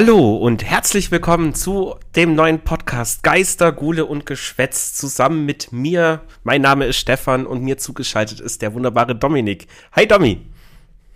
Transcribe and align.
Hallo 0.00 0.36
und 0.36 0.62
herzlich 0.62 1.10
willkommen 1.10 1.56
zu 1.56 1.96
dem 2.14 2.36
neuen 2.36 2.60
Podcast 2.60 3.24
Geister, 3.24 3.72
Gule 3.72 4.06
und 4.06 4.26
Geschwätz 4.26 4.92
zusammen 4.92 5.44
mit 5.44 5.72
mir. 5.72 6.20
Mein 6.44 6.62
Name 6.62 6.86
ist 6.86 6.98
Stefan 6.98 7.44
und 7.44 7.64
mir 7.64 7.78
zugeschaltet 7.78 8.38
ist 8.38 8.62
der 8.62 8.74
wunderbare 8.74 9.16
Dominik. 9.16 9.66
Hi 9.90 10.06
Domi. 10.06 10.40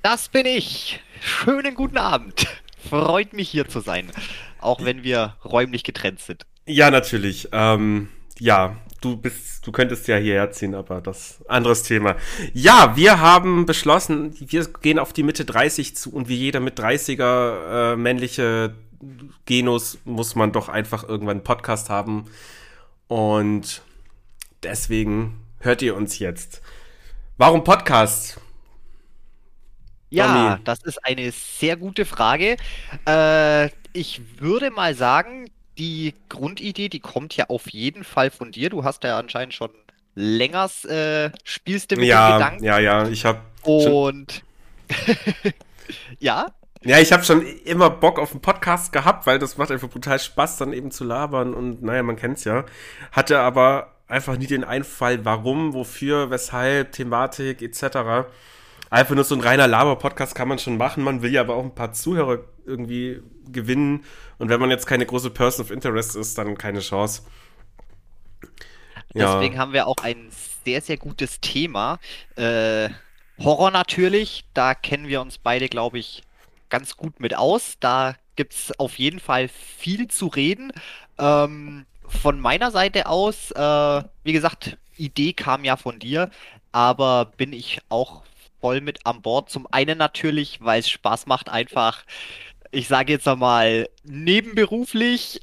Das 0.03 0.29
bin 0.29 0.47
ich. 0.47 0.99
Schönen 1.21 1.77
guten 1.77 1.97
Abend. 1.97 2.49
Freut 2.91 3.35
mich 3.35 3.49
hier 3.51 3.69
zu 3.69 3.79
sein, 3.79 4.11
auch 4.59 4.83
wenn 4.83 5.05
wir 5.05 5.37
räumlich 5.45 5.85
getrennt 5.85 6.19
sind. 6.19 6.45
Ja, 6.67 6.91
natürlich. 6.91 7.51
Ähm, 7.53 8.09
ja, 8.41 8.75
du 9.05 9.17
bist, 9.17 9.67
du 9.67 9.73
könntest 9.73 10.09
ja 10.09 10.17
hierher 10.17 10.51
ziehen, 10.51 10.75
aber 10.75 11.01
das 11.01 11.45
anderes 11.49 11.83
Thema. 11.83 12.17
Ja, 12.55 12.97
wir 12.97 13.21
haben 13.21 13.67
beschlossen, 13.67 14.35
wir 14.39 14.67
gehen 14.81 14.99
auf 14.99 15.13
die 15.13 15.23
Mitte 15.23 15.45
30 15.45 15.95
zu 15.97 16.13
und 16.13 16.29
wie 16.29 16.37
jeder 16.37 16.61
mit 16.61 16.79
30er 16.79 17.93
äh, 17.93 17.97
männliche 17.97 18.75
Genus 19.47 19.99
muss 20.05 20.35
man 20.35 20.53
doch 20.53 20.69
einfach 20.69 21.09
irgendwann 21.09 21.39
einen 21.39 21.45
Podcast 21.45 21.91
haben. 21.91 22.25
Und 23.09 23.83
deswegen 24.63 25.41
hört 25.59 25.83
ihr 25.83 25.97
uns 25.97 26.19
jetzt. 26.19 26.63
Warum 27.37 27.65
Podcast? 27.65 28.41
Ja, 30.11 30.27
Tommy. 30.27 30.65
das 30.65 30.83
ist 30.83 31.05
eine 31.05 31.33
sehr 31.33 31.77
gute 31.77 32.05
Frage. 32.05 32.57
Äh, 33.07 33.71
ich 33.93 34.21
würde 34.39 34.71
mal 34.71 34.95
sagen, 34.95 35.51
die 35.79 36.15
Grundidee, 36.29 36.89
die 36.89 37.01
kommt 37.01 37.37
ja 37.37 37.47
auf 37.49 37.71
jeden 37.71 38.05
Fall 38.05 38.31
von 38.31 38.53
dir. 38.53 38.71
Du 38.71 38.85
hast 38.85 39.05
ja 39.05 39.19
anscheinend 39.19 39.55
schon 39.55 39.71
länger 40.15 40.71
äh, 40.85 41.31
spielst 41.45 41.91
du 41.91 41.97
mit 41.97 42.07
ja, 42.07 42.31
dem 42.31 42.35
Gedanken. 42.35 42.65
Ja, 42.65 42.79
ja, 42.79 43.09
ich 43.09 43.25
habe 43.25 43.41
und 43.65 44.43
ja. 46.19 46.47
Ja, 46.85 46.99
ich 46.99 47.13
habe 47.13 47.23
schon 47.23 47.47
immer 47.65 47.91
Bock 47.91 48.19
auf 48.19 48.33
einen 48.33 48.41
Podcast 48.41 48.93
gehabt, 48.93 49.27
weil 49.27 49.39
das 49.39 49.57
macht 49.57 49.71
einfach 49.71 49.89
brutal 49.89 50.19
Spaß, 50.19 50.57
dann 50.57 50.73
eben 50.73 50.91
zu 50.91 51.05
labern 51.05 51.55
und 51.55 51.83
naja, 51.83 52.03
man 52.03 52.17
kennt's 52.17 52.45
ja. 52.45 52.65
Hatte 53.13 53.39
aber 53.39 53.93
einfach 54.09 54.37
nie 54.37 54.49
den 54.49 54.65
Einfall, 54.65 55.25
warum, 55.25 55.75
wofür, 55.75 56.31
weshalb, 56.31 56.93
Thematik 56.93 57.63
etc. 57.63 58.27
Einfach 58.91 59.15
nur 59.15 59.25
so 59.25 59.35
ein 59.37 59.41
reiner 59.41 59.69
Laber-Podcast 59.69 60.35
kann 60.35 60.49
man 60.49 60.59
schon 60.59 60.77
machen. 60.77 61.05
Man 61.05 61.23
will 61.23 61.33
ja 61.33 61.41
aber 61.41 61.55
auch 61.55 61.65
ein 61.65 61.75
paar 61.75 61.93
Zuhörer 61.93 62.41
irgendwie 62.67 63.23
gewinnen. 63.51 64.05
Und 64.43 64.49
wenn 64.49 64.59
man 64.59 64.71
jetzt 64.71 64.87
keine 64.87 65.07
große 65.07 65.31
Person 65.31 65.65
of 65.65 65.71
Interest 65.71 66.17
ist, 66.17 66.37
dann 66.37 66.59
keine 66.59 66.81
Chance. 66.81 67.23
Ja. 69.15 69.37
Deswegen 69.37 69.57
haben 69.57 69.73
wir 69.73 69.87
auch 69.87 69.99
ein 70.03 70.33
sehr, 70.65 70.81
sehr 70.81 70.97
gutes 70.97 71.41
Thema. 71.41 72.01
Äh, 72.35 72.89
Horror 73.39 73.71
natürlich, 73.71 74.45
da 74.53 74.75
kennen 74.75 75.07
wir 75.07 75.21
uns 75.21 75.39
beide, 75.39 75.69
glaube 75.69 76.01
ich, 76.01 76.25
ganz 76.71 76.97
gut 76.97 77.21
mit 77.21 77.37
aus. 77.37 77.77
Da 77.79 78.17
gibt 78.35 78.55
es 78.55 78.77
auf 78.81 78.99
jeden 78.99 79.21
Fall 79.21 79.47
viel 79.47 80.09
zu 80.09 80.27
reden. 80.27 80.73
Ähm, 81.19 81.87
von 82.09 82.41
meiner 82.41 82.73
Seite 82.73 83.07
aus, 83.07 83.53
äh, 83.53 84.03
wie 84.25 84.33
gesagt, 84.33 84.77
Idee 84.97 85.35
kam 85.35 85.63
ja 85.63 85.77
von 85.77 86.01
dir, 86.01 86.33
aber 86.73 87.27
bin 87.37 87.53
ich 87.53 87.79
auch 87.91 88.23
voll 88.61 88.81
mit 88.81 89.07
an 89.07 89.23
Bord. 89.23 89.51
Zum 89.51 89.69
einen 89.71 89.99
natürlich, 89.99 90.59
weil 90.63 90.81
es 90.81 90.91
Spaß 90.91 91.27
macht, 91.27 91.49
einfach 91.49 92.03
ich 92.73 92.89
sage 92.89 93.13
jetzt 93.13 93.29
einmal, 93.29 93.89
nebenberuflich 94.03 95.41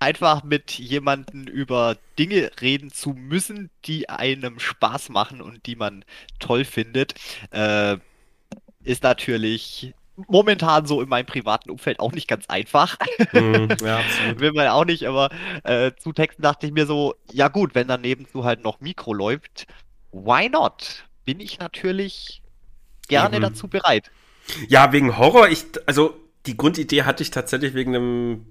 einfach 0.00 0.42
mit 0.42 0.72
jemandem 0.72 1.44
über 1.44 1.96
Dinge 2.18 2.50
reden 2.60 2.90
zu 2.90 3.10
müssen, 3.10 3.70
die 3.86 4.08
einem 4.08 4.58
Spaß 4.58 5.08
machen 5.08 5.40
und 5.40 5.64
die 5.66 5.76
man 5.76 6.04
toll 6.40 6.64
findet, 6.64 7.14
äh, 7.52 7.96
ist 8.82 9.02
natürlich 9.02 9.94
momentan 10.28 10.84
so 10.86 11.00
in 11.00 11.08
meinem 11.08 11.26
privaten 11.26 11.70
Umfeld 11.70 12.00
auch 12.00 12.12
nicht 12.12 12.28
ganz 12.28 12.46
einfach. 12.48 12.98
Mm, 13.32 13.68
ja, 13.84 14.00
Will 14.36 14.52
man 14.52 14.68
auch 14.68 14.84
nicht, 14.84 15.06
aber 15.08 15.30
äh, 15.64 15.92
zu 15.98 16.12
Texten 16.12 16.42
dachte 16.42 16.66
ich 16.66 16.72
mir 16.72 16.86
so, 16.86 17.14
ja 17.32 17.48
gut, 17.48 17.74
wenn 17.74 17.88
daneben 17.88 18.26
so 18.32 18.44
halt 18.44 18.62
noch 18.62 18.80
Mikro 18.80 19.12
läuft, 19.12 19.66
why 20.12 20.48
not? 20.48 21.06
Bin 21.24 21.40
ich 21.40 21.58
natürlich 21.58 22.42
gerne 23.08 23.38
mhm. 23.38 23.42
dazu 23.42 23.66
bereit. 23.66 24.10
Ja, 24.68 24.92
wegen 24.92 25.16
Horror, 25.16 25.48
ich, 25.48 25.64
also 25.86 26.14
die 26.46 26.56
Grundidee 26.56 27.02
hatte 27.02 27.22
ich 27.22 27.30
tatsächlich 27.30 27.74
wegen 27.74 27.94
einem 27.94 28.46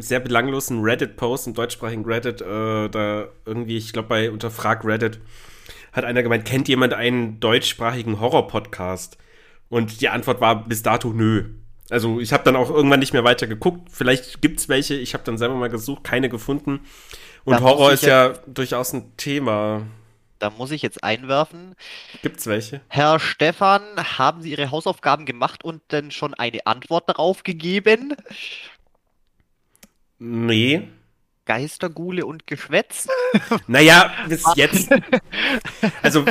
sehr 0.00 0.20
belanglosen 0.20 0.82
Reddit-Post 0.82 1.46
im 1.48 1.54
deutschsprachigen 1.54 2.04
Reddit, 2.04 2.40
äh, 2.40 2.88
da 2.88 3.28
irgendwie, 3.44 3.76
ich 3.76 3.92
glaube 3.92 4.08
bei 4.08 4.30
Unterfrag 4.30 4.84
Reddit, 4.84 5.20
hat 5.92 6.04
einer 6.04 6.22
gemeint, 6.22 6.44
kennt 6.44 6.68
jemand 6.68 6.94
einen 6.94 7.40
deutschsprachigen 7.40 8.20
Horror-Podcast? 8.20 9.18
Und 9.68 10.00
die 10.00 10.08
Antwort 10.08 10.40
war 10.40 10.66
bis 10.66 10.82
dato 10.82 11.12
nö. 11.12 11.44
Also 11.90 12.20
ich 12.20 12.32
habe 12.32 12.44
dann 12.44 12.56
auch 12.56 12.70
irgendwann 12.70 13.00
nicht 13.00 13.12
mehr 13.12 13.24
weiter 13.24 13.46
geguckt. 13.46 13.88
Vielleicht 13.90 14.42
gibt 14.42 14.60
es 14.60 14.68
welche. 14.68 14.94
Ich 14.94 15.14
habe 15.14 15.24
dann 15.24 15.38
selber 15.38 15.54
mal 15.54 15.68
gesucht, 15.68 16.04
keine 16.04 16.28
gefunden. 16.28 16.80
Und 17.44 17.54
da 17.54 17.60
Horror 17.60 17.92
ist 17.92 18.04
ja 18.04 18.34
durchaus 18.46 18.92
ein 18.92 19.16
Thema. 19.16 19.82
Da 20.38 20.50
muss 20.50 20.70
ich 20.70 20.82
jetzt 20.82 21.02
einwerfen. 21.02 21.74
Gibt's 22.22 22.46
welche? 22.46 22.80
Herr 22.88 23.18
Stefan, 23.18 23.82
haben 24.18 24.42
Sie 24.42 24.50
Ihre 24.50 24.70
Hausaufgaben 24.70 25.26
gemacht 25.26 25.64
und 25.64 25.82
denn 25.90 26.10
schon 26.10 26.34
eine 26.34 26.66
Antwort 26.66 27.08
darauf 27.08 27.42
gegeben? 27.42 28.14
Nee. 30.18 30.88
Geistergule 31.44 32.26
und 32.26 32.46
Geschwätz? 32.46 33.08
Naja, 33.66 34.12
bis 34.28 34.44
jetzt. 34.56 34.90
Also, 36.02 36.24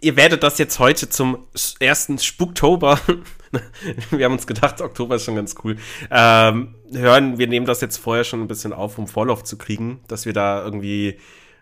ihr 0.00 0.16
werdet 0.16 0.42
das 0.42 0.58
jetzt 0.58 0.78
heute 0.78 1.08
zum 1.08 1.46
ersten 1.80 2.18
Spuktober. 2.18 3.00
Wir 4.10 4.24
haben 4.24 4.32
uns 4.32 4.46
gedacht, 4.46 4.80
Oktober 4.80 5.16
ist 5.16 5.24
schon 5.24 5.36
ganz 5.36 5.54
cool. 5.64 5.76
Ähm, 6.10 6.74
hören, 6.92 7.38
wir 7.38 7.48
nehmen 7.48 7.66
das 7.66 7.80
jetzt 7.80 7.96
vorher 7.96 8.22
schon 8.22 8.40
ein 8.40 8.48
bisschen 8.48 8.72
auf, 8.72 8.96
um 8.96 9.08
Vorlauf 9.08 9.42
zu 9.42 9.58
kriegen, 9.58 10.00
dass 10.06 10.24
wir 10.24 10.32
da 10.32 10.62
irgendwie 10.64 11.18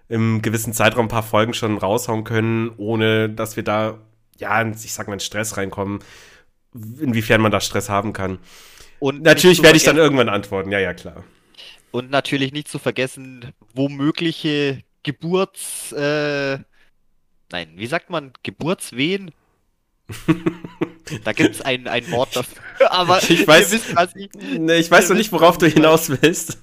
im 0.09 0.43
gewissen 0.43 0.73
Zeitraum 0.73 1.07
ein 1.07 1.11
paar 1.11 1.23
Folgen 1.23 1.55
schon 1.55 1.79
raushauen 1.79 2.25
können, 2.25 2.71
ohne 2.77 3.29
dass 3.29 3.57
wir 3.57 3.63
da, 3.63 3.99
ja, 4.39 4.67
ich 4.67 4.93
sag 4.93 5.07
mal, 5.07 5.15
in 5.15 5.21
Stress 5.21 5.57
reinkommen, 5.57 6.01
inwiefern 6.75 7.41
man 7.41 7.53
da 7.53 7.61
Stress 7.61 7.89
haben 7.89 8.13
kann. 8.13 8.39
Und 9.01 9.23
natürlich 9.23 9.63
werde 9.63 9.77
ich 9.77 9.85
dann 9.85 9.97
irgendwann 9.97 10.29
antworten, 10.29 10.73
ja, 10.73 10.79
ja, 10.79 10.95
klar. 10.95 11.25
Und 11.91 12.11
natürlich 12.11 12.53
nicht 12.53 12.69
zu 12.69 12.79
vergessen, 12.79 13.53
womögliche 13.75 14.83
Geburts, 15.03 15.93
äh, 15.93 16.59
nein, 17.51 17.73
wie 17.77 17.87
sagt 17.87 18.11
man, 18.11 18.33
Geburtswehen? 18.43 19.31
da 21.25 21.33
gibt 21.33 21.55
es 21.55 21.61
ein, 21.63 21.87
ein 21.87 22.11
Wort 22.11 22.35
dafür, 22.35 22.93
aber 22.93 23.23
ich 23.23 23.47
weiß, 23.47 23.73
wisst, 23.73 23.95
ich, 24.17 24.31
nee, 24.59 24.79
ich 24.79 24.91
weiß 24.91 25.11
noch 25.11 25.17
nicht, 25.17 25.33
worauf 25.33 25.59
du 25.59 25.67
hinaus 25.67 26.11
willst. 26.11 26.59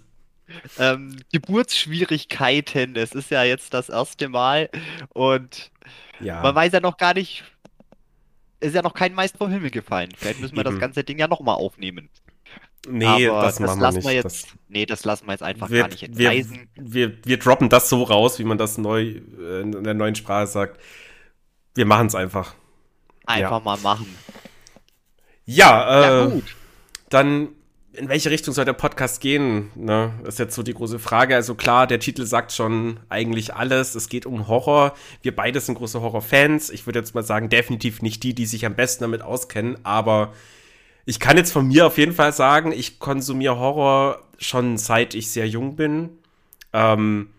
Ähm, 0.77 1.17
Geburtsschwierigkeiten, 1.31 2.95
es 2.95 3.13
ist 3.13 3.31
ja 3.31 3.43
jetzt 3.43 3.73
das 3.73 3.89
erste 3.89 4.29
Mal 4.29 4.69
und 5.13 5.71
ja. 6.19 6.41
man 6.41 6.53
weiß 6.53 6.73
ja 6.73 6.79
noch 6.79 6.97
gar 6.97 7.13
nicht, 7.13 7.43
ist 8.59 8.75
ja 8.75 8.81
noch 8.81 8.93
kein 8.93 9.13
Meister 9.13 9.37
vom 9.37 9.51
Himmel 9.51 9.71
gefallen. 9.71 10.09
Vielleicht 10.15 10.39
müssen 10.39 10.55
wir 10.55 10.61
Eben. 10.65 10.71
das 10.75 10.79
ganze 10.79 11.03
Ding 11.03 11.17
ja 11.17 11.27
nochmal 11.27 11.55
aufnehmen. 11.55 12.09
Nee, 12.87 13.27
Aber 13.27 13.41
das, 13.41 13.57
das 13.57 13.77
lassen 13.77 14.03
wir 14.03 14.11
jetzt. 14.11 14.25
Das, 14.25 14.47
nee, 14.67 14.85
das 14.85 15.05
lassen 15.05 15.25
wir 15.25 15.31
jetzt 15.31 15.43
einfach 15.43 15.69
wir, 15.69 15.81
gar 15.81 15.87
nicht 15.87 16.03
entweisen. 16.03 16.69
Wir, 16.75 17.09
wir, 17.09 17.17
wir, 17.25 17.39
droppen 17.39 17.69
das 17.69 17.89
so 17.89 18.03
raus, 18.03 18.37
wie 18.39 18.43
man 18.43 18.57
das 18.57 18.77
neu 18.77 19.21
äh, 19.39 19.61
in 19.61 19.83
der 19.83 19.93
neuen 19.93 20.15
Sprache 20.15 20.47
sagt. 20.47 20.79
Wir 21.73 21.85
machen 21.85 22.07
es 22.07 22.15
einfach. 22.15 22.53
Einfach 23.25 23.51
ja. 23.51 23.59
mal 23.59 23.77
machen. 23.79 24.15
Ja, 25.45 25.99
äh, 25.99 26.01
ja, 26.03 26.25
gut. 26.27 26.55
Dann 27.09 27.49
in 27.97 28.09
welche 28.09 28.29
Richtung 28.29 28.53
soll 28.53 28.65
der 28.65 28.73
Podcast 28.73 29.21
gehen? 29.21 29.71
Ne? 29.75 30.11
ist 30.25 30.39
jetzt 30.39 30.55
so 30.55 30.63
die 30.63 30.73
große 30.73 30.99
Frage. 30.99 31.35
Also 31.35 31.55
klar, 31.55 31.87
der 31.87 31.99
Titel 31.99 32.25
sagt 32.25 32.51
schon 32.51 32.99
eigentlich 33.09 33.53
alles. 33.53 33.95
Es 33.95 34.09
geht 34.09 34.25
um 34.25 34.47
Horror. 34.47 34.93
Wir 35.21 35.35
beide 35.35 35.59
sind 35.59 35.75
große 35.75 36.01
Horrorfans. 36.01 36.69
Ich 36.69 36.85
würde 36.85 36.99
jetzt 36.99 37.15
mal 37.15 37.23
sagen, 37.23 37.49
definitiv 37.49 38.01
nicht 38.01 38.23
die, 38.23 38.33
die 38.33 38.45
sich 38.45 38.65
am 38.65 38.75
besten 38.75 39.03
damit 39.03 39.21
auskennen. 39.21 39.77
Aber 39.83 40.33
ich 41.05 41.19
kann 41.19 41.37
jetzt 41.37 41.51
von 41.51 41.67
mir 41.67 41.87
auf 41.87 41.97
jeden 41.97 42.13
Fall 42.13 42.33
sagen, 42.33 42.71
ich 42.71 42.99
konsumiere 42.99 43.59
Horror 43.59 44.23
schon 44.37 44.77
seit 44.77 45.13
ich 45.13 45.31
sehr 45.31 45.47
jung 45.47 45.75
bin. 45.75 46.09
Ähm, 46.73 47.29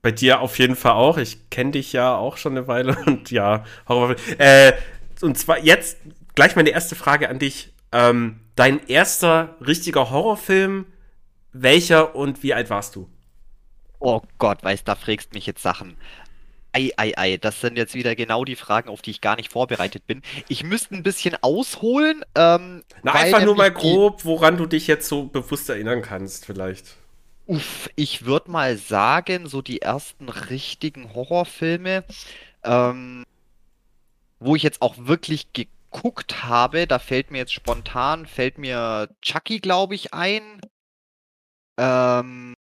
bei 0.00 0.12
dir 0.12 0.40
auf 0.40 0.58
jeden 0.58 0.76
Fall 0.76 0.92
auch. 0.92 1.18
Ich 1.18 1.50
kenne 1.50 1.72
dich 1.72 1.92
ja 1.92 2.16
auch 2.16 2.36
schon 2.36 2.56
eine 2.56 2.66
Weile 2.68 2.96
und 3.06 3.30
ja, 3.30 3.64
Horror. 3.88 4.16
Äh, 4.38 4.72
und 5.20 5.36
zwar 5.36 5.58
jetzt 5.58 5.98
gleich 6.34 6.56
meine 6.56 6.70
erste 6.70 6.94
Frage 6.94 7.28
an 7.28 7.38
dich. 7.38 7.72
Ähm, 7.92 8.40
dein 8.58 8.86
erster 8.88 9.56
richtiger 9.64 10.10
Horrorfilm, 10.10 10.86
welcher 11.52 12.16
und 12.16 12.42
wie 12.42 12.54
alt 12.54 12.70
warst 12.70 12.96
du? 12.96 13.08
Oh 14.00 14.20
Gott, 14.38 14.62
weißt, 14.62 14.86
da 14.86 14.96
fragst 14.96 15.32
mich 15.32 15.46
jetzt 15.46 15.62
Sachen. 15.62 15.96
Ei, 16.72 16.90
ei, 16.96 17.12
ei, 17.16 17.36
das 17.36 17.60
sind 17.60 17.78
jetzt 17.78 17.94
wieder 17.94 18.14
genau 18.14 18.44
die 18.44 18.56
Fragen, 18.56 18.88
auf 18.88 19.00
die 19.00 19.12
ich 19.12 19.20
gar 19.20 19.36
nicht 19.36 19.52
vorbereitet 19.52 20.06
bin. 20.06 20.22
Ich 20.48 20.64
müsste 20.64 20.94
ein 20.94 21.02
bisschen 21.02 21.36
ausholen. 21.40 22.24
Ähm, 22.34 22.82
Na, 23.02 23.12
einfach 23.12 23.44
nur 23.44 23.56
mal 23.56 23.72
grob, 23.72 24.24
woran 24.24 24.56
du 24.56 24.66
dich 24.66 24.86
jetzt 24.86 25.08
so 25.08 25.24
bewusst 25.24 25.68
erinnern 25.68 26.02
kannst, 26.02 26.44
vielleicht. 26.44 26.96
Uff, 27.46 27.88
ich 27.96 28.26
würde 28.26 28.50
mal 28.50 28.76
sagen, 28.76 29.46
so 29.46 29.62
die 29.62 29.80
ersten 29.80 30.28
richtigen 30.28 31.14
Horrorfilme, 31.14 32.04
ähm, 32.64 33.24
wo 34.40 34.54
ich 34.54 34.62
jetzt 34.62 34.82
auch 34.82 34.96
wirklich 34.98 35.52
geguckt 35.52 35.77
habe, 36.44 36.86
da 36.86 36.98
fällt 36.98 37.30
mir 37.30 37.38
jetzt 37.38 37.52
spontan, 37.52 38.26
fällt 38.26 38.58
mir 38.58 39.08
Chucky, 39.22 39.58
glaube 39.60 39.94
ich, 39.94 40.14
ein. 40.14 40.60
Ähm, 41.78 42.54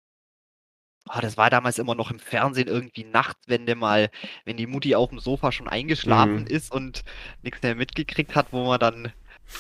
oh, 1.09 1.21
das 1.21 1.37
war 1.37 1.51
damals 1.51 1.79
immer 1.79 1.95
noch 1.95 2.11
im 2.11 2.19
Fernsehen 2.19 2.69
irgendwie 2.69 3.05
nachts, 3.05 3.43
wenn 3.47 3.67
der 3.67 3.77
mal, 3.77 4.11
wenn 4.45 4.57
die 4.57 4.67
Mutti 4.67 4.95
auf 4.95 5.11
dem 5.11 5.21
Sofa 5.21 5.53
schon 5.53 5.69
eingeschlafen 5.69 6.43
mhm. 6.43 6.47
ist 6.47 6.73
und 6.73 7.05
nichts 7.43 7.63
mehr 7.63 7.75
mitgekriegt 7.75 8.35
hat, 8.35 8.53
wo 8.53 8.67
man 8.67 8.81
dann 8.81 9.13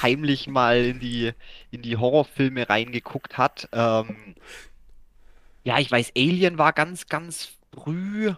heimlich 0.02 0.46
mal 0.48 0.78
in 0.84 1.00
die, 1.00 1.32
in 1.70 1.82
die 1.82 1.96
Horrorfilme 1.96 2.68
reingeguckt 2.68 3.38
hat. 3.38 3.68
Ähm, 3.72 4.34
ja, 5.62 5.78
ich 5.78 5.90
weiß, 5.90 6.12
Alien 6.16 6.58
war 6.58 6.72
ganz, 6.72 7.06
ganz 7.06 7.52
früh. 7.72 8.32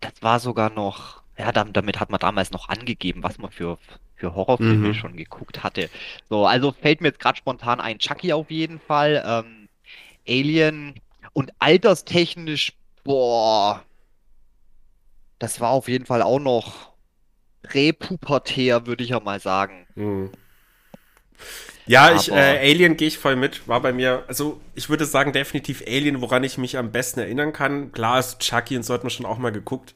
Das 0.00 0.12
war 0.22 0.40
sogar 0.40 0.70
noch, 0.70 1.22
ja, 1.38 1.52
damit 1.52 2.00
hat 2.00 2.10
man 2.10 2.20
damals 2.20 2.50
noch 2.50 2.68
angegeben, 2.68 3.22
was 3.22 3.38
man 3.38 3.50
für, 3.50 3.78
für 4.20 4.34
Horrorfilme 4.34 4.88
mhm. 4.88 4.94
schon 4.94 5.16
geguckt 5.16 5.64
hatte. 5.64 5.88
So, 6.28 6.46
also 6.46 6.72
fällt 6.72 7.00
mir 7.00 7.08
jetzt 7.08 7.20
gerade 7.20 7.38
spontan 7.38 7.80
ein 7.80 7.98
Chucky 7.98 8.32
auf 8.32 8.50
jeden 8.50 8.78
Fall. 8.78 9.24
Ähm, 9.26 9.68
Alien 10.28 10.94
und 11.32 11.52
alterstechnisch, 11.58 12.74
boah, 13.02 13.82
das 15.38 15.60
war 15.60 15.70
auf 15.70 15.88
jeden 15.88 16.06
Fall 16.06 16.22
auch 16.22 16.38
noch 16.38 16.92
repubertär, 17.64 18.86
würde 18.86 19.02
ich 19.02 19.10
ja 19.10 19.20
mal 19.20 19.40
sagen. 19.40 19.86
Mhm. 19.94 20.30
Ja, 21.86 22.14
ich, 22.14 22.30
äh, 22.30 22.58
Alien 22.70 22.96
gehe 22.96 23.08
ich 23.08 23.18
voll 23.18 23.34
mit. 23.34 23.66
War 23.66 23.80
bei 23.80 23.92
mir, 23.92 24.24
also 24.28 24.60
ich 24.74 24.90
würde 24.90 25.06
sagen, 25.06 25.32
definitiv 25.32 25.82
Alien, 25.86 26.20
woran 26.20 26.44
ich 26.44 26.58
mich 26.58 26.76
am 26.76 26.92
besten 26.92 27.20
erinnern 27.20 27.52
kann. 27.52 27.90
Klar 27.90 28.20
ist 28.20 28.38
Chucky 28.40 28.76
und 28.76 28.84
so 28.84 28.94
hat 28.94 29.02
man 29.02 29.10
schon 29.10 29.26
auch 29.26 29.38
mal 29.38 29.50
geguckt. 29.50 29.94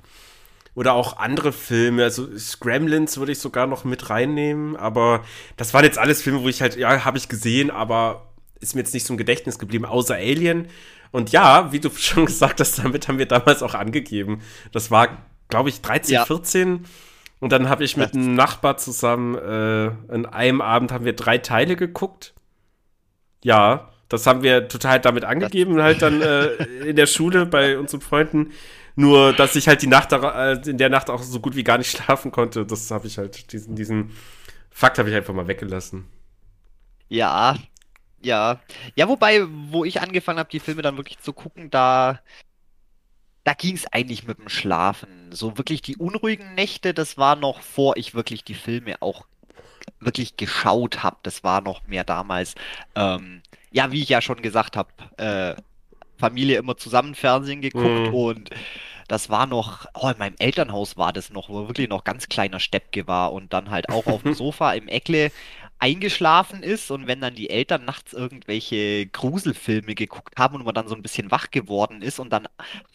Oder 0.75 0.95
auch 0.95 1.19
andere 1.19 1.53
Filme, 1.53 2.03
also 2.03 2.37
Scramlins 2.37 3.19
würde 3.19 3.33
ich 3.33 3.39
sogar 3.39 3.67
noch 3.69 3.85
mit 3.85 4.11
reinnehmen, 4.11 4.77
aber 4.77 5.25
das 5.57 5.73
waren 5.73 5.85
jetzt 5.85 5.99
alles 5.99 6.21
Filme, 6.21 6.43
wo 6.43 6.49
ich 6.49 6.61
halt, 6.61 6.77
ja, 6.77 7.05
habe 7.05 7.17
ich 7.17 7.29
gesehen, 7.29 7.71
aber 7.71 8.33
ist 8.61 8.75
mir 8.75 8.81
jetzt 8.81 8.93
nicht 8.93 9.07
so 9.07 9.15
im 9.15 9.19
Gedächtnis 9.19 9.59
geblieben, 9.59 9.85
außer 9.85 10.15
Alien. 10.15 10.67
Und 11.13 11.31
ja, 11.31 11.71
wie 11.71 11.79
du 11.79 11.91
schon 11.97 12.27
gesagt 12.27 12.61
hast, 12.61 12.79
damit 12.79 13.07
haben 13.07 13.19
wir 13.19 13.27
damals 13.27 13.63
auch 13.63 13.75
angegeben. 13.75 14.41
Das 14.73 14.91
war, 14.91 15.19
glaube 15.49 15.69
ich, 15.69 15.81
13, 15.81 16.15
ja. 16.15 16.25
14 16.25 16.85
und 17.45 17.53
dann 17.53 17.69
habe 17.69 17.85
ich 17.85 17.97
mit 17.97 18.15
einem 18.15 18.35
Nachbar 18.35 18.79
zusammen, 18.79 19.35
äh, 19.37 20.15
in 20.15 20.25
einem 20.25 20.61
Abend 20.61 20.93
haben 20.93 21.05
wir 21.05 21.13
drei 21.13 21.39
Teile 21.39 21.77
geguckt. 21.77 22.33
Ja, 23.43 23.91
das 24.09 24.27
haben 24.27 24.43
wir 24.43 24.69
total 24.69 24.99
damit 24.99 25.25
angegeben, 25.25 25.83
halt 25.83 26.01
dann 26.01 26.23
äh, 26.23 26.47
in 26.87 26.97
der 26.97 27.07
Schule 27.07 27.45
bei 27.45 27.79
unseren 27.79 28.01
Freunden. 28.01 28.53
Nur, 28.97 29.33
dass 29.33 29.57
ich 29.57 29.67
halt 29.67 29.83
die 29.83 29.87
Nacht 29.89 30.13
äh, 30.13 30.53
in 30.69 30.79
der 30.79 30.89
Nacht 30.89 31.11
auch 31.11 31.23
so 31.23 31.41
gut 31.41 31.57
wie 31.57 31.65
gar 31.65 31.79
nicht 31.79 31.91
schlafen 31.97 32.31
konnte, 32.31 32.65
das 32.65 32.91
habe 32.91 33.07
ich 33.07 33.19
halt, 33.19 33.53
diesen, 33.53 33.75
diesen 33.77 34.13
Fakt 34.71 34.99
habe 34.99 35.11
ich 35.11 35.17
einfach 35.17 35.35
mal 35.35 35.49
weggelassen. 35.49 36.07
Ja, 37.09 37.57
ja. 38.23 38.61
Ja, 38.97 39.09
wobei, 39.09 39.45
wo 39.49 39.85
ich 39.85 40.01
angefangen 40.01 40.39
habe, 40.39 40.51
die 40.51 40.61
Filme 40.61 40.83
dann 40.83 40.97
wirklich 40.97 41.19
zu 41.19 41.33
gucken, 41.33 41.71
da 41.71 42.21
da 43.45 43.53
ging 43.53 43.75
es 43.77 43.87
eigentlich 43.93 44.27
mit 44.27 44.39
dem 44.39 44.49
Schlafen. 44.49 45.31
So 45.31 45.59
wirklich 45.59 45.83
die 45.83 45.97
unruhigen 45.97 46.55
Nächte, 46.55 46.95
das 46.95 47.19
war 47.19 47.37
noch 47.37 47.61
vor 47.61 47.97
ich 47.97 48.15
wirklich 48.15 48.43
die 48.43 48.55
Filme 48.55 49.01
auch 49.01 49.27
wirklich 50.01 50.37
geschaut 50.37 51.03
habe. 51.03 51.19
Das 51.23 51.45
war 51.45 51.61
noch 51.61 51.87
mehr 51.87 52.05
damals. 52.05 52.55
Ähm, 52.95 53.43
ja, 53.71 53.93
wie 53.93 54.03
ich 54.03 54.09
ja 54.09 54.23
schon 54.23 54.41
gesagt 54.41 54.77
habe, 54.77 54.91
äh, 55.19 55.61
Familie 56.17 56.59
immer 56.59 56.77
zusammen 56.77 57.15
Fernsehen 57.15 57.61
geguckt 57.61 58.09
mhm. 58.09 58.15
und 58.15 58.51
das 59.09 59.29
war 59.29 59.47
noch, 59.47 59.87
oh, 59.95 60.09
in 60.09 60.19
meinem 60.19 60.35
Elternhaus 60.39 60.97
war 60.97 61.13
das 61.13 61.31
noch, 61.31 61.49
wo 61.51 61.69
wirklich 61.69 61.89
noch 61.89 62.05
ganz 62.05 62.29
kleiner 62.29 62.59
Steppke 62.59 63.07
war 63.07 63.33
und 63.33 63.53
dann 63.53 63.71
halt 63.71 63.91
auch 63.91 64.07
auf 64.07 64.23
dem 64.23 64.35
Sofa 64.35 64.73
im 64.73 64.89
Eckle 64.89 65.31
eingeschlafen 65.79 66.63
ist 66.63 66.91
und 66.91 67.07
wenn 67.07 67.21
dann 67.21 67.35
die 67.35 67.51
Eltern 67.51 67.85
nachts 67.85 68.13
irgendwelche 68.13 69.07
Gruselfilme 69.07 69.95
geguckt 69.95 70.39
haben 70.39 70.57
und 70.57 70.65
man 70.65 70.75
dann 70.75 70.89
so 70.89 70.95
ein 70.95 71.03
bisschen 71.03 71.31
wach 71.31 71.51
geworden 71.51 72.01
ist 72.01 72.19
und 72.19 72.33
dann 72.33 72.49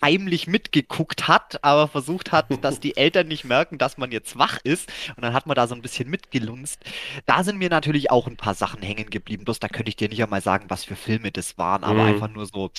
heimlich 0.04 0.48
mitgeguckt 0.48 1.28
hat, 1.28 1.64
aber 1.64 1.88
versucht 1.88 2.32
hat, 2.32 2.48
dass 2.64 2.80
die 2.80 2.98
Eltern 2.98 3.28
nicht 3.28 3.44
merken, 3.44 3.78
dass 3.78 3.98
man 3.98 4.12
jetzt 4.12 4.38
wach 4.40 4.60
ist 4.64 4.92
und 5.16 5.24
dann 5.24 5.34
hat 5.34 5.46
man 5.46 5.56
da 5.56 5.68
so 5.68 5.76
ein 5.76 5.82
bisschen 5.82 6.10
mitgelunzt. 6.10 6.80
Da 7.26 7.44
sind 7.44 7.60
mir 7.60 7.70
natürlich 7.70 8.10
auch 8.10 8.28
ein 8.28 8.38
paar 8.38 8.56
Sachen 8.56 8.82
hängen 8.82 9.10
geblieben. 9.10 9.46
Bloß 9.46 9.60
da 9.60 9.68
könnte 9.68 9.90
ich 9.90 9.96
dir 9.96 10.10
nicht 10.10 10.24
einmal 10.24 10.42
sagen, 10.42 10.66
was 10.70 10.84
für 10.84 10.96
Filme 10.96 11.32
das 11.32 11.58
waren, 11.58 11.84
aber 11.84 12.04
mhm. 12.04 12.10
einfach 12.10 12.30
nur 12.30 12.46
so 12.48 12.72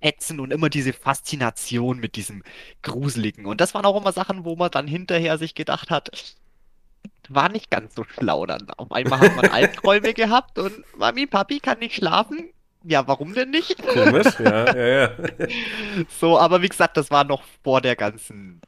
ätzen 0.00 0.40
und 0.40 0.52
immer 0.52 0.68
diese 0.68 0.92
Faszination 0.92 1.98
mit 2.00 2.16
diesem 2.16 2.42
Gruseligen. 2.82 3.46
Und 3.46 3.60
das 3.60 3.72
waren 3.74 3.86
auch 3.86 3.98
immer 3.98 4.12
Sachen, 4.12 4.44
wo 4.44 4.56
man 4.56 4.70
dann 4.70 4.86
hinterher 4.86 5.38
sich 5.38 5.54
gedacht 5.54 5.90
hat, 5.90 6.36
war 7.28 7.48
nicht 7.48 7.70
ganz 7.70 7.94
so 7.94 8.04
schlau 8.04 8.46
dann. 8.46 8.70
Auf 8.76 8.92
einmal 8.92 9.20
hat 9.20 9.36
man 9.36 9.46
Albträume 9.50 10.14
gehabt 10.14 10.58
und 10.58 10.84
Mami, 10.96 11.26
Papi 11.26 11.60
kann 11.60 11.78
nicht 11.78 11.96
schlafen. 11.96 12.50
Ja, 12.84 13.06
warum 13.06 13.34
denn 13.34 13.50
nicht? 13.50 13.82
Komisch, 13.86 14.38
ja, 14.38 14.74
ja, 14.74 14.86
ja. 14.86 15.10
So, 16.20 16.38
aber 16.38 16.62
wie 16.62 16.68
gesagt, 16.68 16.96
das 16.96 17.10
war 17.10 17.24
noch 17.24 17.42
vor 17.62 17.80
der 17.80 17.96
ganzen, 17.96 18.60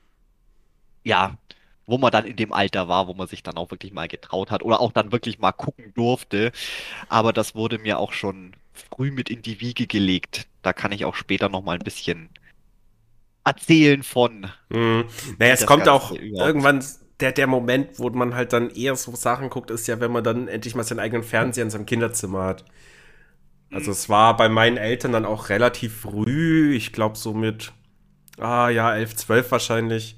ja, 1.05 1.37
wo 1.87 1.99
man 1.99 2.11
dann 2.11 2.25
in 2.25 2.37
dem 2.37 2.53
Alter 2.53 2.89
war, 2.89 3.09
wo 3.09 3.15
man 3.15 3.27
sich 3.27 3.43
dann 3.43 3.57
auch 3.57 3.71
wirklich 3.71 3.93
mal 3.93 4.09
getraut 4.09 4.51
hat 4.51 4.63
oder 4.63 4.81
auch 4.81 4.93
dann 4.93 5.13
wirklich 5.13 5.39
mal 5.39 5.53
gucken 5.53 5.93
durfte. 5.95 6.53
Aber 7.09 7.33
das 7.33 7.55
wurde 7.55 7.79
mir 7.79 7.99
auch 7.99 8.13
schon 8.13 8.55
früh 8.73 9.11
mit 9.11 9.31
in 9.31 9.43
die 9.43 9.61
Wiege 9.61 9.87
gelegt. 9.87 10.47
Da 10.63 10.73
kann 10.73 10.93
ich 10.93 11.05
auch 11.05 11.15
später 11.15 11.49
noch 11.49 11.63
mal 11.63 11.77
ein 11.77 11.85
bisschen 11.85 12.31
erzählen 13.45 14.03
von. 14.03 14.51
Mhm. 14.69 15.07
Naja, 15.39 15.55
es 15.55 15.67
kommt 15.67 15.85
Ganze 15.85 15.93
auch 15.93 16.13
irgendwann 16.13 16.85
der, 17.21 17.33
der 17.33 17.47
Moment, 17.47 17.99
wo 17.99 18.09
man 18.11 18.35
halt 18.35 18.53
dann 18.53 18.71
eher 18.71 18.97
so 18.97 19.15
Sachen 19.15 19.51
guckt, 19.51 19.71
ist 19.71 19.87
ja, 19.87 20.01
wenn 20.01 20.13
man 20.13 20.25
dann 20.25 20.49
endlich 20.49 20.75
mal 20.75 20.85
seinen 20.85 21.01
eigenen 21.01 21.23
Fernseher 21.23 21.65
in 21.65 21.71
seinem 21.71 21.87
Kinderzimmer 21.87 22.45
hat. 22.45 22.65
Also 23.71 23.87
mhm. 23.87 23.93
es 23.93 24.09
war 24.09 24.37
bei 24.37 24.49
meinen 24.49 24.77
Eltern 24.77 25.13
dann 25.13 25.27
auch 25.27 25.49
relativ 25.49 26.01
früh, 26.01 26.75
ich 26.75 26.93
glaube 26.93 27.17
so 27.17 27.35
mit, 27.35 27.73
ah 28.39 28.69
ja, 28.69 28.95
11, 28.95 29.17
12 29.17 29.51
wahrscheinlich. 29.53 30.17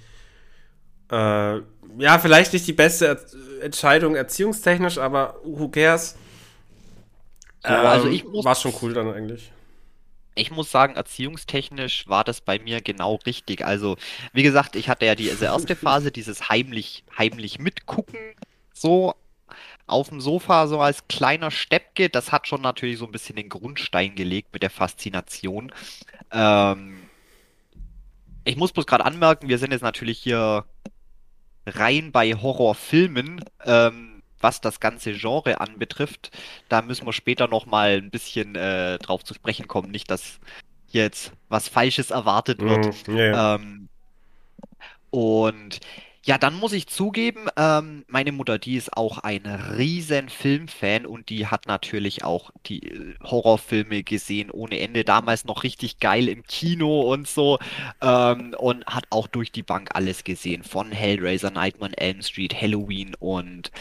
Äh, 1.10 1.56
ja, 1.98 2.18
vielleicht 2.20 2.52
nicht 2.52 2.66
die 2.66 2.72
beste 2.72 3.06
er 3.06 3.18
Entscheidung 3.62 4.16
erziehungstechnisch, 4.16 4.98
aber 4.98 5.40
who 5.44 5.68
cares? 5.68 6.16
Also 7.62 8.08
ähm, 8.08 8.14
ich 8.14 8.24
muss, 8.24 8.44
war 8.44 8.54
schon 8.54 8.72
cool 8.80 8.94
dann 8.94 9.12
eigentlich 9.12 9.52
ich 10.34 10.50
muss 10.50 10.70
sagen, 10.70 10.96
erziehungstechnisch 10.96 12.08
war 12.08 12.24
das 12.24 12.40
bei 12.40 12.58
mir 12.58 12.80
genau 12.80 13.16
richtig. 13.26 13.64
Also, 13.64 13.96
wie 14.32 14.42
gesagt, 14.42 14.76
ich 14.76 14.88
hatte 14.88 15.06
ja 15.06 15.14
diese 15.14 15.44
erste 15.44 15.76
Phase, 15.76 16.10
dieses 16.10 16.48
heimlich, 16.48 17.04
heimlich 17.18 17.58
mitgucken, 17.58 18.18
so 18.72 19.14
auf 19.86 20.08
dem 20.08 20.20
Sofa, 20.20 20.66
so 20.66 20.80
als 20.80 21.06
kleiner 21.08 21.50
Steppke. 21.50 22.08
Das 22.08 22.32
hat 22.32 22.46
schon 22.46 22.62
natürlich 22.62 22.98
so 22.98 23.04
ein 23.04 23.12
bisschen 23.12 23.36
den 23.36 23.48
Grundstein 23.48 24.14
gelegt 24.14 24.48
mit 24.52 24.62
der 24.62 24.70
Faszination. 24.70 25.72
Ähm, 26.30 27.02
ich 28.44 28.56
muss 28.56 28.72
bloß 28.72 28.86
gerade 28.86 29.04
anmerken, 29.04 29.48
wir 29.48 29.58
sind 29.58 29.72
jetzt 29.72 29.82
natürlich 29.82 30.18
hier 30.18 30.64
rein 31.66 32.10
bei 32.10 32.34
Horrorfilmen. 32.34 33.44
Ähm, 33.64 34.11
was 34.42 34.60
das 34.60 34.80
ganze 34.80 35.14
Genre 35.14 35.60
anbetrifft. 35.60 36.30
Da 36.68 36.82
müssen 36.82 37.06
wir 37.06 37.12
später 37.12 37.48
noch 37.48 37.66
mal 37.66 37.96
ein 37.96 38.10
bisschen 38.10 38.54
äh, 38.54 38.98
drauf 38.98 39.24
zu 39.24 39.34
sprechen 39.34 39.68
kommen. 39.68 39.90
Nicht, 39.90 40.10
dass 40.10 40.40
jetzt 40.88 41.32
was 41.48 41.68
Falsches 41.68 42.10
erwartet 42.10 42.60
wird. 42.60 43.08
Mm, 43.08 43.16
yeah. 43.16 43.54
ähm, 43.54 43.88
und 45.10 45.80
ja, 46.24 46.38
dann 46.38 46.54
muss 46.54 46.72
ich 46.72 46.86
zugeben, 46.86 47.48
ähm, 47.56 48.04
meine 48.06 48.30
Mutter, 48.30 48.58
die 48.58 48.76
ist 48.76 48.96
auch 48.96 49.18
ein 49.18 49.44
riesen 49.44 50.28
Filmfan 50.28 51.04
und 51.04 51.30
die 51.30 51.48
hat 51.48 51.66
natürlich 51.66 52.22
auch 52.22 52.52
die 52.66 52.92
äh, 52.92 53.14
Horrorfilme 53.24 54.04
gesehen 54.04 54.50
ohne 54.52 54.78
Ende. 54.78 55.02
Damals 55.02 55.44
noch 55.44 55.64
richtig 55.64 55.98
geil 55.98 56.28
im 56.28 56.44
Kino 56.44 57.00
und 57.12 57.26
so. 57.26 57.58
Ähm, 58.00 58.54
und 58.56 58.86
hat 58.86 59.06
auch 59.10 59.26
durch 59.26 59.50
die 59.50 59.64
Bank 59.64 59.90
alles 59.94 60.22
gesehen. 60.22 60.62
Von 60.62 60.92
Hellraiser, 60.92 61.50
Nightmare 61.50 61.90
on 61.90 61.94
Elm 61.94 62.22
Street, 62.22 62.54
Halloween 62.54 63.16
und 63.18 63.72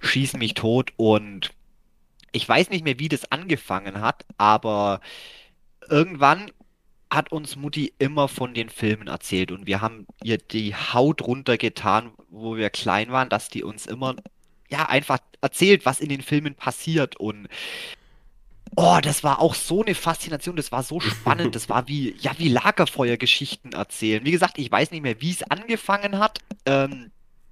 Schieß 0.00 0.34
mich 0.34 0.54
tot. 0.54 0.92
Und 0.96 1.50
ich 2.30 2.48
weiß 2.48 2.70
nicht 2.70 2.84
mehr, 2.84 3.00
wie 3.00 3.08
das 3.08 3.32
angefangen 3.32 4.00
hat, 4.00 4.24
aber 4.36 5.00
irgendwann 5.88 6.52
hat 7.10 7.32
uns 7.32 7.56
Mutti 7.56 7.92
immer 7.98 8.28
von 8.28 8.54
den 8.54 8.68
Filmen 8.68 9.08
erzählt 9.08 9.50
und 9.50 9.66
wir 9.66 9.80
haben 9.80 10.06
ihr 10.22 10.38
die 10.38 10.74
Haut 10.74 11.22
runtergetan, 11.22 12.12
wo 12.28 12.56
wir 12.56 12.70
klein 12.70 13.10
waren, 13.10 13.28
dass 13.28 13.48
die 13.48 13.62
uns 13.62 13.86
immer 13.86 14.16
ja 14.68 14.88
einfach 14.88 15.18
erzählt, 15.40 15.86
was 15.86 16.00
in 16.00 16.10
den 16.10 16.22
Filmen 16.22 16.54
passiert 16.54 17.16
und 17.16 17.48
Oh, 18.76 18.98
das 19.02 19.24
war 19.24 19.40
auch 19.40 19.54
so 19.54 19.82
eine 19.82 19.94
Faszination, 19.94 20.54
das 20.54 20.70
war 20.72 20.82
so 20.82 21.00
spannend, 21.00 21.54
das 21.54 21.68
war 21.70 21.88
wie, 21.88 22.14
ja, 22.20 22.32
wie 22.38 22.48
Lagerfeuergeschichten 22.48 23.72
erzählen. 23.72 24.24
Wie 24.26 24.30
gesagt, 24.30 24.58
ich 24.58 24.70
weiß 24.70 24.90
nicht 24.90 25.02
mehr, 25.02 25.20
wie 25.22 25.30
es 25.30 25.42
angefangen 25.42 26.18
hat, 26.18 26.40
ähm, 26.66 27.10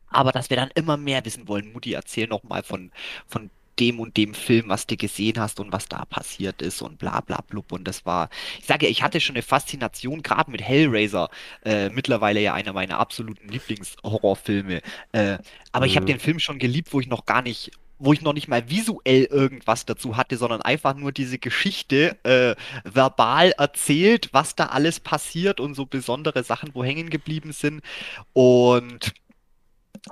aber 0.09 0.33
dass 0.33 0.51
wir 0.51 0.57
dann 0.57 0.71
immer 0.75 0.97
mehr 0.97 1.25
wissen 1.25 1.49
wollen. 1.49 1.73
Mutti, 1.73 1.95
erzähl 1.95 2.29
noch 2.29 2.43
mal 2.43 2.63
von, 2.63 2.93
von 3.27 3.51
dem 3.79 4.01
und 4.01 4.17
dem 4.17 4.35
Film, 4.35 4.69
was 4.69 4.87
du 4.87 4.97
gesehen 4.97 5.39
hast 5.39 5.61
und 5.61 5.73
was 5.73 5.87
da 5.87 6.05
passiert 6.05 6.63
ist 6.63 6.83
und 6.83 6.99
bla 6.99 7.21
bla 7.21 7.41
blub. 7.41 7.73
Und 7.73 7.85
das 7.85 8.07
war, 8.07 8.31
ich 8.59 8.67
sage 8.67 8.87
ja, 8.87 8.91
ich 8.91 9.03
hatte 9.03 9.21
schon 9.21 9.37
eine 9.37 9.43
Faszination, 9.43 10.23
gerade 10.23 10.51
mit 10.51 10.63
Hellraiser, 10.63 11.29
äh, 11.65 11.89
mittlerweile 11.91 12.41
ja 12.41 12.55
einer 12.55 12.73
meiner 12.73 12.99
absoluten 12.99 13.49
Lieblingshorrorfilme. 13.49 14.83
Äh, 15.13 15.39
aber 15.73 15.87
mhm. 15.87 15.91
ich 15.91 15.97
habe 15.97 16.07
den 16.07 16.21
Film 16.21 16.39
schon 16.39 16.59
geliebt, 16.59 16.93
wo 16.93 17.01
ich 17.01 17.09
noch 17.09 17.27
gar 17.27 17.43
nicht 17.43 17.71
wo 17.99 18.13
ich 18.13 18.21
noch 18.21 18.35
nicht 18.35 18.49
mal 18.49 18.69
visuell 18.69 19.25
irgendwas 19.25 19.87
dazu 19.87 20.17
hatte, 20.17 20.37
sondern 20.37 20.61
einfach 20.63 20.95
nur 20.95 21.13
diese 21.13 21.39
Geschichte 21.39 22.17
äh, 22.25 22.55
verbal 22.85 23.53
erzählt, 23.53 24.29
was 24.33 24.55
da 24.55 24.67
alles 24.67 25.01
passiert 25.01 25.61
und 25.61 25.75
so 25.75 25.87
besondere 25.87 26.45
Sachen, 26.45 26.75
wo 26.75 26.85
hängen 26.85 27.11
geblieben 27.11 27.53
sind. 27.53 27.83
Und 28.33 29.15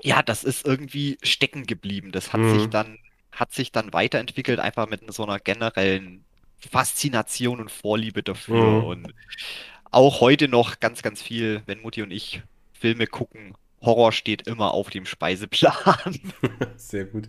ja, 0.02 0.22
das 0.22 0.44
ist 0.44 0.66
irgendwie 0.66 1.18
stecken 1.22 1.66
geblieben. 1.66 2.10
Das 2.10 2.32
hat 2.32 2.40
mhm. 2.40 2.58
sich 2.58 2.68
dann, 2.68 2.98
hat 3.34 3.52
sich 3.52 3.72
dann 3.72 3.92
weiterentwickelt, 3.92 4.60
einfach 4.60 4.88
mit 4.88 5.12
so 5.12 5.24
einer 5.24 5.38
generellen 5.38 6.24
Faszination 6.70 7.60
und 7.60 7.70
Vorliebe 7.70 8.22
dafür. 8.22 8.80
Mhm. 8.80 8.84
Und 8.84 9.14
auch 9.90 10.20
heute 10.20 10.48
noch 10.48 10.80
ganz, 10.80 11.02
ganz 11.02 11.22
viel, 11.22 11.62
wenn 11.66 11.82
Mutti 11.82 12.02
und 12.02 12.10
ich 12.10 12.42
Filme 12.72 13.06
gucken, 13.06 13.54
Horror 13.80 14.12
steht 14.12 14.46
immer 14.46 14.72
auf 14.72 14.90
dem 14.90 15.06
Speiseplan. 15.06 16.20
Sehr 16.76 17.04
gut. 17.04 17.28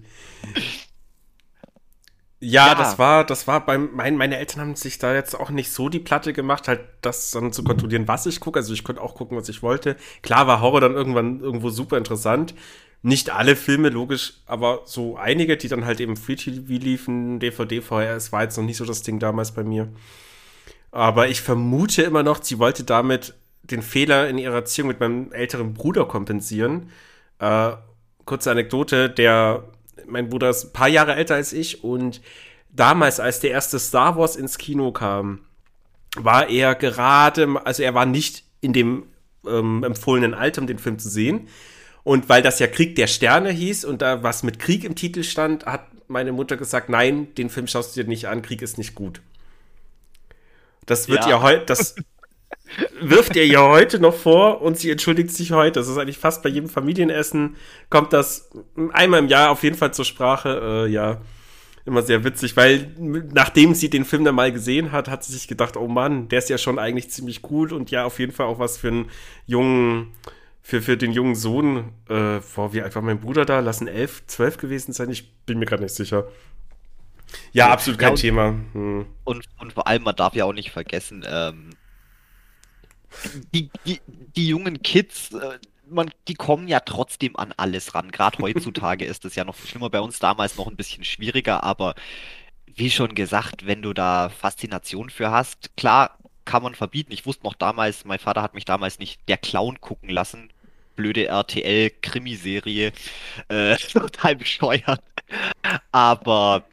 Ja, 2.42 2.68
ja, 2.68 2.76
das 2.76 3.00
war, 3.00 3.24
das 3.24 3.48
war 3.48 3.66
beim, 3.66 3.90
mein, 3.94 4.18
meine 4.18 4.38
Eltern 4.38 4.62
haben 4.62 4.76
sich 4.76 5.00
da 5.00 5.14
jetzt 5.14 5.34
auch 5.34 5.50
nicht 5.50 5.72
so 5.72 5.90
die 5.90 6.00
Platte 6.00 6.34
gemacht, 6.34 6.68
halt 6.68 6.82
das 7.02 7.32
dann 7.32 7.54
zu 7.54 7.64
kontrollieren, 7.64 8.08
was 8.08 8.26
ich 8.26 8.40
gucke. 8.40 8.60
Also 8.60 8.74
ich 8.74 8.84
konnte 8.84 9.02
auch 9.02 9.16
gucken, 9.16 9.38
was 9.38 9.50
ich 9.50 9.64
wollte. 9.64 9.96
Klar 10.22 10.46
war 10.46 10.62
Horror 10.62 10.82
dann 10.82 10.94
irgendwann 10.94 11.40
irgendwo 11.40 11.70
super 11.70 11.98
interessant. 11.98 12.54
Nicht 13.06 13.30
alle 13.30 13.56
Filme, 13.56 13.90
logisch, 13.90 14.34
aber 14.48 14.82
so 14.86 15.16
einige, 15.16 15.58
die 15.58 15.68
dann 15.68 15.86
halt 15.86 16.00
eben 16.00 16.18
Free 16.18 16.38
TV 16.38 16.64
liefen, 16.68 17.40
DVD, 17.40 17.80
VHS, 17.80 18.32
war 18.32 18.42
jetzt 18.42 18.58
noch 18.58 18.64
nicht 18.64 18.78
so 18.78 18.86
das 18.86 19.04
Ding 19.04 19.20
damals 19.20 19.52
bei 19.52 19.64
mir. 19.64 19.90
Aber 20.90 21.28
ich 21.28 21.42
vermute 21.42 22.02
immer 22.02 22.24
noch, 22.24 22.42
sie 22.42 22.58
wollte 22.58 22.84
damit 22.84 23.36
den 23.62 23.84
Fehler 23.84 24.28
in 24.28 24.40
ihrer 24.40 24.56
Erziehung 24.56 24.88
mit 24.88 25.00
meinem 25.00 25.32
älteren 25.34 25.76
Bruder 25.76 26.06
kompensieren. 26.06 26.90
Äh, 27.38 27.74
kurze 28.26 28.50
Anekdote, 28.50 29.12
der, 29.12 29.66
mein 30.08 30.28
Bruder 30.28 30.50
ist 30.50 30.64
ein 30.64 30.74
paar 30.74 30.90
Jahre 30.90 31.14
älter 31.14 31.36
als 31.36 31.54
ich 31.54 31.84
und 31.84 32.22
damals, 32.72 33.20
als 33.20 33.40
der 33.40 33.52
erste 33.52 33.78
Star 33.78 34.18
Wars 34.18 34.36
ins 34.36 34.58
Kino 34.58 34.92
kam, 34.92 35.42
war 36.18 36.50
er 36.50 36.74
gerade, 36.74 37.62
also 37.66 37.84
er 37.84 37.94
war 37.94 38.08
nicht 38.08 38.46
in 38.62 38.74
dem 38.74 39.04
ähm, 39.48 39.84
empfohlenen 39.84 40.34
Alter, 40.34 40.62
um 40.62 40.66
den 40.66 40.80
Film 40.80 40.98
zu 40.98 41.08
sehen. 41.10 41.48
Und 42.06 42.30
weil 42.30 42.44
das 42.44 42.60
ja 42.60 42.68
Krieg 42.68 42.96
der 42.96 43.08
Sterne 43.08 43.50
hieß 43.50 43.84
und 43.84 44.04
da 44.04 44.22
was 44.22 44.44
mit 44.44 44.60
Krieg 44.60 44.84
im 44.84 44.94
Titel 44.94 45.24
stand, 45.24 45.66
hat 45.66 45.88
meine 46.08 46.32
Mutter 46.32 46.56
gesagt, 46.56 46.88
nein, 46.88 47.34
den 47.34 47.50
Film 47.50 47.66
schaust 47.66 47.98
du 47.98 48.04
dir 48.04 48.08
nicht 48.08 48.28
an, 48.28 48.44
Krieg 48.44 48.62
ist 48.62 48.78
nicht 48.78 48.94
gut. 48.94 49.22
Das 50.86 51.10
wird 51.10 51.24
ja, 51.24 51.32
ja 51.32 51.42
heute, 51.42 51.66
das 51.66 51.96
wirft 53.02 53.36
ihr 53.36 53.48
ja 53.48 53.68
heute 53.68 54.00
noch 54.00 54.14
vor 54.14 54.62
und 54.62 54.78
sie 54.78 54.92
entschuldigt 54.92 55.32
sich 55.32 55.52
heute. 55.52 55.80
Das 55.80 55.88
ist 55.88 55.98
eigentlich 55.98 56.20
fast 56.20 56.44
bei 56.44 56.50
jedem 56.50 56.70
Familienessen, 56.70 57.56
kommt 57.90 58.14
das 58.14 58.52
einmal 58.94 59.22
im 59.22 59.28
Jahr 59.28 59.50
auf 59.50 59.64
jeden 59.64 59.76
Fall 59.76 59.92
zur 59.92 60.06
Sprache. 60.06 60.86
Äh, 60.86 60.92
ja, 60.92 61.22
immer 61.86 62.04
sehr 62.04 62.24
witzig, 62.24 62.56
weil 62.56 62.92
nachdem 63.34 63.74
sie 63.74 63.90
den 63.90 64.06
Film 64.06 64.26
dann 64.26 64.36
mal 64.36 64.52
gesehen 64.52 64.92
hat, 64.92 65.08
hat 65.10 65.24
sie 65.24 65.34
sich 65.34 65.48
gedacht, 65.48 65.76
oh 65.76 65.88
Mann, 65.88 66.28
der 66.30 66.38
ist 66.38 66.50
ja 66.50 66.60
schon 66.60 66.78
eigentlich 66.78 67.10
ziemlich 67.10 67.42
gut 67.42 67.72
und 67.72 67.90
ja, 67.90 68.06
auf 68.06 68.20
jeden 68.20 68.32
Fall 68.32 68.46
auch 68.46 68.60
was 68.60 68.78
für 68.78 68.90
einen 68.90 69.10
jungen, 69.48 70.12
für, 70.66 70.82
für 70.82 70.98
den 70.98 71.12
jungen 71.12 71.36
Sohn. 71.36 71.94
Äh, 72.10 72.40
boah, 72.56 72.74
wie 72.74 72.82
alt 72.82 72.96
war 72.96 73.04
mein 73.04 73.22
Bruder 73.22 73.46
da? 73.46 73.60
Lassen 73.60 73.88
elf, 73.88 74.26
zwölf 74.26 74.58
gewesen 74.58 74.94
sein? 74.94 75.12
Ich 75.12 75.32
bin 75.46 75.60
mir 75.60 75.68
gerade 75.68 75.84
nicht 75.84 75.94
sicher. 75.94 76.28
Ja, 77.52 77.70
absolut 77.70 78.00
kein 78.00 78.08
ja, 78.08 78.12
und, 78.14 78.20
Thema. 78.20 78.48
Hm. 78.74 79.06
Und, 79.26 79.46
und 79.60 79.74
vor 79.74 79.86
allem, 79.86 80.02
man 80.02 80.16
darf 80.16 80.34
ja 80.34 80.44
auch 80.46 80.54
nicht 80.54 80.72
vergessen, 80.72 81.24
ähm, 81.30 81.70
die, 83.54 83.70
die, 83.86 84.02
die 84.36 84.48
jungen 84.48 84.82
Kids, 84.82 85.34
äh, 85.36 85.60
man, 85.88 86.10
die 86.28 86.34
kommen 86.34 86.68
ja 86.68 86.80
trotzdem 86.80 87.36
an 87.36 87.54
alles 87.56 87.94
ran. 87.94 88.10
Gerade 88.10 88.40
heutzutage 88.40 89.06
ist 89.06 89.24
es 89.24 89.36
ja 89.36 89.44
noch 89.44 89.56
schlimmer, 89.56 89.92
bei 89.92 90.02
uns 90.02 90.18
damals 90.18 90.58
noch 90.58 90.68
ein 90.68 90.76
bisschen 90.76 91.04
schwieriger, 91.04 91.64
aber 91.64 91.94
wie 92.74 92.90
schon 92.90 93.14
gesagt, 93.14 93.68
wenn 93.68 93.84
du 93.84 93.94
da 93.94 94.30
Faszination 94.30 95.12
für 95.12 95.30
hast, 95.30 95.78
klar 95.78 96.18
kann 96.44 96.64
man 96.64 96.74
verbieten. 96.74 97.12
Ich 97.12 97.28
wusste 97.28 97.44
noch 97.44 97.54
damals, 97.54 98.04
mein 98.04 98.20
Vater 98.20 98.42
hat 98.42 98.56
mich 98.56 98.66
damals 98.66 98.98
nicht 98.98 99.20
der 99.28 99.38
Clown 99.38 99.80
gucken 99.80 100.10
lassen. 100.10 100.50
Blöde 100.96 101.28
RTL-Krimiserie. 101.28 102.92
Äh, 103.48 103.76
total 103.92 104.36
bescheuert. 104.36 105.02
Aber 105.92 106.66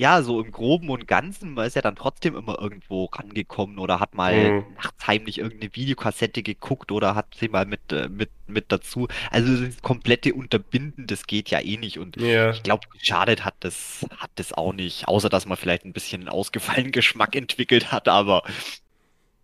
ja, 0.00 0.22
so 0.22 0.40
im 0.40 0.50
Groben 0.50 0.88
und 0.88 1.06
Ganzen, 1.06 1.52
man 1.52 1.66
ist 1.66 1.76
ja 1.76 1.82
dann 1.82 1.94
trotzdem 1.94 2.34
immer 2.34 2.58
irgendwo 2.58 3.04
rangekommen 3.04 3.78
oder 3.78 4.00
hat 4.00 4.14
mal 4.14 4.52
mhm. 4.52 4.64
nachts 4.76 5.06
heimlich 5.06 5.36
irgendeine 5.40 5.76
Videokassette 5.76 6.42
geguckt 6.42 6.90
oder 6.90 7.14
hat 7.14 7.34
sie 7.38 7.50
mal 7.50 7.66
mit, 7.66 7.92
äh, 7.92 8.08
mit, 8.08 8.30
mit 8.46 8.72
dazu. 8.72 9.08
Also 9.30 9.62
das 9.62 9.82
komplette 9.82 10.32
Unterbinden, 10.32 11.06
das 11.06 11.26
geht 11.26 11.50
ja 11.50 11.60
eh 11.60 11.76
nicht 11.76 11.98
und 11.98 12.16
ja. 12.16 12.48
ich 12.48 12.62
glaube, 12.62 12.88
geschadet 12.88 13.44
hat 13.44 13.56
das, 13.60 14.06
hat 14.16 14.30
das 14.36 14.54
auch 14.54 14.72
nicht, 14.72 15.06
außer 15.06 15.28
dass 15.28 15.44
man 15.44 15.58
vielleicht 15.58 15.84
ein 15.84 15.92
bisschen 15.92 16.22
einen 16.22 16.30
ausgefallenen 16.30 16.92
Geschmack 16.92 17.36
entwickelt 17.36 17.92
hat, 17.92 18.08
aber 18.08 18.42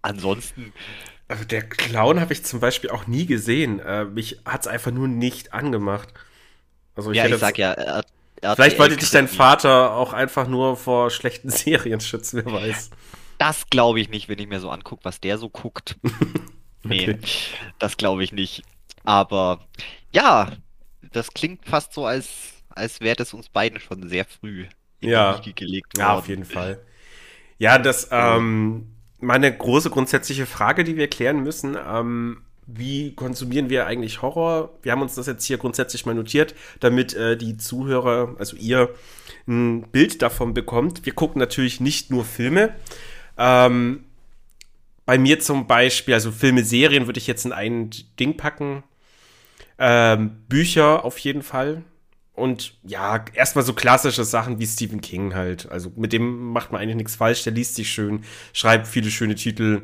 ansonsten. 0.00 0.72
Also 1.28 1.44
der 1.44 1.62
Clown 1.62 2.20
habe 2.20 2.32
ich 2.32 2.44
zum 2.44 2.60
Beispiel 2.60 2.90
auch 2.90 3.06
nie 3.06 3.26
gesehen. 3.26 3.80
Äh, 3.80 4.04
mich 4.04 4.40
hat 4.44 4.62
es 4.62 4.66
einfach 4.66 4.92
nur 4.92 5.08
nicht 5.08 5.52
angemacht. 5.52 6.08
Also 6.94 7.10
ich 7.10 7.16
ja, 7.16 7.26
ich 7.26 7.36
sag 7.36 7.58
ja, 7.58 7.72
RTL 7.72 8.54
Vielleicht 8.54 8.78
wollte 8.78 8.96
dich 8.96 9.10
dein 9.10 9.28
Vater 9.28 9.94
auch 9.94 10.12
einfach 10.12 10.46
nur 10.46 10.76
vor 10.76 11.10
schlechten 11.10 11.50
Serien 11.50 12.00
schützen, 12.00 12.42
wer 12.44 12.52
weiß. 12.52 12.90
Das 13.38 13.68
glaube 13.68 14.00
ich 14.00 14.08
nicht, 14.08 14.28
wenn 14.28 14.38
ich 14.38 14.46
mir 14.46 14.60
so 14.60 14.70
angucke, 14.70 15.04
was 15.04 15.20
der 15.20 15.38
so 15.38 15.50
guckt. 15.50 15.96
nee, 16.82 17.02
okay. 17.02 17.18
das 17.78 17.96
glaube 17.96 18.24
ich 18.24 18.32
nicht. 18.32 18.62
Aber 19.04 19.66
ja, 20.12 20.52
das 21.12 21.32
klingt 21.32 21.66
fast 21.66 21.92
so, 21.92 22.06
als, 22.06 22.28
als 22.70 23.00
wäre 23.00 23.16
das 23.16 23.34
uns 23.34 23.48
beiden 23.48 23.80
schon 23.80 24.08
sehr 24.08 24.24
früh 24.24 24.66
in 25.00 25.10
ja. 25.10 25.40
gelegt 25.54 25.96
worden. 25.96 26.06
Ja, 26.06 26.14
auf 26.14 26.28
jeden 26.28 26.44
Fall. 26.44 26.80
Ja, 27.58 27.78
das, 27.78 28.08
ähm, 28.10 28.95
meine 29.20 29.56
große 29.56 29.90
grundsätzliche 29.90 30.46
Frage, 30.46 30.84
die 30.84 30.96
wir 30.96 31.08
klären 31.08 31.42
müssen, 31.42 31.76
ähm, 31.86 32.42
wie 32.66 33.14
konsumieren 33.14 33.70
wir 33.70 33.86
eigentlich 33.86 34.22
Horror? 34.22 34.76
Wir 34.82 34.92
haben 34.92 35.02
uns 35.02 35.14
das 35.14 35.26
jetzt 35.26 35.44
hier 35.44 35.56
grundsätzlich 35.56 36.04
mal 36.04 36.14
notiert, 36.14 36.54
damit 36.80 37.14
äh, 37.14 37.36
die 37.36 37.56
Zuhörer, 37.56 38.34
also 38.38 38.56
ihr, 38.56 38.90
ein 39.46 39.82
Bild 39.92 40.20
davon 40.22 40.52
bekommt. 40.52 41.06
Wir 41.06 41.14
gucken 41.14 41.38
natürlich 41.38 41.80
nicht 41.80 42.10
nur 42.10 42.24
Filme. 42.24 42.74
Ähm, 43.38 44.04
bei 45.04 45.18
mir 45.18 45.38
zum 45.38 45.68
Beispiel, 45.68 46.14
also 46.14 46.32
Filme, 46.32 46.64
Serien 46.64 47.06
würde 47.06 47.18
ich 47.18 47.28
jetzt 47.28 47.46
in 47.46 47.52
ein 47.52 47.90
Ding 48.18 48.36
packen. 48.36 48.82
Ähm, 49.78 50.42
Bücher 50.48 51.04
auf 51.04 51.18
jeden 51.18 51.42
Fall. 51.42 51.84
Und 52.36 52.74
ja, 52.84 53.24
erstmal 53.32 53.64
so 53.64 53.72
klassische 53.72 54.24
Sachen 54.24 54.58
wie 54.58 54.66
Stephen 54.66 55.00
King 55.00 55.34
halt. 55.34 55.70
Also 55.70 55.90
mit 55.96 56.12
dem 56.12 56.52
macht 56.52 56.70
man 56.70 56.82
eigentlich 56.82 56.96
nichts 56.96 57.16
falsch. 57.16 57.42
Der 57.44 57.54
liest 57.54 57.74
sich 57.74 57.90
schön, 57.90 58.24
schreibt 58.52 58.86
viele 58.86 59.10
schöne 59.10 59.34
Titel. 59.34 59.82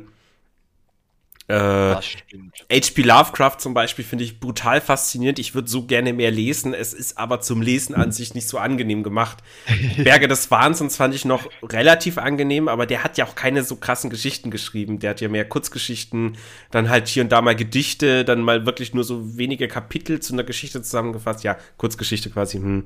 Äh, 1.47 1.55
H.P. 1.55 3.01
Lovecraft 3.01 3.57
zum 3.59 3.73
Beispiel 3.73 4.05
finde 4.05 4.23
ich 4.23 4.39
brutal 4.39 4.79
faszinierend. 4.79 5.39
Ich 5.39 5.53
würde 5.53 5.69
so 5.69 5.83
gerne 5.83 6.13
mehr 6.13 6.31
lesen. 6.31 6.73
Es 6.73 6.93
ist 6.93 7.17
aber 7.17 7.41
zum 7.41 7.61
Lesen 7.61 7.95
an 7.95 8.13
sich 8.13 8.33
nicht 8.33 8.47
so 8.47 8.57
angenehm 8.57 9.03
gemacht. 9.03 9.39
Berge 9.97 10.29
des 10.29 10.49
Wahnsinns 10.51 10.95
fand 10.95 11.13
ich 11.13 11.25
noch 11.25 11.49
relativ 11.61 12.17
angenehm, 12.17 12.69
aber 12.69 12.85
der 12.85 13.03
hat 13.03 13.17
ja 13.17 13.25
auch 13.25 13.35
keine 13.35 13.63
so 13.63 13.75
krassen 13.75 14.09
Geschichten 14.09 14.51
geschrieben. 14.51 14.99
Der 14.99 15.11
hat 15.11 15.21
ja 15.21 15.27
mehr 15.27 15.43
Kurzgeschichten, 15.43 16.37
dann 16.71 16.89
halt 16.89 17.09
hier 17.09 17.23
und 17.23 17.29
da 17.29 17.41
mal 17.41 17.55
Gedichte, 17.55 18.23
dann 18.23 18.41
mal 18.41 18.65
wirklich 18.65 18.93
nur 18.93 19.03
so 19.03 19.37
wenige 19.37 19.67
Kapitel 19.67 20.21
zu 20.21 20.33
einer 20.33 20.43
Geschichte 20.43 20.81
zusammengefasst. 20.81 21.43
Ja, 21.43 21.57
Kurzgeschichte 21.77 22.29
quasi. 22.29 22.57
Hm. 22.57 22.85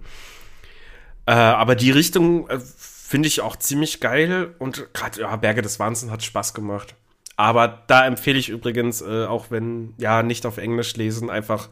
Äh, 1.27 1.31
aber 1.33 1.75
die 1.75 1.91
Richtung 1.91 2.49
äh, 2.49 2.59
finde 2.59 3.27
ich 3.27 3.41
auch 3.41 3.55
ziemlich 3.55 3.99
geil 3.99 4.55
und 4.57 4.93
gerade 4.93 5.21
ja, 5.21 5.35
Berge 5.35 5.61
des 5.61 5.79
Wahnsinns 5.79 6.11
hat 6.11 6.23
Spaß 6.23 6.55
gemacht. 6.55 6.95
Aber 7.37 7.83
da 7.87 8.05
empfehle 8.05 8.39
ich 8.39 8.49
übrigens, 8.49 9.01
äh, 9.01 9.25
auch 9.25 9.51
wenn, 9.51 9.93
ja, 9.97 10.23
nicht 10.23 10.45
auf 10.45 10.57
Englisch 10.57 10.95
lesen, 10.97 11.29
einfach, 11.29 11.69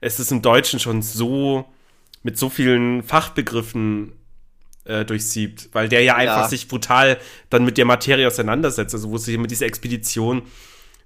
es 0.00 0.18
ist 0.20 0.32
im 0.32 0.42
Deutschen 0.42 0.80
schon 0.80 1.02
so 1.02 1.64
mit 2.24 2.36
so 2.36 2.50
vielen 2.50 3.02
Fachbegriffen 3.04 4.12
äh, 4.84 5.04
durchsiebt, 5.04 5.68
weil 5.72 5.88
der 5.88 6.02
ja 6.02 6.16
einfach 6.16 6.42
ja. 6.42 6.48
sich 6.48 6.66
brutal 6.66 7.18
dann 7.48 7.64
mit 7.64 7.78
der 7.78 7.84
Materie 7.84 8.26
auseinandersetzt. 8.26 8.92
Also 8.92 9.10
wusste 9.10 9.30
ich 9.30 9.38
mit 9.38 9.52
dieser 9.52 9.66
Expedition 9.66 10.42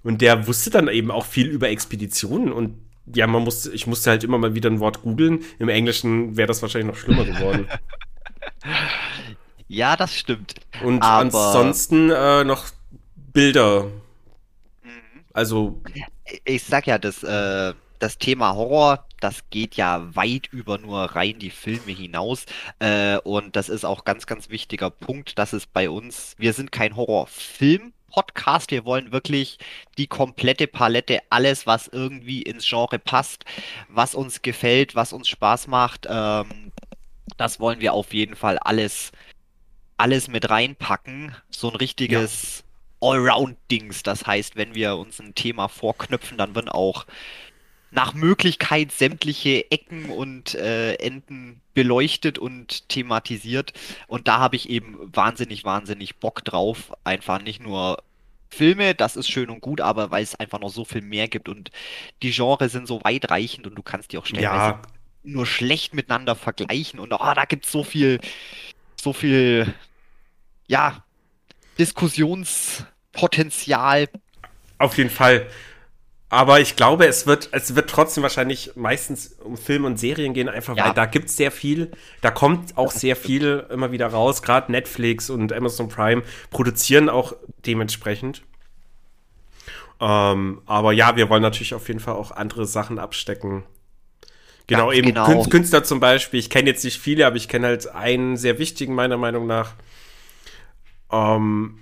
und 0.03 0.21
der 0.21 0.47
wusste 0.47 0.71
dann 0.71 0.87
eben 0.87 1.11
auch 1.11 1.25
viel 1.25 1.47
über 1.47 1.69
Expeditionen 1.69 2.51
und 2.51 2.79
ja, 3.13 3.27
man 3.27 3.43
musste, 3.43 3.71
ich 3.71 3.87
musste 3.87 4.09
halt 4.09 4.23
immer 4.23 4.37
mal 4.37 4.55
wieder 4.55 4.69
ein 4.69 4.79
Wort 4.79 5.01
googeln. 5.01 5.43
Im 5.59 5.69
Englischen 5.69 6.35
wäre 6.35 6.47
das 6.47 6.61
wahrscheinlich 6.61 6.91
noch 6.91 6.99
schlimmer 6.99 7.25
geworden. 7.25 7.67
ja, 9.67 9.95
das 9.95 10.15
stimmt. 10.15 10.55
Und 10.83 11.01
Aber 11.01 11.21
ansonsten 11.21 12.11
äh, 12.11 12.43
noch 12.43 12.65
Bilder. 13.33 13.87
Also. 15.39 15.81
Ich 16.43 16.63
sag 16.63 16.85
ja, 16.85 16.97
das, 16.97 17.23
äh, 17.23 17.73
das 17.99 18.17
Thema 18.17 18.55
Horror, 18.55 19.05
das 19.21 19.49
geht 19.49 19.75
ja 19.75 20.13
weit 20.13 20.47
über 20.51 20.77
nur 20.77 21.03
rein 21.15 21.39
die 21.39 21.49
Filme 21.49 21.93
hinaus. 21.93 22.45
Äh, 22.79 23.19
und 23.19 23.55
das 23.55 23.69
ist 23.69 23.85
auch 23.85 24.03
ganz, 24.03 24.25
ganz 24.25 24.49
wichtiger 24.49 24.89
Punkt, 24.89 25.39
dass 25.39 25.53
es 25.53 25.65
bei 25.65 25.89
uns, 25.89 26.35
wir 26.37 26.51
sind 26.51 26.73
kein 26.73 26.97
Horrorfilm. 26.97 27.93
Podcast. 28.11 28.71
Wir 28.71 28.85
wollen 28.85 29.11
wirklich 29.11 29.59
die 29.99 30.07
komplette 30.07 30.65
Palette, 30.65 31.19
alles, 31.29 31.67
was 31.67 31.87
irgendwie 31.87 32.41
ins 32.41 32.67
Genre 32.67 32.97
passt, 32.97 33.45
was 33.87 34.15
uns 34.15 34.41
gefällt, 34.41 34.95
was 34.95 35.13
uns 35.13 35.29
Spaß 35.29 35.67
macht. 35.67 36.07
Ähm, 36.09 36.71
das 37.37 37.59
wollen 37.59 37.79
wir 37.79 37.93
auf 37.93 38.13
jeden 38.13 38.35
Fall 38.35 38.57
alles, 38.57 39.11
alles 39.95 40.27
mit 40.27 40.49
reinpacken. 40.49 41.35
So 41.51 41.69
ein 41.69 41.75
richtiges. 41.75 42.65
Allround-Dings. 43.01 44.03
Das 44.03 44.25
heißt, 44.25 44.55
wenn 44.55 44.75
wir 44.75 44.95
uns 44.95 45.19
ein 45.19 45.35
Thema 45.35 45.67
vorknöpfen, 45.67 46.37
dann 46.37 46.55
werden 46.55 46.69
auch 46.69 47.05
nach 47.91 48.13
Möglichkeit 48.13 48.91
sämtliche 48.91 49.71
Ecken 49.71 50.09
und 50.09 50.53
äh, 50.55 50.93
Enden 50.95 51.61
beleuchtet 51.73 52.37
und 52.37 52.87
thematisiert. 52.89 53.73
Und 54.07 54.27
da 54.27 54.39
habe 54.39 54.55
ich 54.55 54.69
eben 54.69 54.97
wahnsinnig, 55.13 55.63
wahnsinnig 55.63 56.17
Bock 56.17 56.45
drauf. 56.45 56.91
Einfach 57.03 57.41
nicht 57.41 57.61
nur 57.61 58.03
Filme, 58.49 58.95
das 58.95 59.15
ist 59.15 59.29
schön 59.29 59.49
und 59.49 59.61
gut, 59.61 59.81
aber 59.81 60.11
weil 60.11 60.23
es 60.23 60.35
einfach 60.35 60.59
noch 60.59 60.69
so 60.69 60.83
viel 60.83 61.01
mehr 61.01 61.27
gibt 61.27 61.49
und 61.49 61.71
die 62.23 62.31
Genres 62.31 62.71
sind 62.71 62.87
so 62.87 62.99
weitreichend 63.03 63.67
und 63.67 63.75
du 63.75 63.83
kannst 63.83 64.11
die 64.11 64.17
auch 64.17 64.25
stellenweise 64.25 64.71
ja. 64.71 64.81
nur 65.23 65.45
schlecht 65.45 65.93
miteinander 65.93 66.35
vergleichen 66.35 66.99
und 66.99 67.13
oh, 67.13 67.33
da 67.35 67.45
gibt 67.45 67.65
es 67.65 67.71
so 67.71 67.83
viel, 67.83 68.19
so 68.99 69.13
viel, 69.13 69.71
ja, 70.67 71.03
Diskussionspotenzial. 71.79 74.09
Auf 74.77 74.97
jeden 74.97 75.09
Fall. 75.09 75.47
Aber 76.31 76.59
ich 76.59 76.75
glaube, 76.75 77.07
es 77.07 77.25
wird, 77.25 77.49
es 77.53 77.75
wird 77.75 77.89
trotzdem 77.89 78.21
wahrscheinlich 78.21 78.73
meistens 78.75 79.35
um 79.43 79.57
Filme 79.57 79.87
und 79.87 79.97
Serien 79.97 80.35
gehen, 80.35 80.47
einfach 80.47 80.77
ja. 80.77 80.85
weil 80.85 80.93
da 80.93 81.07
gibt 81.07 81.29
es 81.29 81.37
sehr 81.37 81.51
viel. 81.51 81.89
Da 82.21 82.29
kommt 82.29 82.77
auch 82.77 82.91
sehr 82.91 83.15
viel 83.15 83.65
immer 83.71 83.91
wieder 83.91 84.05
raus. 84.07 84.43
Gerade 84.43 84.71
Netflix 84.71 85.31
und 85.31 85.51
Amazon 85.51 85.89
Prime 85.89 86.21
produzieren 86.51 87.09
auch 87.09 87.33
dementsprechend. 87.65 88.43
Ähm, 89.99 90.61
aber 90.67 90.93
ja, 90.93 91.15
wir 91.15 91.29
wollen 91.29 91.41
natürlich 91.41 91.73
auf 91.73 91.87
jeden 91.87 91.99
Fall 91.99 92.13
auch 92.13 92.29
andere 92.29 92.67
Sachen 92.67 92.99
abstecken. 92.99 93.63
Genau, 94.67 94.87
Ganz 94.87 94.97
eben 94.97 95.07
genau. 95.07 95.43
Künstler 95.45 95.83
zum 95.83 95.99
Beispiel. 95.99 96.39
Ich 96.39 96.51
kenne 96.51 96.69
jetzt 96.69 96.83
nicht 96.83 96.99
viele, 96.99 97.25
aber 97.25 97.37
ich 97.37 97.47
kenne 97.47 97.67
halt 97.67 97.87
einen 97.87 98.37
sehr 98.37 98.59
wichtigen, 98.59 98.93
meiner 98.93 99.17
Meinung 99.17 99.47
nach. 99.47 99.73
Ähm, 101.11 101.79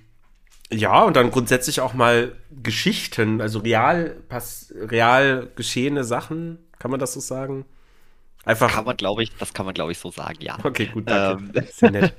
ja, 0.72 1.04
und 1.04 1.16
dann 1.16 1.32
grundsätzlich 1.32 1.80
auch 1.80 1.94
mal 1.94 2.36
Geschichten, 2.52 3.42
also 3.42 3.60
real, 3.60 4.18
pass, 4.28 4.74
real 4.76 5.50
geschehene 5.56 6.04
Sachen, 6.04 6.58
kann 6.80 6.92
man 6.92 7.00
das 7.00 7.14
so 7.14 7.20
sagen? 7.20 7.66
Einfach. 8.44 8.74
Kann 8.74 8.86
man, 8.86 8.96
glaube 8.96 9.24
ich, 9.24 9.36
das 9.36 9.54
kann 9.54 9.66
man, 9.66 9.76
glaube 9.76 9.92
ich, 9.92 9.98
so 9.98 10.10
sagen, 10.10 10.38
ja. 10.40 10.58
Okay, 10.64 10.88
gut, 10.88 11.10
danke. 11.10 11.60
Ähm. 11.60 11.68
Sehr 11.72 11.92
nett. 11.92 12.14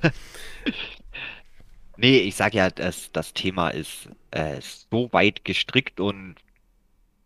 nee, 1.97 2.19
ich 2.19 2.35
sage 2.35 2.57
ja, 2.57 2.69
das, 2.69 3.11
das 3.11 3.33
Thema 3.33 3.69
ist 3.69 4.09
äh, 4.31 4.59
so 4.61 5.11
weit 5.11 5.43
gestrickt 5.43 5.99
und 5.99 6.35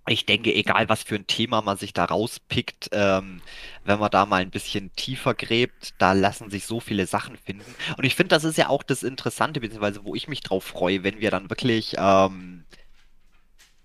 ich 0.08 0.26
denke, 0.26 0.54
egal 0.54 0.90
was 0.90 1.04
für 1.04 1.16
ein 1.16 1.28
Thema 1.28 1.62
man 1.62 1.78
sich 1.78 1.94
da 1.94 2.06
rauspickt, 2.06 2.90
ähm, 2.92 3.42
wenn 3.86 4.00
man 4.00 4.12
da 4.12 4.26
mal 4.26 4.42
ein 4.42 4.50
bisschen 4.50 4.92
tiefer 4.96 5.34
gräbt, 5.34 5.94
da 5.98 6.12
lassen 6.12 6.50
sich 6.50 6.66
so 6.66 6.80
viele 6.80 7.08
Sachen 7.08 7.38
finden. 7.38 7.74
Und 7.98 8.04
ich 8.04 8.16
finde, 8.16 8.30
das 8.30 8.44
ist 8.44 8.58
ja 8.58 8.70
auch 8.70 8.84
das 8.84 9.04
Interessante, 9.04 9.62
beziehungsweise 9.62 10.04
wo 10.04 10.14
ich 10.14 10.28
mich 10.28 10.42
drauf 10.42 10.66
freue, 10.66 11.04
wenn 11.04 11.22
wir 11.22 11.32
dann 11.32 11.50
wirklich 11.50 11.96
ähm, 11.98 12.66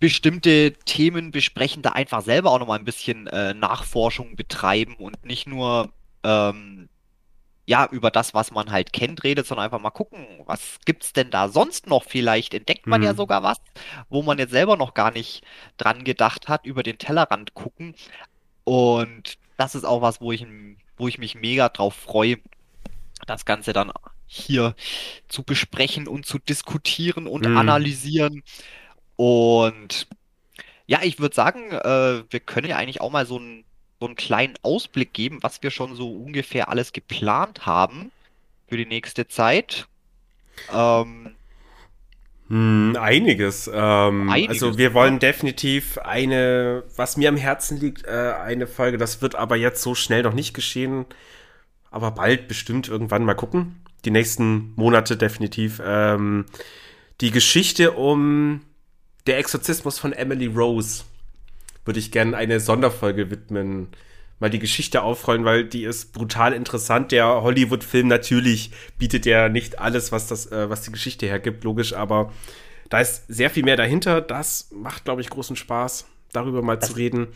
bestimmte 0.00 0.72
Themen 0.84 1.30
besprechen, 1.30 1.82
da 1.82 1.90
einfach 1.90 2.22
selber 2.22 2.50
auch 2.50 2.58
nochmal 2.58 2.78
ein 2.78 2.84
bisschen 2.84 3.28
äh, 3.28 3.54
Nachforschung 3.54 4.34
betreiben 4.34 4.94
und 4.96 5.24
nicht 5.24 5.46
nur 5.46 5.92
ähm, 6.24 6.88
ja, 7.68 7.86
über 7.90 8.10
das, 8.10 8.32
was 8.32 8.50
man 8.50 8.70
halt 8.72 8.94
kennt, 8.94 9.24
redet, 9.24 9.46
sondern 9.46 9.66
einfach 9.66 9.78
mal 9.78 9.90
gucken, 9.90 10.26
was 10.46 10.78
gibt's 10.86 11.12
denn 11.12 11.30
da 11.30 11.50
sonst 11.50 11.86
noch? 11.86 12.02
Vielleicht 12.02 12.54
entdeckt 12.54 12.86
man 12.86 13.02
mhm. 13.02 13.06
ja 13.08 13.14
sogar 13.14 13.42
was, 13.42 13.60
wo 14.08 14.22
man 14.22 14.38
jetzt 14.38 14.52
selber 14.52 14.78
noch 14.78 14.94
gar 14.94 15.10
nicht 15.10 15.44
dran 15.76 16.02
gedacht 16.02 16.48
hat, 16.48 16.64
über 16.64 16.82
den 16.82 16.96
Tellerrand 16.96 17.52
gucken. 17.52 17.94
Und 18.64 19.36
das 19.58 19.74
ist 19.74 19.84
auch 19.84 20.00
was, 20.00 20.22
wo 20.22 20.32
ich, 20.32 20.46
wo 20.96 21.08
ich 21.08 21.18
mich 21.18 21.34
mega 21.34 21.68
drauf 21.68 21.94
freue, 21.94 22.38
das 23.26 23.44
Ganze 23.44 23.74
dann 23.74 23.92
hier 24.26 24.74
zu 25.28 25.42
besprechen 25.42 26.08
und 26.08 26.24
zu 26.24 26.38
diskutieren 26.38 27.26
und 27.26 27.46
mhm. 27.46 27.58
analysieren. 27.58 28.44
Und 29.16 30.06
ja, 30.86 31.00
ich 31.02 31.18
würde 31.18 31.34
sagen, 31.34 31.70
äh, 31.70 32.24
wir 32.30 32.40
können 32.40 32.70
ja 32.70 32.76
eigentlich 32.76 33.02
auch 33.02 33.10
mal 33.10 33.26
so 33.26 33.38
ein 33.38 33.64
so 34.00 34.06
einen 34.06 34.16
kleinen 34.16 34.54
Ausblick 34.62 35.12
geben, 35.12 35.38
was 35.42 35.62
wir 35.62 35.70
schon 35.70 35.94
so 35.94 36.10
ungefähr 36.10 36.68
alles 36.68 36.92
geplant 36.92 37.66
haben 37.66 38.10
für 38.68 38.76
die 38.76 38.86
nächste 38.86 39.26
Zeit? 39.26 39.88
Ähm, 40.72 41.34
hm, 42.48 42.96
einiges. 42.98 43.70
Ähm, 43.72 44.30
einiges. 44.30 44.62
Also 44.62 44.78
wir 44.78 44.94
wollen 44.94 45.18
definitiv 45.18 45.98
eine, 45.98 46.84
was 46.96 47.16
mir 47.16 47.28
am 47.28 47.36
Herzen 47.36 47.78
liegt, 47.78 48.06
äh, 48.06 48.34
eine 48.42 48.66
Folge. 48.66 48.98
Das 48.98 49.20
wird 49.20 49.34
aber 49.34 49.56
jetzt 49.56 49.82
so 49.82 49.94
schnell 49.94 50.22
noch 50.22 50.34
nicht 50.34 50.54
geschehen. 50.54 51.04
Aber 51.90 52.10
bald 52.10 52.48
bestimmt 52.48 52.88
irgendwann 52.88 53.24
mal 53.24 53.34
gucken. 53.34 53.82
Die 54.04 54.10
nächsten 54.10 54.72
Monate 54.76 55.16
definitiv. 55.16 55.80
Ähm, 55.84 56.46
die 57.20 57.30
Geschichte 57.30 57.92
um 57.92 58.62
der 59.26 59.38
Exorzismus 59.38 59.98
von 59.98 60.12
Emily 60.12 60.46
Rose 60.46 61.04
würde 61.88 61.98
ich 61.98 62.12
gerne 62.12 62.36
eine 62.36 62.60
Sonderfolge 62.60 63.30
widmen. 63.30 63.88
Mal 64.40 64.50
die 64.50 64.60
Geschichte 64.60 65.02
aufrollen, 65.02 65.44
weil 65.44 65.64
die 65.64 65.82
ist 65.82 66.12
brutal 66.12 66.52
interessant. 66.52 67.10
Der 67.10 67.42
Hollywood-Film 67.42 68.06
natürlich 68.06 68.70
bietet 68.98 69.26
ja 69.26 69.48
nicht 69.48 69.80
alles, 69.80 70.12
was, 70.12 70.28
das, 70.28 70.46
äh, 70.52 70.70
was 70.70 70.82
die 70.82 70.92
Geschichte 70.92 71.26
hergibt, 71.26 71.64
logisch, 71.64 71.94
aber 71.94 72.32
da 72.88 73.00
ist 73.00 73.24
sehr 73.26 73.50
viel 73.50 73.64
mehr 73.64 73.76
dahinter. 73.76 74.20
Das 74.20 74.68
macht, 74.70 75.04
glaube 75.04 75.22
ich, 75.22 75.30
großen 75.30 75.56
Spaß, 75.56 76.06
darüber 76.32 76.62
mal 76.62 76.76
das, 76.76 76.90
zu 76.90 76.96
reden. 76.96 77.28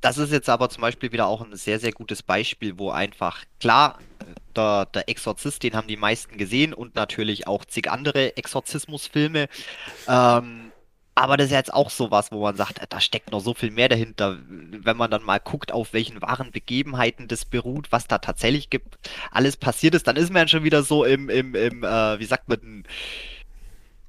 Das 0.00 0.18
ist 0.18 0.32
jetzt 0.32 0.48
aber 0.48 0.70
zum 0.70 0.80
Beispiel 0.80 1.12
wieder 1.12 1.26
auch 1.26 1.42
ein 1.42 1.54
sehr, 1.54 1.78
sehr 1.78 1.92
gutes 1.92 2.22
Beispiel, 2.22 2.78
wo 2.78 2.90
einfach, 2.90 3.44
klar, 3.60 3.98
der, 4.56 4.86
der 4.86 5.08
Exorzist, 5.08 5.62
den 5.62 5.74
haben 5.74 5.88
die 5.88 5.96
meisten 5.96 6.36
gesehen 6.36 6.74
und 6.74 6.94
natürlich 6.94 7.46
auch 7.46 7.64
zig 7.64 7.90
andere 7.90 8.36
Exorzismusfilme. 8.36 9.48
Ähm, 10.08 10.69
aber 11.20 11.36
das 11.36 11.48
ist 11.48 11.52
jetzt 11.52 11.74
auch 11.74 11.90
sowas, 11.90 12.32
wo 12.32 12.40
man 12.40 12.56
sagt, 12.56 12.80
da 12.88 12.98
steckt 12.98 13.30
noch 13.30 13.40
so 13.40 13.52
viel 13.52 13.70
mehr 13.70 13.90
dahinter. 13.90 14.38
Wenn 14.48 14.96
man 14.96 15.10
dann 15.10 15.22
mal 15.22 15.38
guckt, 15.38 15.70
auf 15.70 15.92
welchen 15.92 16.22
wahren 16.22 16.50
Begebenheiten 16.50 17.28
das 17.28 17.44
beruht, 17.44 17.92
was 17.92 18.06
da 18.06 18.16
tatsächlich 18.18 18.70
gibt, 18.70 18.98
alles 19.30 19.58
passiert 19.58 19.94
ist, 19.94 20.06
dann 20.06 20.16
ist 20.16 20.32
man 20.32 20.48
schon 20.48 20.64
wieder 20.64 20.82
so 20.82 21.04
im, 21.04 21.28
im, 21.28 21.54
im 21.54 21.84
äh, 21.84 22.18
wie 22.18 22.24
sagt 22.24 22.48
man, 22.48 22.84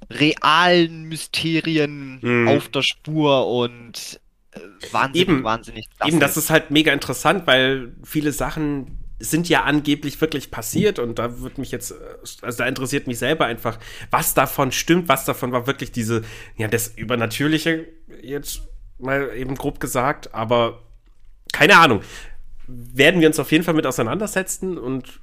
realen 0.10 1.04
Mysterien 1.04 2.20
mhm. 2.22 2.48
auf 2.48 2.70
der 2.70 2.82
Spur 2.82 3.46
und 3.46 4.22
äh, 4.54 4.60
wahnsinnig, 4.94 5.28
eben, 5.28 5.44
wahnsinnig. 5.44 5.90
Eben, 6.06 6.22
das 6.22 6.38
ist 6.38 6.50
halt 6.50 6.72
mega 6.72 6.94
interessant, 6.94 7.46
weil 7.46 7.92
viele 8.06 8.32
Sachen 8.32 9.01
sind 9.22 9.50
ja 9.50 9.64
angeblich 9.64 10.20
wirklich 10.20 10.52
passiert 10.52 11.00
und 11.00 11.20
da 11.20 11.40
wird 11.42 11.58
mich 11.58 11.72
jetzt, 11.72 11.94
also 12.42 12.58
da 12.58 12.66
interessiert 12.66 13.08
mich 13.08 13.20
selber 13.20 13.46
einfach, 13.46 13.80
was 14.10 14.34
davon 14.34 14.72
stimmt, 14.72 15.08
was 15.08 15.26
davon 15.26 15.52
war 15.52 15.68
wirklich 15.68 15.92
diese, 15.92 16.24
ja, 16.58 16.68
das 16.68 16.90
Übernatürliche, 16.90 17.88
jetzt 18.22 18.62
mal 18.98 19.32
eben 19.36 19.56
grob 19.56 19.80
gesagt, 19.80 20.34
aber 20.34 20.82
keine 21.52 21.78
Ahnung. 21.78 22.02
Werden 22.68 23.20
wir 23.20 23.28
uns 23.28 23.40
auf 23.40 23.52
jeden 23.52 23.64
Fall 23.64 23.74
mit 23.74 23.86
auseinandersetzen 23.86 24.78
und 24.78 25.20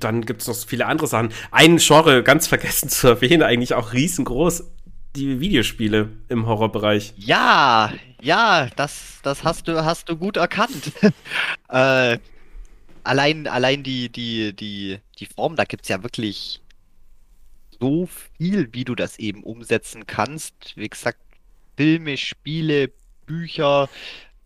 dann 0.00 0.26
gibt 0.26 0.42
es 0.42 0.48
noch 0.48 0.56
viele 0.56 0.86
andere 0.86 1.06
Sachen. 1.06 1.30
Ein 1.50 1.78
Genre 1.78 2.22
ganz 2.22 2.46
vergessen 2.46 2.88
zu 2.90 3.08
erwähnen, 3.08 3.42
eigentlich 3.42 3.74
auch 3.74 3.92
riesengroß, 3.92 4.64
die 5.16 5.40
Videospiele 5.40 6.10
im 6.28 6.46
Horrorbereich. 6.46 7.14
Ja, 7.16 7.92
ja, 8.20 8.68
das, 8.76 9.18
das 9.22 9.44
hast 9.44 9.68
du, 9.68 9.84
hast 9.84 10.08
du 10.08 10.16
gut 10.16 10.36
erkannt. 10.36 10.92
äh, 11.70 12.18
allein, 13.08 13.46
allein 13.46 13.82
die, 13.82 14.10
die, 14.10 14.54
die, 14.54 14.98
die 15.18 15.26
Form, 15.26 15.56
da 15.56 15.64
gibt 15.64 15.84
es 15.84 15.88
ja 15.88 16.02
wirklich 16.02 16.60
so 17.80 18.08
viel, 18.36 18.72
wie 18.72 18.84
du 18.84 18.94
das 18.94 19.18
eben 19.18 19.42
umsetzen 19.42 20.06
kannst. 20.06 20.76
Wie 20.76 20.88
gesagt, 20.88 21.18
Filme, 21.76 22.16
Spiele, 22.16 22.90
Bücher, 23.26 23.88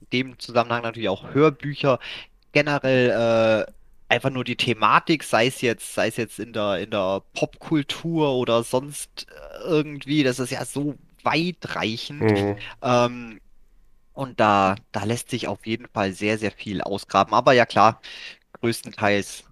in 0.01 0.07
dem 0.13 0.39
Zusammenhang 0.39 0.83
natürlich 0.83 1.09
auch 1.09 1.35
Hörbücher, 1.35 1.99
generell 2.53 3.67
äh, 3.69 3.73
einfach 4.13 4.31
nur 4.31 4.45
die 4.45 4.57
Thematik, 4.57 5.25
sei 5.25 5.47
es 5.47 5.61
jetzt, 5.61 5.95
sei 5.95 6.09
es 6.09 6.17
jetzt 6.17 6.39
in 6.39 6.53
der, 6.53 6.79
in 6.79 6.91
der 6.91 7.23
Popkultur 7.35 8.33
oder 8.35 8.63
sonst 8.63 9.27
irgendwie, 9.65 10.23
das 10.23 10.39
ist 10.39 10.51
ja 10.51 10.65
so 10.65 10.97
weitreichend. 11.25 12.21
Mhm. 12.21 12.57
Ähm, 12.83 13.41
und 14.13 14.39
da, 14.39 14.77
da 14.93 15.05
lässt 15.05 15.31
sich 15.31 15.49
auf 15.49 15.67
jeden 15.67 15.89
Fall 15.89 16.13
sehr, 16.13 16.37
sehr 16.37 16.51
viel 16.51 16.83
ausgraben. 16.83 17.33
Aber 17.33 17.55
ja 17.55 17.65
klar, 17.65 18.03
größtenteils 18.63 19.45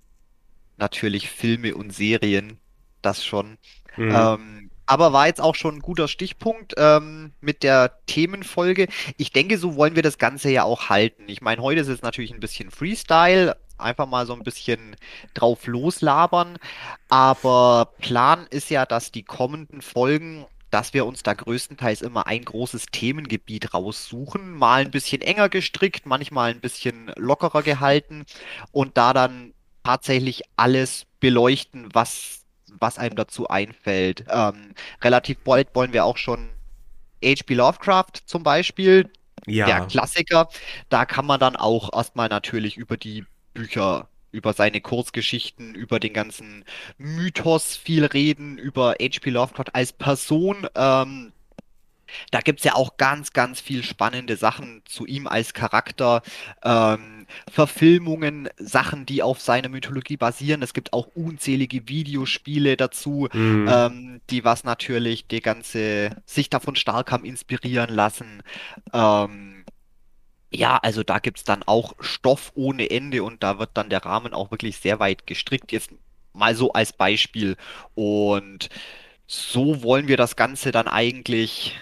natürlich 0.77 1.29
Filme 1.29 1.75
und 1.75 1.93
Serien, 1.93 2.59
das 3.03 3.25
schon. 3.25 3.59
Mhm. 3.97 4.15
Ähm, 4.15 4.71
aber 4.87 5.13
war 5.13 5.27
jetzt 5.27 5.41
auch 5.41 5.55
schon 5.55 5.77
ein 5.77 5.83
guter 5.83 6.09
Stichpunkt 6.09 6.75
ähm, 6.77 7.33
mit 7.41 7.63
der 7.63 7.99
Themenfolge. 8.07 8.89
Ich 9.19 9.33
denke, 9.33 9.59
so 9.59 9.77
wollen 9.77 9.95
wir 9.95 10.03
das 10.03 10.19
Ganze 10.19 10.51
ja 10.51 10.65
auch 10.65 10.89
halten. 10.89 11.25
Ich 11.29 11.43
meine, 11.43 11.63
heute 11.63 11.81
ist 11.81 11.89
es 11.89 12.03
natürlich 12.03 12.33
ein 12.33 12.41
bisschen 12.41 12.71
Freestyle, 12.71 13.57
einfach 13.79 14.07
mal 14.07 14.27
so 14.27 14.33
ein 14.33 14.43
bisschen 14.43 14.97
drauf 15.35 15.67
loslabern. 15.67 16.59
Aber 17.09 17.93
Plan 17.99 18.47
ist 18.51 18.71
ja, 18.71 18.87
dass 18.87 19.13
die 19.13 19.23
kommenden 19.23 19.83
Folgen 19.83 20.47
dass 20.71 20.95
wir 20.95 21.07
uns 21.07 21.23
da 21.23 21.35
größtenteils 21.35 22.03
immer 22.03 22.27
ein 22.27 22.45
großes 22.45 22.87
Themengebiet 22.87 23.75
raussuchen, 23.75 24.53
mal 24.53 24.83
ein 24.83 24.91
bisschen 24.91 25.21
enger 25.23 25.49
gestrickt, 25.49 26.07
manchmal 26.07 26.51
ein 26.51 26.61
bisschen 26.61 27.13
lockerer 27.17 27.63
gehalten 27.63 28.25
und 28.73 28.97
da 28.97 29.13
dann 29.13 29.53
tatsächlich 29.85 30.43
alles 30.57 31.07
beleuchten, 31.19 31.89
was, 31.93 32.45
was 32.79 32.99
einem 32.99 33.17
dazu 33.17 33.49
einfällt. 33.49 34.25
Ähm, 34.29 34.75
relativ 35.03 35.39
bald 35.39 35.75
wollen 35.75 35.93
wir 35.93 36.05
auch 36.05 36.17
schon 36.17 36.51
H.P. 37.25 37.55
Lovecraft 37.55 38.13
zum 38.27 38.43
Beispiel, 38.43 39.11
ja. 39.47 39.67
der 39.67 39.87
Klassiker. 39.87 40.49
Da 40.89 41.05
kann 41.05 41.27
man 41.27 41.41
dann 41.41 41.57
auch 41.57 41.93
erstmal 41.93 42.29
natürlich 42.29 42.77
über 42.77 42.97
die 42.97 43.25
Bücher 43.55 44.09
über 44.33 44.53
seine 44.53 44.81
Kurzgeschichten, 44.81 45.75
über 45.75 46.01
den 46.01 46.13
ganzen 46.13 46.65
Mythos 46.99 47.77
viel 47.77 48.05
reden, 48.05 48.59
über 48.59 48.95
H.P. 49.01 49.31
Lovecraft 49.31 49.75
als 49.75 49.93
Person. 49.93 50.67
Ähm, 50.75 51.33
da 52.31 52.41
gibt's 52.41 52.65
ja 52.65 52.75
auch 52.75 52.97
ganz, 52.97 53.33
ganz 53.33 53.61
viel 53.61 53.83
spannende 53.83 54.37
Sachen 54.37 54.83
zu 54.85 55.07
ihm 55.07 55.27
als 55.27 55.55
Charakter. 55.55 56.23
Ähm, 56.63 57.27
Verfilmungen, 57.51 58.49
Sachen, 58.57 59.07
die 59.07 59.23
auf 59.23 59.41
seiner 59.41 59.69
Mythologie 59.69 60.17
basieren. 60.17 60.63
Es 60.63 60.75
gibt 60.75 60.93
auch 60.93 61.07
unzählige 61.15 61.89
Videospiele 61.89 62.77
dazu, 62.77 63.29
mhm. 63.33 63.69
ähm, 63.71 64.21
die 64.31 64.45
was 64.45 64.65
natürlich 64.65 65.27
die 65.29 65.41
ganze 65.41 66.11
sich 66.27 66.51
davon 66.51 66.77
stark 66.77 67.13
haben 67.13 67.25
inspirieren 67.25 67.91
lassen. 67.95 68.43
Ähm, 68.93 69.60
ja, 70.51 70.79
also 70.79 71.03
da 71.03 71.19
gibt's 71.19 71.45
dann 71.45 71.63
auch 71.65 71.95
Stoff 72.01 72.53
ohne 72.55 72.91
Ende 72.91 73.23
und 73.23 73.43
da 73.43 73.59
wird 73.59 73.71
dann 73.75 73.89
der 73.89 74.05
Rahmen 74.05 74.35
auch 74.35 74.51
wirklich 74.51 74.79
sehr 74.79 74.99
weit 74.99 75.27
gestrickt. 75.27 75.73
Jetzt 75.73 75.91
mal 76.33 76.55
so 76.55 76.73
als 76.73 76.93
Beispiel. 76.93 77.57
Und 77.95 78.69
so 79.27 79.83
wollen 79.83 80.09
wir 80.09 80.17
das 80.17 80.35
Ganze 80.37 80.73
dann 80.73 80.89
eigentlich 80.89 81.79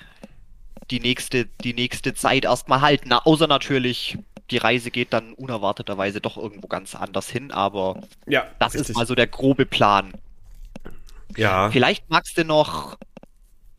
die 0.90 1.00
nächste, 1.00 1.46
die 1.46 1.74
nächste 1.74 2.14
Zeit 2.14 2.44
erstmal 2.44 2.82
halten. 2.82 3.08
Na, 3.08 3.24
außer 3.24 3.46
natürlich, 3.46 4.18
die 4.50 4.58
Reise 4.58 4.90
geht 4.90 5.12
dann 5.12 5.32
unerwarteterweise 5.34 6.20
doch 6.20 6.36
irgendwo 6.36 6.68
ganz 6.68 6.94
anders 6.94 7.28
hin, 7.28 7.50
aber 7.52 8.02
ja, 8.26 8.46
das 8.58 8.74
richtig. 8.74 8.90
ist 8.90 8.96
mal 8.96 9.06
so 9.06 9.14
der 9.14 9.26
grobe 9.26 9.66
Plan. 9.66 10.12
Ja. 11.36 11.70
Vielleicht 11.70 12.08
magst 12.08 12.38
du 12.38 12.44
noch 12.44 12.96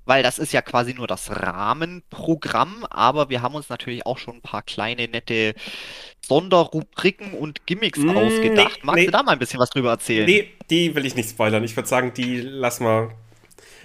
weil 0.10 0.24
das 0.24 0.40
ist 0.40 0.52
ja 0.54 0.64
quasi 0.64 0.96
nur 0.96 1.06
das 1.06 1.30
Rahmenprogramm, 1.30 2.84
aber 2.90 3.30
wir 3.30 3.44
haben 3.44 3.54
uns 3.54 3.70
natürlich 3.70 4.08
auch 4.08 4.18
schon 4.18 4.38
ein 4.38 4.42
paar 4.42 4.64
kleine, 4.64 5.08
nette 5.08 5.54
Sonderrubriken 6.26 7.34
und 7.36 7.68
Gimmicks 7.68 8.00
mm, 8.00 8.18
ausgedacht. 8.18 8.84
Magst 8.84 9.02
nee. 9.02 9.06
du 9.06 9.12
da 9.12 9.22
mal 9.22 9.34
ein 9.34 9.40
bisschen 9.40 9.60
was 9.60 9.70
drüber 9.70 9.92
erzählen? 9.92 10.26
Nee, 10.26 10.50
die 10.72 10.96
will 10.96 11.06
ich 11.06 11.16
nicht 11.16 11.30
spoilern. 11.30 11.64
Ich 11.64 11.76
würde 11.76 11.88
sagen, 11.88 12.12
die 12.16 12.42
lassen 12.42 12.86
wir. 12.86 13.12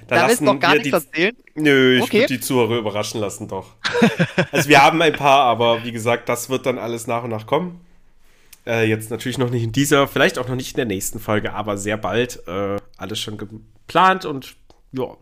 Da, 0.08 0.16
da 0.16 0.28
willst 0.28 0.40
du 0.40 0.46
noch 0.46 0.58
gar 0.58 0.72
nichts 0.72 0.88
die, 0.88 0.92
erzählen? 0.94 1.36
Nö, 1.56 1.98
ich 1.98 2.04
okay. 2.04 2.20
würde 2.20 2.34
die 2.34 2.40
Zuhörer 2.40 2.78
überraschen 2.78 3.20
lassen, 3.20 3.46
doch. 3.46 3.74
also 4.50 4.70
wir 4.70 4.82
haben 4.82 5.02
ein 5.02 5.12
paar, 5.12 5.42
aber 5.42 5.84
wie 5.84 5.92
gesagt, 5.92 6.30
das 6.30 6.48
wird 6.48 6.64
dann 6.64 6.78
alles 6.78 7.06
nach 7.06 7.24
und 7.24 7.30
nach 7.30 7.44
kommen. 7.46 7.84
Äh, 8.66 8.88
jetzt 8.88 9.10
natürlich 9.10 9.36
noch 9.36 9.50
nicht 9.50 9.62
in 9.62 9.72
dieser, 9.72 10.08
vielleicht 10.08 10.38
auch 10.38 10.48
noch 10.48 10.56
nicht 10.56 10.70
in 10.70 10.76
der 10.76 10.86
nächsten 10.86 11.20
Folge, 11.20 11.52
aber 11.52 11.76
sehr 11.76 11.98
bald. 11.98 12.42
Äh, 12.48 12.78
alles 12.96 13.20
schon 13.20 13.36
geplant 13.36 14.24
und 14.24 14.56
ja 14.92 15.18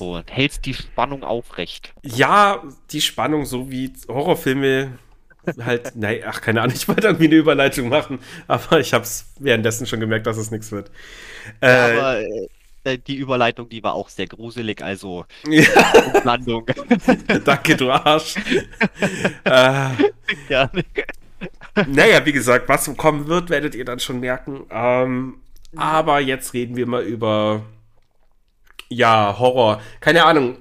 und 0.00 0.30
hältst 0.30 0.66
die 0.66 0.74
Spannung 0.74 1.24
aufrecht. 1.24 1.92
Ja, 2.02 2.62
die 2.90 3.00
Spannung, 3.00 3.44
so 3.44 3.70
wie 3.70 3.92
Horrorfilme 4.08 4.98
halt, 5.64 5.92
nein, 5.94 6.20
ach, 6.26 6.40
keine 6.40 6.62
Ahnung, 6.62 6.76
ich 6.76 6.88
wollte 6.88 7.06
irgendwie 7.06 7.26
eine 7.26 7.36
Überleitung 7.36 7.88
machen, 7.88 8.18
aber 8.46 8.80
ich 8.80 8.92
habe 8.92 9.04
es 9.04 9.26
währenddessen 9.38 9.86
schon 9.86 10.00
gemerkt, 10.00 10.26
dass 10.26 10.36
es 10.36 10.50
nichts 10.50 10.72
wird. 10.72 10.90
Äh, 11.60 11.68
aber 11.68 12.20
äh, 12.84 12.98
die 12.98 13.16
Überleitung, 13.16 13.68
die 13.68 13.82
war 13.82 13.94
auch 13.94 14.08
sehr 14.08 14.26
gruselig, 14.26 14.82
also 14.82 15.24
ja. 15.48 15.64
Landung. 16.24 16.66
Danke, 17.44 17.76
du 17.76 17.90
Arsch. 17.90 18.36
äh, 19.44 19.90
Gerne. 20.48 20.84
Naja, 21.86 22.24
wie 22.24 22.32
gesagt, 22.32 22.68
was 22.68 22.94
kommen 22.96 23.28
wird, 23.28 23.50
werdet 23.50 23.74
ihr 23.74 23.84
dann 23.84 24.00
schon 24.00 24.20
merken. 24.20 24.64
Ähm, 24.70 25.40
aber 25.76 26.20
jetzt 26.20 26.54
reden 26.54 26.76
wir 26.76 26.86
mal 26.86 27.02
über 27.02 27.62
ja, 28.88 29.36
Horror. 29.38 29.80
Keine 30.00 30.24
Ahnung. 30.24 30.58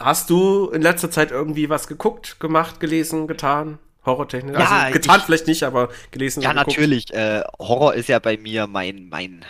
Hast 0.00 0.28
du 0.30 0.70
in 0.70 0.82
letzter 0.82 1.10
Zeit 1.10 1.30
irgendwie 1.30 1.68
was 1.70 1.86
geguckt, 1.86 2.40
gemacht, 2.40 2.80
gelesen, 2.80 3.26
getan? 3.26 3.78
Horrortechnisch? 4.04 4.58
Ja, 4.58 4.68
also 4.68 4.92
getan 4.92 5.18
ich, 5.18 5.24
vielleicht 5.24 5.46
nicht, 5.46 5.62
aber 5.62 5.88
gelesen. 6.10 6.42
Ja, 6.42 6.52
natürlich. 6.52 7.12
Äh, 7.12 7.42
Horror 7.58 7.94
ist 7.94 8.08
ja 8.08 8.18
bei 8.18 8.36
mir 8.36 8.66
mein, 8.66 9.08
mein 9.08 9.44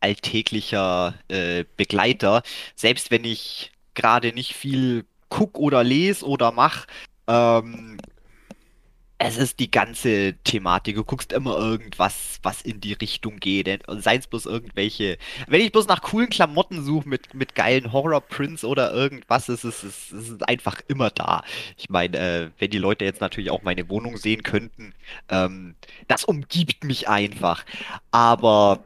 alltäglicher 0.00 1.14
äh, 1.28 1.64
Begleiter. 1.76 2.42
Selbst 2.74 3.10
wenn 3.10 3.24
ich 3.24 3.72
gerade 3.94 4.32
nicht 4.32 4.54
viel 4.54 5.04
guck 5.28 5.58
oder 5.58 5.82
lese 5.82 6.26
oder 6.26 6.52
mach, 6.52 6.86
ähm, 7.26 7.98
es 9.18 9.38
ist 9.38 9.60
die 9.60 9.70
ganze 9.70 10.34
Thematik. 10.44 10.96
Du 10.96 11.04
guckst 11.04 11.32
immer 11.32 11.56
irgendwas, 11.56 12.38
was 12.42 12.60
in 12.60 12.80
die 12.80 12.92
Richtung 12.92 13.38
geht. 13.38 13.66
Seien 13.88 14.20
es 14.20 14.26
bloß 14.26 14.44
irgendwelche. 14.44 15.16
Wenn 15.46 15.62
ich 15.62 15.72
bloß 15.72 15.86
nach 15.86 16.02
coolen 16.02 16.28
Klamotten 16.28 16.84
suche 16.84 17.08
mit, 17.08 17.32
mit 17.32 17.54
geilen 17.54 17.92
Horror-Prints 17.92 18.64
oder 18.64 18.92
irgendwas, 18.92 19.48
ist 19.48 19.64
es 19.64 19.84
ist, 19.84 20.12
ist 20.12 20.46
einfach 20.46 20.82
immer 20.88 21.10
da. 21.10 21.42
Ich 21.78 21.88
meine, 21.88 22.18
äh, 22.18 22.50
wenn 22.58 22.70
die 22.70 22.78
Leute 22.78 23.06
jetzt 23.06 23.22
natürlich 23.22 23.50
auch 23.50 23.62
meine 23.62 23.88
Wohnung 23.88 24.18
sehen 24.18 24.42
könnten, 24.42 24.92
ähm, 25.30 25.76
das 26.08 26.24
umgibt 26.24 26.84
mich 26.84 27.08
einfach. 27.08 27.64
Aber 28.10 28.84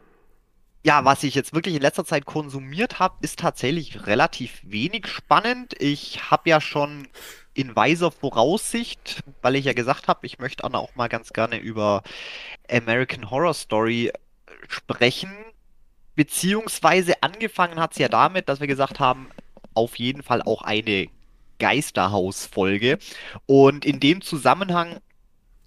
ja, 0.85 1.05
was 1.05 1.25
ich 1.25 1.35
jetzt 1.35 1.55
wirklich 1.55 1.75
in 1.75 1.83
letzter 1.83 2.05
Zeit 2.05 2.25
konsumiert 2.25 3.01
habe, 3.01 3.17
ist 3.21 3.41
tatsächlich 3.41 4.07
relativ 4.07 4.61
wenig 4.63 5.09
spannend. 5.09 5.75
Ich 5.79 6.31
habe 6.31 6.49
ja 6.49 6.61
schon 6.61 7.09
in 7.55 7.75
weiser 7.75 8.11
Voraussicht, 8.11 9.23
weil 9.43 9.57
ich 9.57 9.65
ja 9.65 9.73
gesagt 9.73 10.09
habe, 10.09 10.27
ich 10.27 10.39
möchte 10.39 10.65
Anna 10.65 10.79
auch 10.79 10.95
mal 10.95 11.09
ganz 11.09 11.33
gerne 11.33 11.59
über 11.59 12.03
American 12.71 13.31
Horror 13.31 13.55
Story 13.55 14.13
sprechen. 14.69 15.33
Beziehungsweise 16.15 17.23
angefangen 17.23 17.81
hat 17.81 17.93
es 17.93 17.99
ja 17.99 18.09
damit, 18.09 18.49
dass 18.49 18.61
wir 18.61 18.67
gesagt 18.67 19.01
haben, 19.01 19.29
auf 19.75 19.97
jeden 19.97 20.23
Fall 20.23 20.43
auch 20.43 20.63
eine 20.63 21.09
Geisterhaus-Folge. 21.59 22.99
Und 23.47 23.85
in 23.85 24.01
dem 24.01 24.21
Zusammenhang 24.21 25.01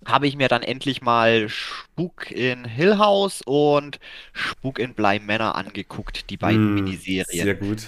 habe 0.06 0.28
ich 0.28 0.36
mir 0.36 0.48
dann 0.48 0.64
endlich 0.64 1.02
mal 1.02 1.48
Spuk 1.50 2.30
in 2.32 2.66
Hill 2.66 2.98
House 2.98 3.42
und 3.46 4.00
Spuk 4.34 4.80
in 4.80 4.94
Bly 4.94 5.20
Manor 5.20 5.56
angeguckt, 5.56 6.30
die 6.30 6.38
beiden 6.38 6.72
mm, 6.72 6.76
Miniserien. 6.76 7.46
Sehr 7.46 7.56
gut. 7.56 7.88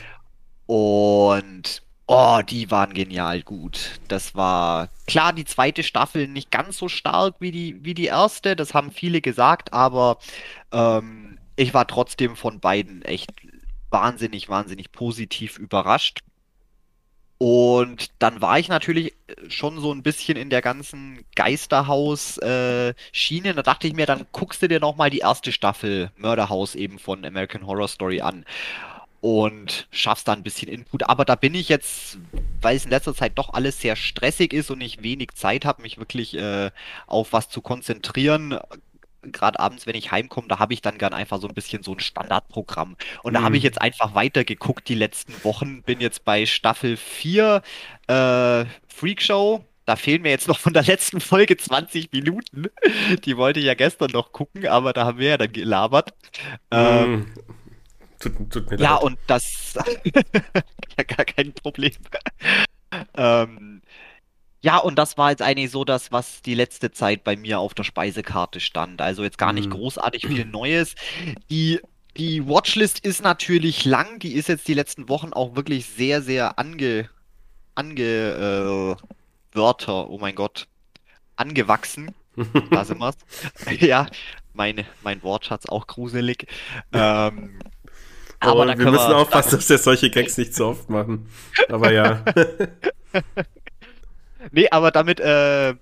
Und 0.65 1.81
Oh, 2.07 2.41
die 2.47 2.69
waren 2.69 2.93
genial 2.93 3.41
gut. 3.41 3.99
Das 4.07 4.35
war 4.35 4.89
klar, 5.07 5.33
die 5.33 5.45
zweite 5.45 5.81
Staffel 5.81 6.27
nicht 6.27 6.51
ganz 6.51 6.77
so 6.77 6.87
stark 6.87 7.35
wie 7.39 7.51
die, 7.51 7.83
wie 7.83 7.95
die 7.95 8.05
erste, 8.05 8.55
das 8.55 8.75
haben 8.75 8.91
viele 8.91 9.21
gesagt, 9.21 9.73
aber 9.73 10.19
ähm, 10.71 11.39
ich 11.55 11.73
war 11.73 11.87
trotzdem 11.87 12.35
von 12.35 12.59
beiden 12.59 13.01
echt 13.01 13.31
wahnsinnig, 13.89 14.49
wahnsinnig 14.49 14.91
positiv 14.91 15.57
überrascht. 15.57 16.19
Und 17.37 18.11
dann 18.19 18.41
war 18.41 18.59
ich 18.59 18.69
natürlich 18.69 19.13
schon 19.49 19.79
so 19.79 19.91
ein 19.91 20.03
bisschen 20.03 20.37
in 20.37 20.49
der 20.49 20.61
ganzen 20.61 21.25
Geisterhaus-Schiene. 21.35 23.49
Äh, 23.49 23.53
da 23.53 23.61
dachte 23.61 23.87
ich 23.87 23.93
mir, 23.93 24.05
dann 24.05 24.25
guckst 24.31 24.61
du 24.61 24.67
dir 24.67 24.79
nochmal 24.79 25.09
die 25.09 25.19
erste 25.19 25.51
Staffel 25.51 26.11
Mörderhaus 26.17 26.75
eben 26.75 26.99
von 26.99 27.25
American 27.25 27.67
Horror 27.67 27.87
Story 27.87 28.21
an 28.21 28.45
und 29.25 29.87
schaffst 29.89 30.27
da 30.27 30.33
ein 30.33 30.43
bisschen 30.43 30.67
Input. 30.67 31.09
Aber 31.09 31.25
da 31.25 31.33
bin 31.33 31.55
ich 31.55 31.67
jetzt, 31.67 32.19
weil 32.61 32.75
es 32.75 32.85
in 32.85 32.91
letzter 32.91 33.15
Zeit 33.15 33.31
doch 33.39 33.55
alles 33.55 33.81
sehr 33.81 33.95
stressig 33.95 34.53
ist 34.53 34.69
und 34.69 34.81
ich 34.81 35.01
wenig 35.01 35.33
Zeit 35.33 35.65
habe, 35.65 35.81
mich 35.81 35.97
wirklich 35.97 36.37
äh, 36.37 36.69
auf 37.07 37.33
was 37.33 37.49
zu 37.49 37.61
konzentrieren. 37.61 38.59
Gerade 39.23 39.59
abends, 39.59 39.87
wenn 39.87 39.95
ich 39.95 40.11
heimkomme, 40.11 40.47
da 40.47 40.59
habe 40.59 40.75
ich 40.75 40.83
dann 40.83 40.99
gern 40.99 41.13
einfach 41.13 41.41
so 41.41 41.47
ein 41.47 41.55
bisschen 41.55 41.81
so 41.81 41.93
ein 41.93 41.99
Standardprogramm. 41.99 42.97
Und 43.23 43.33
da 43.33 43.41
habe 43.41 43.49
mhm. 43.49 43.55
ich 43.55 43.63
jetzt 43.63 43.81
einfach 43.81 44.13
weitergeguckt 44.13 44.87
die 44.87 44.93
letzten 44.93 45.33
Wochen. 45.43 45.81
Bin 45.81 46.01
jetzt 46.01 46.23
bei 46.23 46.45
Staffel 46.45 46.95
4 46.95 47.63
äh, 48.05 48.65
Freakshow. 48.87 49.65
Da 49.87 49.95
fehlen 49.95 50.21
mir 50.21 50.29
jetzt 50.29 50.47
noch 50.47 50.59
von 50.59 50.73
der 50.73 50.83
letzten 50.83 51.19
Folge 51.19 51.57
20 51.57 52.11
Minuten. 52.11 52.67
Die 53.25 53.37
wollte 53.37 53.59
ich 53.59 53.65
ja 53.65 53.73
gestern 53.73 54.11
noch 54.11 54.31
gucken, 54.33 54.67
aber 54.67 54.93
da 54.93 55.05
haben 55.05 55.17
wir 55.17 55.29
ja 55.29 55.37
dann 55.39 55.51
gelabert. 55.51 56.13
Mhm. 56.71 56.77
Ähm, 56.77 57.33
Tut, 58.33 58.49
tut 58.51 58.71
mir 58.71 58.77
ja, 58.77 58.95
leid. 58.95 59.03
und 59.03 59.19
das 59.27 59.73
ja 60.97 61.03
gar 61.03 61.25
kein 61.25 61.53
Problem. 61.53 61.93
ähm, 63.17 63.81
ja, 64.61 64.77
und 64.77 64.97
das 64.97 65.17
war 65.17 65.29
jetzt 65.29 65.43
eigentlich 65.43 65.69
so 65.69 65.85
das, 65.85 66.11
was 66.11 66.41
die 66.41 66.55
letzte 66.55 66.91
Zeit 66.91 67.23
bei 67.23 67.35
mir 67.35 67.59
auf 67.59 67.75
der 67.75 67.83
Speisekarte 67.83 68.59
stand. 68.59 68.99
Also 68.99 69.23
jetzt 69.23 69.37
gar 69.37 69.53
nicht 69.53 69.67
mhm. 69.67 69.73
großartig 69.73 70.25
viel 70.25 70.45
Neues. 70.51 70.95
Die 71.51 71.79
die 72.17 72.47
Watchlist 72.47 72.99
ist 72.99 73.21
natürlich 73.21 73.85
lang. 73.85 74.19
Die 74.19 74.33
ist 74.33 74.47
jetzt 74.47 74.67
die 74.67 74.73
letzten 74.73 75.09
Wochen 75.09 75.33
auch 75.33 75.55
wirklich 75.55 75.85
sehr, 75.85 76.21
sehr 76.21 76.57
ange, 76.57 77.09
ange, 77.75 78.01
äh, 78.01 79.55
Wörter, 79.55 80.09
oh 80.09 80.17
mein 80.17 80.35
Gott, 80.35 80.67
angewachsen. 81.35 82.15
Da 82.71 82.85
sind 82.85 82.99
wir's. 83.01 83.17
ja, 83.79 84.07
meine, 84.53 84.85
mein 85.03 85.23
Wortschatz 85.23 85.65
auch 85.65 85.87
gruselig. 85.87 86.47
Ähm, 86.93 87.59
aber 88.39 88.61
oh, 88.61 88.67
wir 88.67 88.75
müssen 88.75 89.09
wir, 89.09 89.17
aufpassen, 89.17 89.57
dass 89.57 89.69
wir 89.69 89.77
solche 89.77 90.09
Gags 90.09 90.37
nicht 90.37 90.53
so 90.53 90.67
oft 90.67 90.89
machen. 90.89 91.29
Aber 91.69 91.91
ja. 91.91 92.23
nee, 94.51 94.67
aber 94.69 94.91
damit 94.91 95.19
äh, 95.19 95.75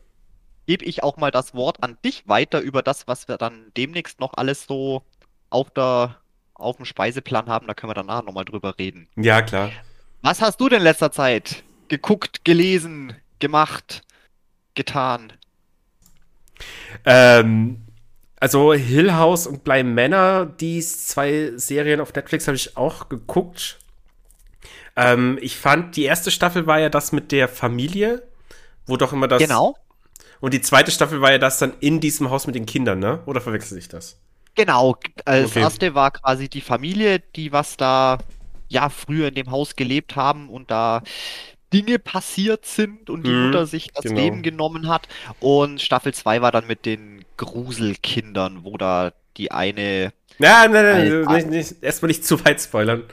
gebe 0.66 0.86
ich 0.86 1.04
auch 1.04 1.18
mal 1.18 1.32
das 1.32 1.54
Wort 1.54 1.84
an 1.84 1.98
dich 2.06 2.28
weiter 2.28 2.62
über 2.62 2.82
das, 2.82 3.08
was 3.08 3.28
wir 3.28 3.38
dann 3.38 3.72
demnächst 3.76 4.20
noch 4.20 4.34
alles 4.36 4.66
so 4.68 5.04
auf, 5.50 5.70
der, 5.72 6.18
auf 6.54 6.78
dem 6.78 6.86
Speiseplan 6.86 7.48
haben. 7.48 7.68
Da 7.68 7.74
können 7.74 7.90
wir 7.90 7.96
danach 7.96 8.24
nochmal 8.24 8.46
drüber 8.46 8.78
reden. 8.78 9.08
Ja, 9.16 9.42
klar. 9.42 9.72
Was 10.22 10.42
hast 10.42 10.62
du 10.62 10.70
denn 10.70 10.80
in 10.80 10.84
letzter 10.84 11.12
Zeit 11.12 11.64
geguckt, 11.90 12.46
gelesen, 12.46 13.16
gemacht, 13.40 14.04
getan? 14.74 15.34
Ähm, 17.06 17.83
also 18.44 18.74
Hill 18.74 19.14
House 19.14 19.48
und 19.48 19.64
Bly 19.64 19.84
Männer, 19.84 20.46
die 20.46 20.82
zwei 20.82 21.54
Serien 21.56 22.02
auf 22.02 22.14
Netflix 22.14 22.46
habe 22.46 22.58
ich 22.58 22.76
auch 22.76 23.08
geguckt. 23.08 23.80
Ähm, 24.98 25.40
ich 25.42 25.56
fand, 25.56 25.96
die 25.96 26.04
erste 26.04 26.30
Staffel 26.30 26.68
war 26.68 26.78
ja 26.78 26.90
das 26.90 27.14
mit 27.14 27.32
der 27.32 27.48
Familie, 27.48 28.22
wo 28.86 28.98
doch 28.98 29.14
immer 29.14 29.30
das. 29.30 29.42
Genau. 29.42 29.78
Und 30.42 30.54
die 30.54 30.60
zweite 30.62 30.92
Staffel 30.92 31.22
war 31.22 31.32
ja 31.32 31.38
das 31.38 31.58
dann 31.58 31.72
in 31.80 32.02
diesem 32.02 32.32
Haus 32.32 32.46
mit 32.46 32.56
den 32.56 32.66
Kindern, 32.66 33.00
ne? 33.00 33.22
Oder 33.28 33.40
verwechsel 33.40 33.78
ich 33.78 33.88
das? 33.88 34.20
Genau. 34.56 34.98
Als 35.24 35.52
okay. 35.52 35.62
erste 35.62 35.96
war 35.96 36.12
quasi 36.12 36.50
die 36.50 36.60
Familie, 36.60 37.20
die 37.38 37.54
was 37.54 37.78
da 37.78 38.18
ja 38.68 38.90
früher 38.90 39.30
in 39.30 39.36
dem 39.36 39.52
Haus 39.52 39.78
gelebt 39.78 40.18
haben 40.18 40.50
und 40.50 40.70
da 40.70 41.02
Dinge 41.72 41.98
passiert 41.98 42.66
sind 42.66 43.10
und 43.10 43.26
die 43.26 43.32
mhm, 43.32 43.46
Mutter 43.46 43.68
sich 43.68 43.94
das 43.94 44.04
genau. 44.04 44.20
Leben 44.20 44.42
genommen 44.44 44.90
hat. 44.90 45.08
Und 45.40 45.82
Staffel 45.82 46.14
2 46.14 46.42
war 46.42 46.52
dann 46.52 46.68
mit 46.68 46.86
den 46.86 47.23
Gruselkindern, 47.38 48.64
wo 48.64 48.78
da 48.78 49.14
die 49.38 49.52
eine. 49.52 50.14
Ja, 50.40 50.68
nein, 50.68 50.72
nein, 50.72 51.24
nein, 51.26 51.36
nicht, 51.36 51.50
nicht, 51.50 51.84
erstmal 51.84 52.08
nicht 52.08 52.26
zu 52.26 52.44
weit 52.46 52.62
spoilern. 52.62 53.04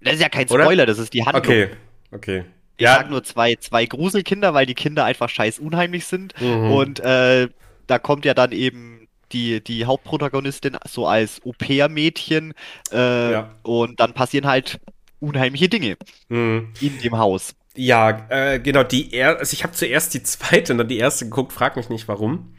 Das 0.00 0.14
ist 0.14 0.20
ja 0.20 0.28
kein 0.28 0.46
Spoiler, 0.48 0.66
Oder? 0.66 0.86
das 0.86 0.98
ist 0.98 1.14
die 1.14 1.24
Handlung. 1.24 1.44
Okay, 1.44 1.68
okay. 2.10 2.44
Ich 2.76 2.84
ja. 2.84 2.96
sag 2.96 3.10
nur 3.10 3.22
zwei, 3.22 3.56
zwei 3.56 3.86
Gruselkinder, 3.86 4.54
weil 4.54 4.66
die 4.66 4.74
Kinder 4.74 5.04
einfach 5.04 5.28
scheiß 5.28 5.58
unheimlich 5.58 6.06
sind. 6.06 6.34
Mhm. 6.40 6.70
Und 6.72 7.00
äh, 7.00 7.48
da 7.86 7.98
kommt 7.98 8.24
ja 8.24 8.34
dann 8.34 8.52
eben 8.52 9.08
die, 9.32 9.62
die 9.62 9.84
Hauptprotagonistin 9.84 10.76
so 10.88 11.06
als 11.06 11.40
Au-pair-Mädchen. 11.44 12.54
Äh, 12.92 13.32
ja. 13.32 13.54
Und 13.62 14.00
dann 14.00 14.14
passieren 14.14 14.46
halt 14.46 14.80
unheimliche 15.20 15.68
Dinge 15.68 15.96
mhm. 16.28 16.72
in 16.80 16.98
dem 16.98 17.16
Haus. 17.16 17.54
Ja, 17.74 18.26
äh, 18.28 18.58
genau, 18.60 18.82
die 18.82 19.14
er 19.14 19.38
also 19.38 19.54
ich 19.54 19.62
habe 19.62 19.72
zuerst 19.72 20.12
die 20.12 20.22
zweite 20.22 20.72
und 20.72 20.78
dann 20.78 20.88
die 20.88 20.98
erste 20.98 21.26
geguckt, 21.26 21.52
frag 21.52 21.76
mich 21.76 21.88
nicht 21.88 22.08
warum. 22.08 22.54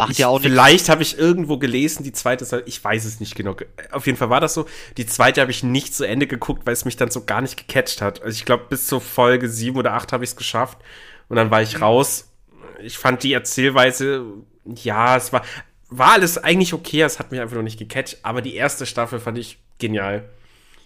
Macht 0.00 0.12
ich, 0.12 0.18
ja 0.18 0.28
auch 0.28 0.38
nicht. 0.38 0.50
Vielleicht 0.50 0.88
habe 0.88 1.02
ich 1.02 1.18
irgendwo 1.18 1.58
gelesen, 1.58 2.04
die 2.04 2.12
zweite 2.12 2.62
ich 2.66 2.82
weiß 2.82 3.04
es 3.04 3.20
nicht 3.20 3.34
genau. 3.34 3.56
Auf 3.92 4.06
jeden 4.06 4.18
Fall 4.18 4.30
war 4.30 4.40
das 4.40 4.54
so. 4.54 4.66
Die 4.96 5.06
zweite 5.06 5.40
habe 5.40 5.50
ich 5.50 5.62
nicht 5.62 5.94
zu 5.94 6.04
Ende 6.04 6.26
geguckt, 6.26 6.66
weil 6.66 6.72
es 6.72 6.84
mich 6.84 6.96
dann 6.96 7.10
so 7.10 7.24
gar 7.24 7.40
nicht 7.40 7.56
gecatcht 7.56 8.02
hat. 8.02 8.22
Also 8.22 8.36
ich 8.36 8.44
glaube, 8.44 8.64
bis 8.68 8.86
zur 8.86 9.00
Folge 9.00 9.48
sieben 9.48 9.76
oder 9.76 9.94
acht 9.94 10.12
habe 10.12 10.24
ich 10.24 10.30
es 10.30 10.36
geschafft. 10.36 10.78
Und 11.28 11.36
dann 11.36 11.50
war 11.50 11.62
ich 11.62 11.76
mhm. 11.76 11.84
raus. 11.84 12.28
Ich 12.82 12.98
fand 12.98 13.22
die 13.22 13.32
Erzählweise, 13.32 14.24
ja, 14.64 15.16
es 15.16 15.32
war, 15.32 15.42
war 15.88 16.12
alles 16.12 16.38
eigentlich 16.38 16.72
okay, 16.72 17.02
es 17.02 17.18
hat 17.18 17.30
mich 17.30 17.40
einfach 17.40 17.56
noch 17.56 17.62
nicht 17.62 17.78
gecatcht, 17.78 18.18
aber 18.22 18.42
die 18.42 18.54
erste 18.54 18.86
Staffel 18.86 19.20
fand 19.20 19.38
ich 19.38 19.58
genial. 19.78 20.28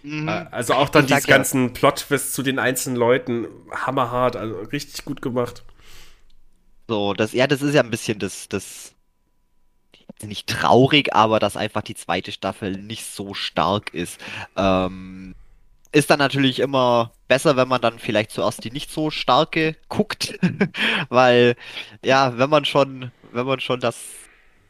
Mhm. 0.03 0.27
Äh, 0.27 0.45
also 0.51 0.73
auch 0.73 0.89
dann 0.89 1.07
diese 1.07 1.27
ganzen 1.27 1.67
ja. 1.67 1.73
Plot-Twists 1.73 2.33
zu 2.33 2.43
den 2.43 2.59
einzelnen 2.59 2.95
Leuten, 2.95 3.47
hammerhart, 3.71 4.35
also 4.35 4.59
richtig 4.59 5.05
gut 5.05 5.21
gemacht. 5.21 5.63
So, 6.87 7.13
das, 7.13 7.33
ja, 7.33 7.47
das 7.47 7.61
ist 7.61 7.73
ja 7.73 7.81
ein 7.81 7.89
bisschen 7.89 8.19
das, 8.19 8.47
das, 8.47 8.93
nicht 10.23 10.47
traurig, 10.47 11.13
aber 11.13 11.39
dass 11.39 11.57
einfach 11.57 11.81
die 11.81 11.95
zweite 11.95 12.31
Staffel 12.31 12.71
nicht 12.71 13.05
so 13.05 13.33
stark 13.33 13.93
ist. 13.93 14.19
Ähm, 14.55 15.35
ist 15.91 16.09
dann 16.09 16.19
natürlich 16.19 16.59
immer 16.59 17.11
besser, 17.27 17.55
wenn 17.55 17.67
man 17.67 17.81
dann 17.81 17.99
vielleicht 17.99 18.31
zuerst 18.31 18.63
die 18.63 18.71
nicht 18.71 18.91
so 18.91 19.11
starke 19.11 19.75
guckt, 19.87 20.37
weil 21.09 21.55
ja, 22.03 22.37
wenn 22.37 22.49
man 22.49 22.65
schon, 22.65 23.11
wenn 23.31 23.45
man 23.45 23.59
schon 23.59 23.79
das 23.79 23.97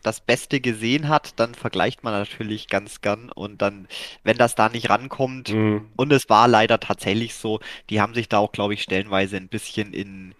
das 0.06 0.20
Beste 0.22 0.60
gesehen 0.60 1.10
hat, 1.10 1.40
dann 1.40 1.56
vergleicht 1.56 2.04
man 2.04 2.14
natürlich 2.14 2.68
ganz 2.68 3.02
gern 3.02 3.32
und 3.32 3.62
dann, 3.64 3.88
wenn 4.24 4.38
das 4.38 4.54
da 4.54 4.70
nicht 4.70 4.90
rankommt, 4.90 5.50
mhm. 5.50 5.90
und 5.96 6.14
es 6.14 6.30
war 6.30 6.48
leider 6.48 6.80
tatsächlich 6.80 7.34
so, 7.34 7.60
die 7.90 8.02
haben 8.02 8.14
sich 8.14 8.30
da 8.30 8.38
auch, 8.38 8.52
glaube 8.52 8.76
ich, 8.76 8.84
stellenweise 8.84 9.38
ein 9.38 9.48
bisschen 9.48 9.94
in 9.94 10.36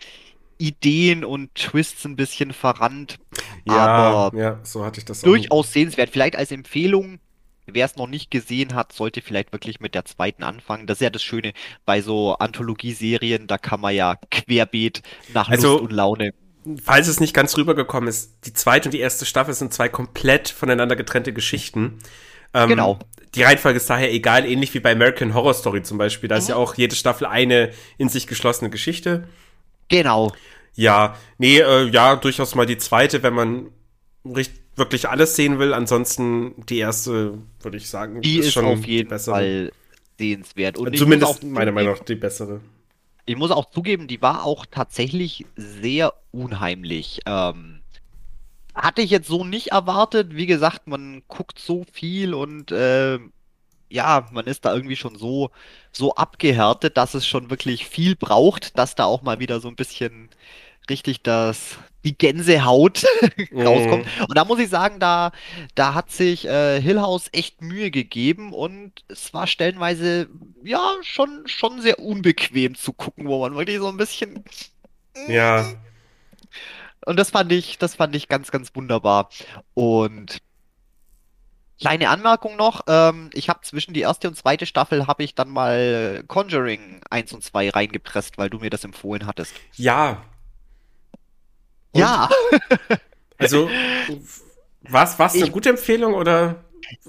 Ideen 0.58 1.26
und 1.26 1.54
Twists 1.56 2.06
ein 2.06 2.16
bisschen 2.16 2.54
verrannt. 2.54 3.18
Ja, 3.66 3.86
aber 3.88 4.38
ja, 4.38 4.60
so 4.64 4.86
hatte 4.86 5.00
ich 5.00 5.06
das 5.06 5.22
durchaus 5.22 5.68
auch. 5.68 5.70
sehenswert. 5.70 6.10
Vielleicht 6.10 6.36
als 6.36 6.52
Empfehlung, 6.52 7.20
wer 7.66 7.86
es 7.86 7.96
noch 7.96 8.08
nicht 8.08 8.30
gesehen 8.30 8.76
hat, 8.76 8.94
sollte 8.94 9.22
vielleicht 9.22 9.52
wirklich 9.52 9.80
mit 9.80 9.96
der 9.96 10.06
zweiten 10.06 10.44
anfangen. 10.44 10.88
Das 10.88 10.98
ist 10.98 11.02
ja 11.02 11.10
das 11.10 11.24
Schöne 11.24 11.54
bei 11.86 12.02
so 12.02 12.36
Anthologieserien, 12.38 13.48
da 13.48 13.58
kann 13.58 13.82
man 13.82 13.96
ja 13.96 14.16
querbeet 14.32 15.02
nach 15.34 15.50
also, 15.50 15.74
Lust 15.74 15.84
und 15.84 15.92
Laune 15.92 16.34
falls 16.84 17.08
es 17.08 17.20
nicht 17.20 17.34
ganz 17.34 17.58
rübergekommen 17.58 18.10
ist, 18.10 18.34
die 18.46 18.54
zweite 18.54 18.88
und 18.88 18.94
die 18.94 19.00
erste 19.00 19.26
Staffel 19.26 19.54
sind 19.54 19.74
zwei 19.74 19.90
komplett 19.90 20.50
voneinander 20.50 20.96
getrennte 20.96 21.34
Geschichten. 21.34 22.00
Ähm, 22.54 22.70
genau. 22.70 23.00
Die 23.36 23.44
Reihenfolge 23.44 23.78
ist 23.78 23.90
daher 23.90 24.12
egal, 24.14 24.46
ähnlich 24.46 24.74
wie 24.74 24.80
bei 24.80 24.94
American 24.94 25.34
Horror 25.34 25.54
Story 25.54 25.84
zum 25.84 25.98
Beispiel. 25.98 26.30
Da 26.30 26.36
mhm. 26.36 26.40
ist 26.40 26.50
ja 26.50 26.56
auch 26.56 26.76
jede 26.76 26.96
Staffel 26.96 27.28
eine 27.28 27.72
in 27.98 28.10
sich 28.10 28.28
geschlossene 28.28 28.70
Geschichte. 28.70 29.28
Genau. 29.90 30.32
Ja, 30.76 31.16
nee, 31.38 31.60
äh, 31.60 31.90
ja, 31.90 32.16
durchaus 32.16 32.56
mal 32.56 32.66
die 32.66 32.78
zweite, 32.78 33.24
wenn 33.24 33.34
man 33.34 33.70
richtig, 34.26 34.62
wirklich 34.76 35.10
alles 35.10 35.36
sehen 35.36 35.58
will. 35.60 35.74
Ansonsten 35.74 36.66
die 36.68 36.78
erste, 36.80 37.38
würde 37.62 37.78
ich 37.78 37.90
sagen, 37.90 38.22
die 38.22 38.38
ist, 38.38 38.48
ist 38.48 38.54
schon 38.54 38.66
auf 38.66 38.86
jeden 38.86 39.18
Fall 39.18 39.72
sehenswert. 40.18 40.78
Und 40.78 40.98
Zumindest 40.98 41.44
meiner 41.44 41.72
Meinung 41.72 41.94
nach 41.94 42.04
die 42.04 42.16
bessere 42.16 42.62
ich 43.26 43.36
muss 43.36 43.52
auch 43.52 43.70
zugeben, 43.70 44.08
die 44.08 44.22
war 44.22 44.46
auch 44.46 44.66
tatsächlich 44.66 45.46
sehr 45.56 46.14
unheimlich. 46.32 47.22
Ähm, 47.26 47.82
hatte 48.74 49.02
ich 49.02 49.10
jetzt 49.10 49.28
so 49.28 49.44
nicht 49.44 49.68
erwartet. 49.72 50.36
Wie 50.36 50.46
gesagt, 50.46 50.88
man 50.88 51.24
guckt 51.28 51.60
so 51.60 51.86
viel 51.92 52.34
und 52.34 52.72
äh, 52.72 53.20
ja, 53.90 54.28
man 54.32 54.46
ist 54.46 54.66
da 54.66 54.74
irgendwie 54.74 54.96
schon 54.96 55.16
so, 55.16 55.52
so 55.92 56.16
abgehärtet, 56.16 56.98
dass 56.98 57.14
es 57.14 57.26
schon 57.28 57.50
wirklich 57.50 57.88
viel 57.88 58.16
braucht, 58.16 58.78
dass 58.78 58.96
da 58.96 59.06
auch 59.06 59.22
mal 59.22 59.40
wieder 59.40 59.60
so 59.60 59.70
ein 59.70 59.76
bisschen 59.76 60.30
richtig 60.90 61.24
das, 61.24 61.78
die 62.04 62.18
Gänsehaut 62.18 63.06
rauskommt. 63.54 64.06
Mhm. 64.06 64.26
Und 64.28 64.38
da 64.38 64.46
muss 64.46 64.60
ich 64.60 64.70
sagen, 64.70 65.00
da, 65.00 65.32
da 65.74 65.94
hat 65.94 66.12
sich 66.12 66.48
äh, 66.48 66.82
Hill 66.82 67.02
House 67.02 67.30
echt 67.32 67.62
Mühe 67.62 67.92
gegeben 67.92 68.54
und 68.54 69.04
es 69.08 69.34
war 69.34 69.48
stellenweise 69.48 70.30
ja 70.64 70.82
schon, 71.02 71.44
schon 71.46 71.82
sehr 71.82 72.00
unbequem 72.00 72.76
zu 72.76 72.94
gucken, 72.94 73.28
wo 73.28 73.40
man 73.42 73.56
wirklich 73.56 73.80
so 73.80 73.88
ein 73.88 73.98
bisschen. 73.98 74.44
Ja. 75.28 75.66
Und 77.06 77.18
das 77.18 77.32
fand 77.32 77.52
ich, 77.52 77.78
das 77.78 77.96
fand 77.96 78.16
ich 78.16 78.28
ganz, 78.28 78.52
ganz 78.52 78.76
wunderbar. 78.76 79.30
Und 79.74 80.40
Kleine 81.80 82.08
Anmerkung 82.08 82.56
noch, 82.56 82.84
ähm, 82.88 83.30
ich 83.34 83.50
habe 83.50 83.60
zwischen 83.64 83.94
die 83.94 84.00
erste 84.02 84.30
und 84.30 84.36
zweite 84.36 84.66
Staffel 84.66 85.08
habe 85.08 85.24
ich 85.24 85.36
dann 85.36 85.50
mal 85.50 86.24
Conjuring 86.28 87.02
1 87.10 87.34
und 87.34 87.44
2 87.44 87.70
reingepresst, 87.70 88.38
weil 88.38 88.50
du 88.50 88.60
mir 88.60 88.70
das 88.70 88.86
empfohlen 88.86 89.28
hattest. 89.28 89.54
Ja, 89.74 90.24
und? 91.96 92.02
Ja. 92.02 92.30
also, 93.38 93.70
was 94.84 95.20
es 95.20 95.42
eine 95.42 95.52
gute 95.52 95.70
Empfehlung 95.70 96.14
oder? 96.14 96.64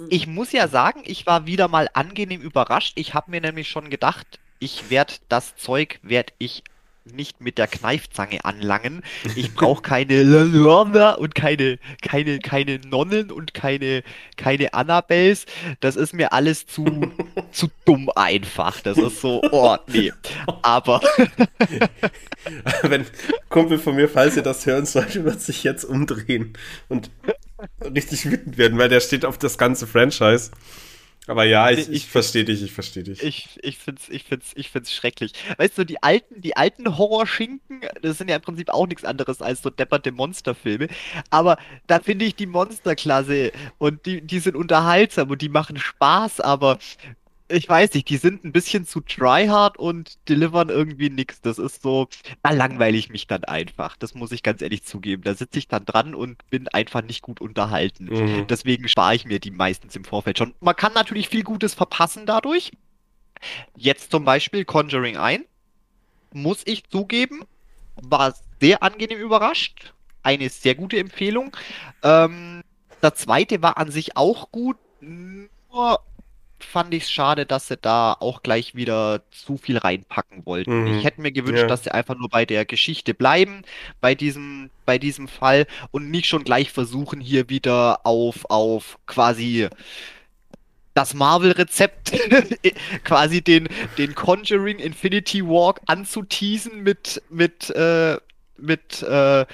Ich 0.08 0.26
muss 0.26 0.52
ja 0.52 0.68
sagen, 0.68 1.02
ich 1.04 1.26
war 1.26 1.46
wieder 1.46 1.68
mal 1.68 1.88
angenehm 1.92 2.40
überrascht. 2.40 2.94
Ich 2.96 3.12
habe 3.12 3.30
mir 3.30 3.40
nämlich 3.40 3.68
schon 3.68 3.90
gedacht, 3.90 4.38
ich 4.58 4.88
werde 4.88 5.14
das 5.28 5.54
Zeug, 5.56 5.98
werde 6.02 6.32
ich 6.38 6.64
nicht 7.12 7.40
mit 7.40 7.58
der 7.58 7.66
Kneifzange 7.66 8.44
anlangen. 8.44 9.02
Ich 9.34 9.54
brauche 9.54 9.82
keine 9.82 10.22
Lörner 10.22 11.18
und 11.18 11.34
keine, 11.34 11.78
keine, 12.02 12.38
keine 12.38 12.78
Nonnen 12.78 13.30
und 13.30 13.54
keine, 13.54 14.02
keine 14.36 14.74
Annabelles. 14.74 15.46
Das 15.80 15.96
ist 15.96 16.12
mir 16.12 16.32
alles 16.32 16.66
zu, 16.66 17.12
zu 17.52 17.68
dumm 17.84 18.10
einfach. 18.14 18.80
Das 18.80 18.98
ist 18.98 19.20
so, 19.20 19.42
oh, 19.50 19.76
nee. 19.86 20.12
Aber. 20.62 21.00
Wenn 22.82 23.06
Kumpel 23.48 23.78
von 23.78 23.96
mir, 23.96 24.08
falls 24.08 24.36
ihr 24.36 24.42
das 24.42 24.66
hören 24.66 24.86
sollte, 24.86 25.24
wird 25.24 25.40
sich 25.40 25.64
jetzt 25.64 25.84
umdrehen 25.84 26.52
und 26.88 27.10
richtig 27.82 28.30
wütend 28.30 28.58
werden, 28.58 28.78
weil 28.78 28.88
der 28.88 29.00
steht 29.00 29.24
auf 29.24 29.38
das 29.38 29.58
ganze 29.58 29.86
Franchise. 29.86 30.50
Aber 31.26 31.44
ja, 31.44 31.70
ich, 31.70 31.80
ich, 31.80 31.90
ich 31.90 32.06
verstehe 32.06 32.44
dich, 32.44 32.62
ich 32.62 32.72
verstehe 32.72 33.02
dich. 33.02 33.22
Ich, 33.22 33.58
ich 33.62 33.78
finde 33.78 34.00
es 34.02 34.08
ich 34.08 34.24
find's, 34.24 34.52
ich 34.54 34.70
find's 34.70 34.92
schrecklich. 34.92 35.32
Weißt 35.56 35.76
du, 35.76 35.84
die 35.84 36.02
alten, 36.02 36.40
die 36.40 36.56
alten 36.56 36.96
Horrorschinken, 36.96 37.80
das 38.00 38.18
sind 38.18 38.30
ja 38.30 38.36
im 38.36 38.42
Prinzip 38.42 38.70
auch 38.70 38.86
nichts 38.86 39.04
anderes 39.04 39.42
als 39.42 39.62
so 39.62 39.70
depperte 39.70 40.12
Monsterfilme. 40.12 40.88
Aber 41.30 41.58
da 41.86 41.98
finde 42.00 42.24
ich 42.24 42.36
die 42.36 42.46
Monsterklasse 42.46 43.52
und 43.78 44.06
die, 44.06 44.20
die 44.20 44.38
sind 44.38 44.56
unterhaltsam 44.56 45.30
und 45.30 45.42
die 45.42 45.48
machen 45.48 45.78
Spaß, 45.78 46.40
aber 46.40 46.78
ich 47.48 47.68
weiß 47.68 47.94
nicht, 47.94 48.08
die 48.08 48.16
sind 48.16 48.44
ein 48.44 48.52
bisschen 48.52 48.86
zu 48.86 49.00
tryhard 49.00 49.78
und 49.78 50.18
delivern 50.28 50.68
irgendwie 50.68 51.10
nichts. 51.10 51.40
Das 51.40 51.58
ist 51.58 51.82
so, 51.82 52.08
da 52.42 52.50
langweile 52.50 52.96
ich 52.96 53.08
mich 53.08 53.26
dann 53.26 53.44
einfach. 53.44 53.96
Das 53.96 54.14
muss 54.14 54.32
ich 54.32 54.42
ganz 54.42 54.62
ehrlich 54.62 54.84
zugeben. 54.84 55.22
Da 55.22 55.34
sitze 55.34 55.58
ich 55.58 55.68
dann 55.68 55.84
dran 55.84 56.14
und 56.14 56.48
bin 56.50 56.66
einfach 56.68 57.02
nicht 57.02 57.22
gut 57.22 57.40
unterhalten. 57.40 58.06
Mhm. 58.06 58.46
Deswegen 58.48 58.88
spare 58.88 59.14
ich 59.14 59.26
mir 59.26 59.38
die 59.38 59.52
meistens 59.52 59.94
im 59.94 60.04
Vorfeld 60.04 60.38
schon. 60.38 60.54
Man 60.60 60.74
kann 60.74 60.92
natürlich 60.94 61.28
viel 61.28 61.44
Gutes 61.44 61.74
verpassen 61.74 62.26
dadurch. 62.26 62.72
Jetzt 63.76 64.10
zum 64.10 64.24
Beispiel 64.24 64.64
Conjuring 64.64 65.16
1. 65.16 65.44
Muss 66.32 66.62
ich 66.64 66.88
zugeben, 66.88 67.44
war 67.94 68.34
sehr 68.60 68.82
angenehm 68.82 69.18
überrascht. 69.18 69.94
Eine 70.22 70.48
sehr 70.48 70.74
gute 70.74 70.98
Empfehlung. 70.98 71.56
Ähm, 72.02 72.62
der 73.02 73.14
zweite 73.14 73.62
war 73.62 73.78
an 73.78 73.92
sich 73.92 74.16
auch 74.16 74.50
gut, 74.50 74.76
nur 75.00 76.00
fand 76.58 76.94
ich 76.94 77.04
es 77.04 77.10
schade, 77.10 77.46
dass 77.46 77.68
sie 77.68 77.76
da 77.76 78.12
auch 78.12 78.42
gleich 78.42 78.74
wieder 78.74 79.22
zu 79.30 79.56
viel 79.56 79.78
reinpacken 79.78 80.46
wollten. 80.46 80.82
Mhm. 80.82 80.98
Ich 80.98 81.04
hätte 81.04 81.20
mir 81.20 81.32
gewünscht, 81.32 81.62
ja. 81.62 81.66
dass 81.66 81.84
sie 81.84 81.92
einfach 81.92 82.16
nur 82.16 82.28
bei 82.28 82.44
der 82.46 82.64
Geschichte 82.64 83.14
bleiben, 83.14 83.62
bei 84.00 84.14
diesem, 84.14 84.70
bei 84.84 84.98
diesem 84.98 85.28
Fall 85.28 85.66
und 85.90 86.10
nicht 86.10 86.26
schon 86.26 86.44
gleich 86.44 86.70
versuchen, 86.70 87.20
hier 87.20 87.50
wieder 87.50 88.06
auf, 88.06 88.46
auf 88.48 88.98
quasi 89.06 89.68
das 90.94 91.12
Marvel-Rezept, 91.12 92.12
quasi 93.04 93.42
den, 93.42 93.68
den 93.98 94.14
Conjuring 94.14 94.78
Infinity 94.78 95.44
Walk 95.46 95.80
anzuteasen 95.84 96.82
mit, 96.82 97.22
mit, 97.28 97.68
äh, 97.70 98.16
mit 98.56 99.02
äh, 99.02 99.44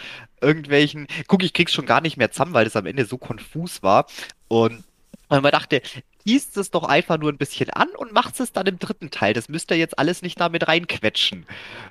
irgendwelchen. 0.40 1.08
Guck, 1.26 1.42
ich 1.42 1.52
krieg's 1.52 1.72
schon 1.72 1.86
gar 1.86 2.00
nicht 2.00 2.16
mehr 2.16 2.30
zusammen, 2.30 2.54
weil 2.54 2.64
das 2.64 2.76
am 2.76 2.86
Ende 2.86 3.06
so 3.06 3.18
konfus 3.18 3.82
war. 3.82 4.06
Und 4.46 4.84
und 5.32 5.40
man 5.40 5.50
dachte, 5.50 5.80
gießt 6.24 6.56
es 6.56 6.70
doch 6.70 6.84
einfach 6.84 7.18
nur 7.18 7.30
ein 7.30 7.38
bisschen 7.38 7.70
an 7.70 7.88
und 7.96 8.12
macht 8.12 8.38
es 8.40 8.52
dann 8.52 8.66
im 8.66 8.78
dritten 8.78 9.10
Teil. 9.10 9.34
Das 9.34 9.48
müsst 9.48 9.70
ihr 9.70 9.76
jetzt 9.76 9.98
alles 9.98 10.22
nicht 10.22 10.40
damit 10.40 10.68
reinquetschen. 10.68 11.46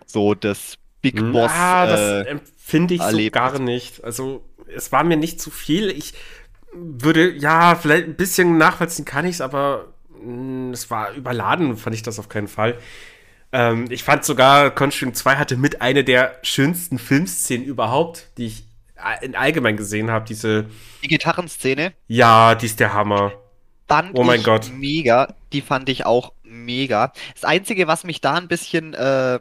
So 0.05 0.33
das 0.33 0.77
Big 1.01 1.15
Boss. 1.31 1.51
Ja, 1.51 1.85
das 1.85 1.99
äh, 1.99 2.29
empfinde 2.29 2.93
ich 2.93 3.01
so 3.01 3.29
gar 3.31 3.59
nicht. 3.59 4.03
Also 4.03 4.43
es 4.73 4.91
war 4.91 5.03
mir 5.03 5.17
nicht 5.17 5.41
zu 5.41 5.51
viel. 5.51 5.89
Ich 5.89 6.13
würde, 6.73 7.31
ja, 7.31 7.75
vielleicht 7.75 8.05
ein 8.05 8.15
bisschen 8.15 8.57
nachvollziehen 8.57 9.05
kann 9.05 9.25
ich 9.25 9.35
es, 9.35 9.41
aber 9.41 9.93
mh, 10.23 10.69
mm, 10.69 10.73
es 10.73 10.89
war 10.89 11.13
überladen, 11.13 11.75
fand 11.77 11.95
ich 11.95 12.03
das 12.03 12.19
auf 12.19 12.29
keinen 12.29 12.47
Fall. 12.47 12.77
Ähm, 13.51 13.87
ich 13.89 14.03
fand 14.03 14.23
sogar, 14.23 14.71
Conjuring 14.71 15.13
2 15.13 15.35
hatte 15.35 15.57
mit 15.57 15.81
eine 15.81 16.03
der 16.03 16.37
schönsten 16.43 16.97
Filmszenen 16.97 17.65
überhaupt, 17.65 18.29
die 18.37 18.45
ich 18.45 18.65
in 19.21 19.35
allgemein 19.35 19.77
gesehen 19.77 20.11
habe. 20.11 20.25
Diese. 20.25 20.67
Die 21.03 21.07
Gitarrenszene? 21.07 21.93
Ja, 22.07 22.55
die 22.55 22.67
ist 22.67 22.79
der 22.79 22.93
Hammer 22.93 23.33
fand 23.91 24.17
oh 24.17 24.23
mein 24.23 24.39
ich 24.39 24.45
Gott. 24.45 24.71
mega. 24.73 25.33
Die 25.53 25.61
fand 25.61 25.89
ich 25.89 26.05
auch 26.05 26.33
mega. 26.43 27.11
Das 27.33 27.43
Einzige, 27.43 27.87
was 27.87 28.03
mich 28.03 28.21
da 28.21 28.35
ein 28.35 28.47
bisschen, 28.47 28.93
äh, 28.93 29.39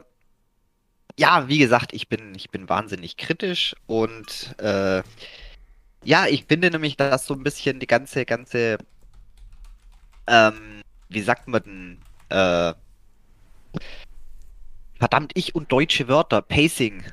ja, 1.17 1.47
wie 1.47 1.57
gesagt, 1.57 1.93
ich 1.93 2.09
bin, 2.09 2.35
ich 2.35 2.49
bin 2.49 2.67
wahnsinnig 2.69 3.17
kritisch 3.17 3.75
und 3.87 4.55
äh, 4.59 5.03
ja, 6.03 6.27
ich 6.27 6.45
finde 6.45 6.71
nämlich, 6.71 6.97
dass 6.97 7.25
so 7.25 7.33
ein 7.33 7.43
bisschen 7.43 7.79
die 7.79 7.87
ganze, 7.87 8.25
ganze, 8.25 8.77
ähm, 10.27 10.81
wie 11.09 11.21
sagt 11.21 11.47
man 11.47 11.63
denn, 11.63 11.97
äh, 12.29 12.73
verdammt, 14.97 15.31
ich 15.35 15.55
und 15.55 15.71
deutsche 15.71 16.07
Wörter, 16.07 16.41
Pacing, 16.41 17.03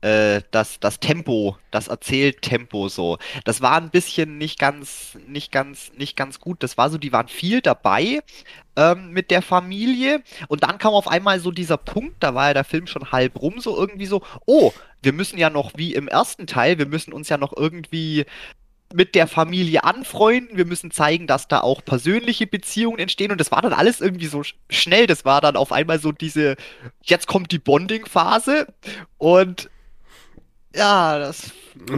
äh, 0.00 0.42
das, 0.50 0.80
das 0.80 1.00
Tempo, 1.00 1.56
das 1.70 1.88
Erzähltempo 1.88 2.88
so. 2.88 3.18
Das 3.44 3.60
war 3.60 3.76
ein 3.76 3.90
bisschen 3.90 4.38
nicht 4.38 4.58
ganz, 4.58 5.18
nicht 5.26 5.50
ganz, 5.52 5.92
nicht 5.96 6.16
ganz 6.16 6.40
gut. 6.40 6.62
Das 6.62 6.78
war 6.78 6.90
so, 6.90 6.98
die 6.98 7.12
waren 7.12 7.28
viel 7.28 7.60
dabei 7.60 8.20
ähm, 8.76 9.10
mit 9.12 9.30
der 9.30 9.42
Familie 9.42 10.22
und 10.48 10.62
dann 10.62 10.78
kam 10.78 10.94
auf 10.94 11.08
einmal 11.08 11.40
so 11.40 11.50
dieser 11.50 11.76
Punkt, 11.76 12.16
da 12.20 12.34
war 12.34 12.48
ja 12.48 12.54
der 12.54 12.64
Film 12.64 12.86
schon 12.86 13.10
halb 13.10 13.40
rum, 13.40 13.60
so 13.60 13.76
irgendwie 13.76 14.06
so, 14.06 14.22
oh, 14.46 14.72
wir 15.02 15.12
müssen 15.12 15.38
ja 15.38 15.50
noch 15.50 15.72
wie 15.76 15.94
im 15.94 16.08
ersten 16.08 16.46
Teil, 16.46 16.78
wir 16.78 16.86
müssen 16.86 17.12
uns 17.12 17.28
ja 17.28 17.36
noch 17.36 17.56
irgendwie 17.56 18.24
mit 18.94 19.14
der 19.14 19.26
Familie 19.26 19.84
anfreunden. 19.84 20.56
Wir 20.56 20.64
müssen 20.64 20.90
zeigen, 20.90 21.26
dass 21.26 21.46
da 21.48 21.60
auch 21.60 21.84
persönliche 21.84 22.46
Beziehungen 22.46 22.98
entstehen. 22.98 23.30
Und 23.30 23.38
das 23.38 23.52
war 23.52 23.60
dann 23.60 23.74
alles 23.74 24.00
irgendwie 24.00 24.26
so 24.26 24.42
schnell. 24.70 25.06
Das 25.06 25.24
war 25.24 25.40
dann 25.40 25.56
auf 25.56 25.72
einmal 25.72 25.98
so 25.98 26.10
diese, 26.10 26.56
jetzt 27.02 27.26
kommt 27.26 27.52
die 27.52 27.58
Bonding-Phase. 27.58 28.66
Und 29.18 29.68
ja, 30.78 31.18
das. 31.18 31.52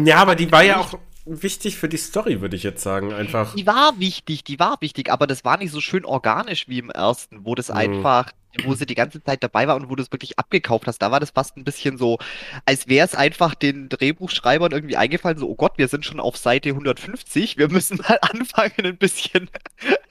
Ja, 0.04 0.16
aber 0.16 0.34
die 0.34 0.50
war 0.50 0.62
ja 0.62 0.78
auch 0.78 0.98
wichtig 1.24 1.76
für 1.76 1.88
die 1.88 1.96
Story, 1.96 2.40
würde 2.40 2.56
ich 2.56 2.62
jetzt 2.62 2.82
sagen, 2.82 3.12
einfach. 3.12 3.54
Die 3.54 3.66
war 3.66 3.98
wichtig, 3.98 4.44
die 4.44 4.58
war 4.58 4.78
wichtig, 4.80 5.10
aber 5.10 5.26
das 5.26 5.44
war 5.44 5.58
nicht 5.58 5.70
so 5.70 5.80
schön 5.80 6.04
organisch 6.04 6.68
wie 6.68 6.78
im 6.78 6.90
ersten, 6.90 7.44
wo 7.44 7.54
das 7.54 7.68
mhm. 7.68 7.76
einfach, 7.76 8.32
wo 8.64 8.74
sie 8.74 8.86
die 8.86 8.94
ganze 8.94 9.22
Zeit 9.22 9.42
dabei 9.42 9.68
war 9.68 9.76
und 9.76 9.90
wo 9.90 9.96
du 9.96 10.02
es 10.02 10.10
wirklich 10.10 10.38
abgekauft 10.38 10.86
hast. 10.86 10.98
Da 10.98 11.10
war 11.10 11.20
das 11.20 11.30
fast 11.30 11.56
ein 11.56 11.64
bisschen 11.64 11.98
so, 11.98 12.18
als 12.64 12.88
wäre 12.88 13.06
es 13.06 13.14
einfach 13.14 13.54
den 13.54 13.88
Drehbuchschreibern 13.88 14.72
irgendwie 14.72 14.96
eingefallen, 14.96 15.38
so, 15.38 15.48
oh 15.48 15.54
Gott, 15.54 15.74
wir 15.76 15.88
sind 15.88 16.04
schon 16.04 16.20
auf 16.20 16.36
Seite 16.36 16.70
150, 16.70 17.58
wir 17.58 17.68
müssen 17.70 17.98
mal 17.98 18.18
anfangen, 18.22 18.84
ein 18.84 18.96
bisschen, 18.96 19.50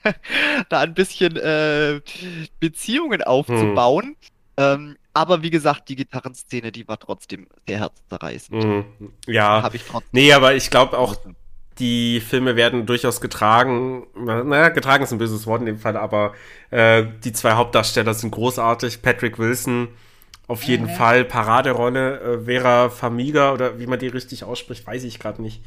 da 0.68 0.80
ein 0.80 0.94
bisschen 0.94 1.36
äh, 1.36 2.00
Beziehungen 2.60 3.22
aufzubauen. 3.22 4.06
Mhm. 4.06 4.16
Ähm, 4.56 4.96
aber 5.20 5.42
wie 5.42 5.50
gesagt, 5.50 5.88
die 5.90 5.96
Gitarrenszene, 5.96 6.72
die 6.72 6.88
war 6.88 6.98
trotzdem 6.98 7.46
sehr 7.66 7.78
herzzerreißend. 7.78 8.64
Mhm. 8.64 8.84
Ja. 9.26 9.62
Hab 9.62 9.74
ich 9.74 9.84
trotzdem 9.84 10.08
nee, 10.12 10.32
aber 10.32 10.54
ich 10.54 10.70
glaube 10.70 10.98
auch, 10.98 11.14
die 11.78 12.20
Filme 12.20 12.56
werden 12.56 12.86
durchaus 12.86 13.20
getragen. 13.20 14.06
Naja, 14.14 14.70
getragen 14.70 15.04
ist 15.04 15.12
ein 15.12 15.18
böses 15.18 15.46
Wort 15.46 15.60
in 15.60 15.66
dem 15.66 15.78
Fall, 15.78 15.96
aber 15.96 16.32
äh, 16.70 17.04
die 17.24 17.32
zwei 17.32 17.52
Hauptdarsteller 17.52 18.14
sind 18.14 18.30
großartig. 18.30 19.02
Patrick 19.02 19.38
Wilson 19.38 19.88
auf 20.46 20.62
jeden 20.62 20.86
mhm. 20.86 20.90
Fall 20.90 21.24
Paraderolle. 21.24 22.20
Äh, 22.20 22.44
Vera 22.44 22.88
Famiga 22.88 23.52
oder 23.52 23.78
wie 23.78 23.86
man 23.86 23.98
die 23.98 24.08
richtig 24.08 24.44
ausspricht, 24.44 24.86
weiß 24.86 25.04
ich 25.04 25.18
gerade 25.18 25.42
nicht. 25.42 25.62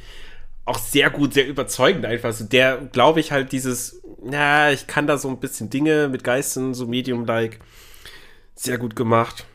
Auch 0.66 0.78
sehr 0.78 1.10
gut, 1.10 1.34
sehr 1.34 1.48
überzeugend 1.48 2.06
einfach. 2.06 2.30
Also 2.30 2.46
der, 2.46 2.78
glaube 2.92 3.20
ich, 3.20 3.32
halt 3.32 3.52
dieses, 3.52 4.02
na, 4.24 4.72
ich 4.72 4.88
kann 4.88 5.08
da 5.08 5.18
so 5.18 5.30
ein 5.30 5.40
bisschen 5.40 5.70
Dinge 5.70 6.10
mit 6.10 6.24
Geistern, 6.24 6.74
so 6.74 6.88
medium-like 6.88 7.60
sehr 8.56 8.78
gut 8.78 8.96
gemacht. 8.96 9.46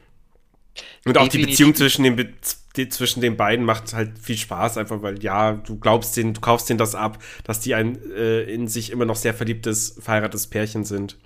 Und 1.04 1.18
auch 1.18 1.28
die 1.28 1.44
Beziehung 1.44 1.74
zwischen 1.74 2.04
den, 2.04 2.34
die, 2.76 2.88
zwischen 2.88 3.20
den 3.20 3.36
beiden 3.36 3.64
macht 3.64 3.92
halt 3.92 4.18
viel 4.18 4.36
Spaß, 4.36 4.78
einfach 4.78 5.02
weil, 5.02 5.22
ja, 5.22 5.52
du 5.52 5.78
glaubst 5.78 6.16
denen, 6.16 6.34
du 6.34 6.40
kaufst 6.40 6.68
denen 6.68 6.78
das 6.78 6.94
ab, 6.94 7.22
dass 7.44 7.60
die 7.60 7.74
ein 7.74 7.98
äh, 8.12 8.42
in 8.42 8.68
sich 8.68 8.90
immer 8.90 9.04
noch 9.04 9.16
sehr 9.16 9.34
verliebtes, 9.34 9.98
verheiratetes 10.00 10.48
Pärchen 10.48 10.84
sind. 10.84 11.16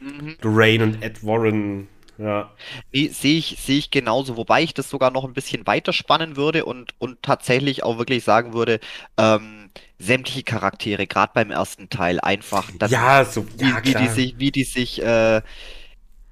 Mhm. 0.00 0.36
Lorraine 0.42 0.84
und 0.84 1.02
Ed 1.02 1.24
Warren, 1.24 1.88
ja. 2.18 2.52
Nee, 2.92 3.08
sehe 3.08 3.38
ich, 3.38 3.58
sehe 3.60 3.78
ich 3.78 3.90
genauso, 3.90 4.36
wobei 4.36 4.62
ich 4.62 4.74
das 4.74 4.88
sogar 4.88 5.10
noch 5.10 5.24
ein 5.24 5.32
bisschen 5.32 5.66
weiter 5.66 5.92
spannen 5.92 6.36
würde 6.36 6.64
und, 6.64 6.94
und 6.98 7.22
tatsächlich 7.22 7.82
auch 7.82 7.98
wirklich 7.98 8.22
sagen 8.22 8.52
würde, 8.52 8.78
ähm, 9.16 9.70
sämtliche 9.98 10.44
Charaktere, 10.44 11.06
gerade 11.06 11.32
beim 11.34 11.50
ersten 11.50 11.88
Teil, 11.88 12.20
einfach, 12.20 12.70
ja, 12.88 13.24
so, 13.24 13.46
ja, 13.58 13.80
wie, 13.82 13.88
wie, 13.88 13.94
die 13.94 14.08
sich, 14.08 14.38
wie 14.38 14.52
die 14.52 14.64
sich, 14.64 15.02
äh, 15.02 15.42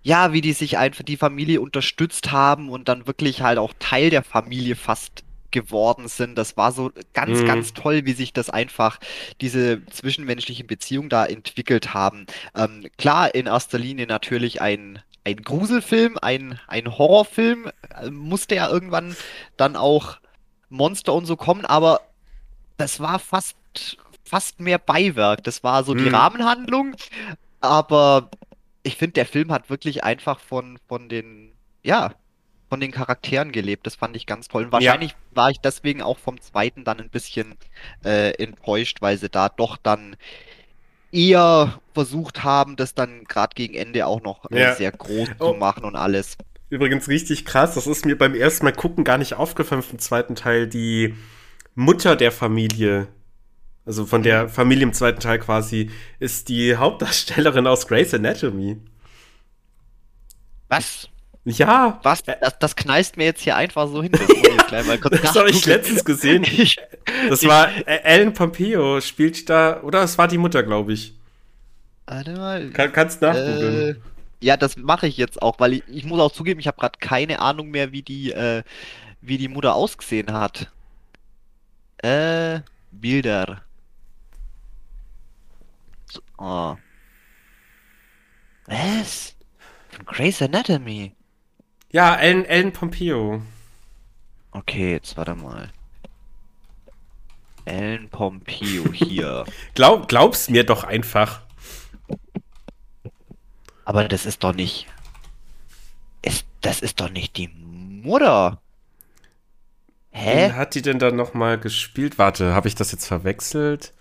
ja, 0.03 0.33
wie 0.33 0.41
die 0.41 0.53
sich 0.53 0.79
einfach 0.79 1.05
die 1.05 1.17
Familie 1.17 1.61
unterstützt 1.61 2.33
haben 2.33 2.69
und 2.69 2.89
dann 2.89 3.07
wirklich 3.07 3.43
halt 3.43 3.59
auch 3.59 3.73
Teil 3.79 4.11
der 4.11 4.23
Familie 4.23 4.77
fast 4.77 5.25
geworden 5.53 6.09
sind. 6.09 6.37
Das 6.37 6.57
war 6.57 6.73
so 6.73 6.91
ganz, 7.13 7.41
mhm. 7.41 7.47
ganz 7.47 7.75
toll, 7.75 8.05
wie 8.05 8.13
sich 8.13 8.33
das 8.33 8.51
einfach, 8.51 8.99
diese 9.41 9.85
zwischenmenschlichen 9.87 10.67
Beziehungen 10.67 11.09
da 11.09 11.25
entwickelt 11.25 11.95
haben. 11.95 12.27
Ähm, 12.57 12.87
klar, 12.99 13.35
in 13.35 13.47
erster 13.47 13.79
Linie 13.79 14.07
natürlich 14.07 14.61
ein, 14.61 15.01
ein 15.25 15.37
Gruselfilm, 15.37 16.19
ein, 16.21 16.59
ein 16.67 16.99
Horrorfilm, 16.99 17.71
äh, 18.01 18.11
musste 18.11 18.57
ja 18.57 18.69
irgendwann 18.69 19.15
dann 19.57 19.77
auch 19.77 20.17
Monster 20.69 21.13
und 21.13 21.27
so 21.27 21.37
kommen, 21.37 21.65
aber 21.65 22.01
das 22.79 22.99
war 22.99 23.19
fast, 23.19 23.57
fast 24.25 24.59
mehr 24.59 24.79
Beiwerk. 24.79 25.45
Das 25.45 25.63
war 25.63 25.85
so 25.85 25.95
die 25.95 26.09
mhm. 26.09 26.15
Rahmenhandlung, 26.15 26.97
aber 27.61 28.31
ich 28.83 28.97
finde, 28.97 29.15
der 29.15 29.27
Film 29.27 29.53
hat 29.53 29.71
wirklich 29.71 30.05
einfach 30.05 30.41
von, 30.41 30.79
von 30.89 31.09
den, 31.09 31.53
ja, 31.83 32.15
von 32.69 32.81
den 32.81 32.91
Charakteren 32.91 33.53
gelebt. 33.53 33.87
Das 33.87 33.95
fand 33.95 34.17
ich 34.17 34.27
ganz 34.27 34.49
toll. 34.49 34.65
Und 34.65 34.73
wahrscheinlich 34.73 35.11
ja. 35.11 35.17
war 35.33 35.51
ich 35.51 35.61
deswegen 35.61 36.03
auch 36.03 36.19
vom 36.19 36.41
zweiten 36.41 36.85
dann 36.85 37.01
ein 37.01 37.11
bisschen 37.11 37.55
äh, 38.05 38.31
enttäuscht, 38.43 38.99
weil 39.01 39.19
sie 39.19 39.29
da 39.29 39.49
doch 39.49 39.77
dann 39.77 40.17
eher 41.13 41.81
versucht 41.93 42.43
haben, 42.43 42.77
das 42.77 42.95
dann 42.95 43.25
gerade 43.25 43.55
gegen 43.55 43.75
Ende 43.75 44.07
auch 44.07 44.23
noch 44.23 44.51
äh, 44.51 44.61
ja. 44.61 44.75
sehr 44.75 44.91
groß 44.91 45.29
oh. 45.39 45.53
zu 45.53 45.59
machen 45.59 45.85
und 45.85 45.97
alles. 45.97 46.39
Übrigens 46.71 47.07
richtig 47.09 47.45
krass, 47.45 47.75
das 47.75 47.87
ist 47.87 48.07
mir 48.07 48.17
beim 48.17 48.35
ersten 48.35 48.65
Mal 48.65 48.73
gucken 48.73 49.05
gar 49.05 49.19
nicht 49.19 49.35
aufgefallen 49.35 49.83
vom 49.83 49.99
zweiten 49.99 50.35
Teil. 50.35 50.67
Die 50.67 51.15
Mutter 51.75 52.17
der 52.17 52.33
Familie 52.33 53.09
also 53.85 54.07
von 54.07 54.23
der 54.23 54.49
Familie 54.49 54.85
im 54.85 54.93
zweiten 54.93 55.21
Teil 55.21 55.39
quasi, 55.39 55.91
ist 56.19 56.49
die 56.49 56.77
Hauptdarstellerin 56.77 57.67
aus 57.67 57.89
Grey's 57.89 58.15
Anatomy. 58.15 58.79
Was? 60.69 61.09
Ja. 61.45 61.99
Was? 62.03 62.23
Das, 62.23 62.59
das 62.59 62.77
knallst 62.77 63.17
mir 63.17 63.25
jetzt 63.25 63.43
hier 63.43 63.57
einfach 63.57 63.89
so 63.89 64.03
hin. 64.03 64.13
Das, 64.73 64.87
das 64.87 65.37
habe 65.37 65.51
ich 65.51 65.67
letztens 65.67 66.03
gesehen. 66.03 66.47
das 67.29 67.47
war 67.47 67.69
Ellen 67.87 68.33
Pompeo 68.33 69.03
spielt 69.03 69.51
da, 69.51 69.83
oder 69.83 70.03
es 70.03 70.17
war 70.17 70.29
die 70.29 70.39
Mutter, 70.39 70.63
glaube 70.63 70.95
ich. 70.95 71.15
Warte 72.07 72.33
mal. 72.33 72.71
Kann, 72.71 72.91
kannst 72.91 73.21
nachgucken. 73.21 73.91
Äh, 73.91 73.95
ja, 74.41 74.57
das 74.57 74.79
mache 74.79 75.07
ich 75.07 75.19
jetzt 75.19 75.43
auch, 75.43 75.61
weil 75.61 75.75
ich, 75.75 75.83
ich 75.89 76.05
muss 76.05 76.21
auch 76.21 76.33
zugeben, 76.33 76.59
ich 76.59 76.69
habe 76.69 76.79
gerade 76.79 76.99
keine 77.01 77.41
Ahnung 77.41 77.71
mehr, 77.71 77.93
wie 77.93 78.01
die, 78.01 78.33
äh, 78.33 78.63
wie 79.21 79.37
die 79.37 79.49
Mutter 79.49 79.75
ausgesehen 79.75 80.33
hat. 80.33 80.73
Äh, 81.99 82.61
Bilder. 82.91 83.63
Oh. 86.45 86.77
Was? 88.67 89.37
Von 89.91 90.05
Grey's 90.05 90.43
Anatomy. 90.43 91.15
Ja, 91.93 92.17
Ellen, 92.17 92.45
Ellen 92.45 92.73
Pompeo. 92.73 93.43
Okay, 94.51 94.91
jetzt 94.91 95.17
warte 95.17 95.37
mal. 95.37 95.71
Ellen 97.65 98.09
Pompeo 98.09 98.93
hier. 98.93 99.45
Glaub, 99.77 100.09
glaub's 100.09 100.51
mir 100.51 100.65
doch 100.65 100.83
einfach. 100.83 101.43
Aber 103.85 104.09
das 104.09 104.27
ist 104.27 104.43
doch 104.43 104.53
nicht. 104.53 104.89
Ist, 106.23 106.45
das 106.61 106.81
ist 106.81 106.99
doch 106.99 107.11
nicht 107.11 107.37
die 107.37 107.49
Mutter. 107.49 108.61
Hä? 110.11 110.49
Wen 110.49 110.57
hat 110.57 110.75
die 110.75 110.83
denn 110.83 110.99
dann 110.99 111.15
nochmal 111.15 111.61
gespielt? 111.61 112.19
Warte, 112.19 112.53
habe 112.53 112.67
ich 112.67 112.75
das 112.75 112.91
jetzt 112.91 113.07
verwechselt? 113.07 113.93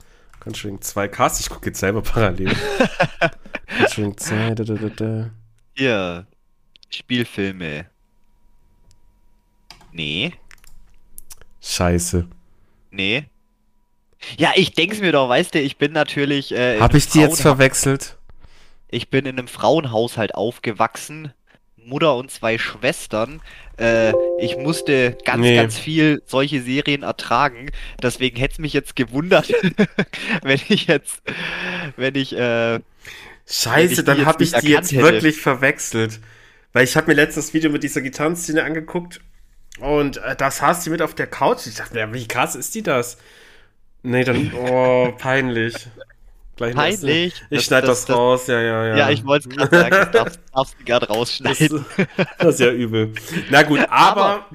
Conjuring 0.42 0.82
2 0.82 1.08
Cast, 1.08 1.40
ich 1.40 1.50
gucke 1.50 1.68
jetzt 1.68 1.80
selber 1.80 2.02
parallel. 2.02 2.52
Conjuring 3.78 4.18
2, 4.18 4.56
da, 4.56 4.64
da, 4.64 4.74
da, 4.74 4.90
da. 4.90 5.30
Hier. 5.78 6.28
Spielfilme. 6.90 7.86
Nee. 9.92 10.34
Scheiße. 11.62 12.28
Nee. 12.90 13.26
Ja, 14.38 14.52
ich 14.56 14.74
denk's 14.74 15.00
mir 15.00 15.12
doch, 15.12 15.30
weißt 15.30 15.54
du, 15.54 15.60
ich 15.62 15.78
bin 15.78 15.92
natürlich. 15.92 16.52
Äh, 16.52 16.80
Hab 16.80 16.96
ich 16.96 17.08
die 17.08 17.20
jetzt 17.20 17.42
verwechselt? 17.42 18.18
Ich 18.90 19.10
bin 19.10 19.26
in 19.26 19.38
einem 19.38 19.48
Frauenhaushalt 19.48 20.34
aufgewachsen. 20.36 21.34
Mutter 21.86 22.16
und 22.16 22.32
zwei 22.32 22.58
Schwestern. 22.58 23.42
Äh, 23.78 24.14
ich 24.40 24.58
musste 24.58 25.18
ganz, 25.26 25.42
nee. 25.42 25.56
ganz 25.56 25.78
viel 25.78 26.22
solche 26.26 26.62
Serien 26.62 27.04
ertragen. 27.04 27.72
Deswegen 28.02 28.38
hätte 28.38 28.54
es 28.54 28.60
mich 28.60 28.74
jetzt 28.74 28.96
gewundert, 28.96 29.52
wenn 30.44 30.60
ich 30.70 30.88
jetzt, 30.88 31.22
wenn 31.96 32.16
ich, 32.16 32.36
äh, 32.36 32.80
Scheiße, 33.48 33.94
ich 33.94 34.04
dann 34.04 34.26
habe 34.26 34.44
ich 34.44 34.52
die 34.54 34.70
jetzt 34.70 34.92
hätte. 34.92 35.04
wirklich 35.04 35.42
verwechselt. 35.42 36.20
Weil 36.74 36.86
ich 36.86 36.96
habe 36.96 37.08
mir 37.08 37.16
letztens 37.16 37.48
das 37.48 37.54
Video 37.54 37.70
mit 37.70 37.84
dieser 37.84 38.02
Gitarrenszene 38.02 38.64
angeguckt 38.64 39.20
und 39.80 40.18
äh, 40.18 40.36
da 40.36 40.52
saß 40.52 40.84
sie 40.84 40.90
mit 40.90 41.02
auf 41.02 41.16
der 41.16 41.28
Couch. 41.28 41.68
Ich 41.68 41.76
dachte 41.76 41.96
mir, 41.96 42.14
wie 42.14 42.28
krass 42.28 42.56
ist 42.56 42.76
die 42.76 42.84
das? 42.84 43.18
Nee, 44.04 44.24
dann, 44.24 44.54
oh, 44.58 45.12
peinlich. 45.18 45.76
Gleich 46.62 46.76
Peinlich. 46.76 47.34
Ich 47.50 47.64
schneide 47.64 47.88
das, 47.88 48.06
das, 48.06 48.16
raus, 48.16 48.46
ja, 48.46 48.62
ja, 48.62 48.88
ja. 48.88 48.98
Ja, 48.98 49.10
ich 49.10 49.26
wollte 49.26 49.50
es 49.50 49.56
gerade 49.56 49.76
sagen, 49.76 49.90
das 49.90 50.12
darfst, 50.12 50.40
darfst 50.54 50.76
du 50.80 50.86
gerade 50.86 51.08
rausschneiden. 51.08 51.86
Das, 51.98 52.08
das, 52.38 52.54
ist 52.56 52.60
ja 52.60 52.72
übel. 52.72 53.14
Na 53.50 53.64
gut, 53.64 53.80
aber. 53.90 53.90
aber 53.90 54.46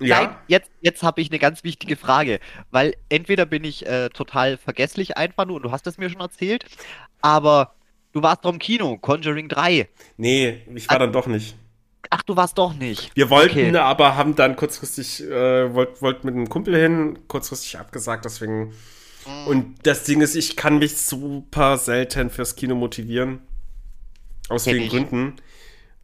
ja. 0.00 0.22
Nein, 0.22 0.36
jetzt, 0.48 0.70
jetzt 0.80 1.04
habe 1.04 1.20
ich 1.20 1.30
eine 1.30 1.38
ganz 1.38 1.62
wichtige 1.62 1.94
Frage, 1.94 2.40
weil 2.72 2.96
entweder 3.08 3.46
bin 3.46 3.62
ich 3.62 3.86
äh, 3.86 4.08
total 4.08 4.56
vergesslich 4.56 5.16
einfach 5.16 5.44
nur, 5.44 5.56
und 5.56 5.62
du 5.62 5.70
hast 5.70 5.86
es 5.86 5.96
mir 5.96 6.10
schon 6.10 6.20
erzählt, 6.20 6.64
aber 7.20 7.76
du 8.10 8.20
warst 8.20 8.44
doch 8.44 8.52
im 8.52 8.58
Kino, 8.58 8.98
Conjuring 8.98 9.48
3. 9.48 9.88
Nee, 10.16 10.62
ich 10.74 10.88
war 10.88 10.96
Ach, 10.96 10.98
dann 10.98 11.12
doch 11.12 11.28
nicht. 11.28 11.54
Ach, 12.10 12.24
du 12.24 12.34
warst 12.34 12.58
doch 12.58 12.74
nicht. 12.74 13.14
Wir 13.14 13.30
wollten, 13.30 13.68
okay. 13.68 13.76
aber 13.76 14.16
haben 14.16 14.34
dann 14.34 14.56
kurzfristig, 14.56 15.22
äh, 15.22 15.72
wollt, 15.72 16.02
wollt 16.02 16.24
mit 16.24 16.34
einem 16.34 16.48
Kumpel 16.48 16.76
hin, 16.76 17.20
kurzfristig 17.28 17.78
abgesagt, 17.78 18.24
deswegen 18.24 18.74
Mhm. 19.26 19.46
Und 19.46 19.86
das 19.86 20.04
Ding 20.04 20.20
ist, 20.20 20.34
ich 20.34 20.56
kann 20.56 20.78
mich 20.78 20.96
super 20.96 21.78
selten 21.78 22.30
fürs 22.30 22.56
Kino 22.56 22.74
motivieren. 22.74 23.40
Aus 24.48 24.64
vielen 24.64 24.88
Gründen. 24.88 25.36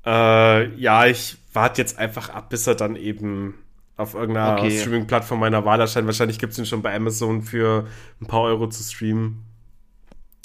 Äh, 0.06 0.74
ja, 0.76 1.06
ich 1.06 1.36
warte 1.52 1.82
jetzt 1.82 1.98
einfach 1.98 2.30
ab, 2.30 2.50
bis 2.50 2.66
er 2.66 2.74
dann 2.74 2.96
eben 2.96 3.54
auf 3.96 4.14
irgendeiner 4.14 4.58
okay. 4.58 4.78
Streaming-Plattform 4.78 5.40
meiner 5.40 5.64
Wahl 5.64 5.80
erscheint. 5.80 6.06
Wahrscheinlich 6.06 6.38
gibt 6.38 6.52
es 6.52 6.58
ihn 6.58 6.66
schon 6.66 6.82
bei 6.82 6.94
Amazon 6.94 7.42
für 7.42 7.88
ein 8.20 8.26
paar 8.26 8.42
Euro 8.42 8.68
zu 8.68 8.82
streamen. 8.82 9.44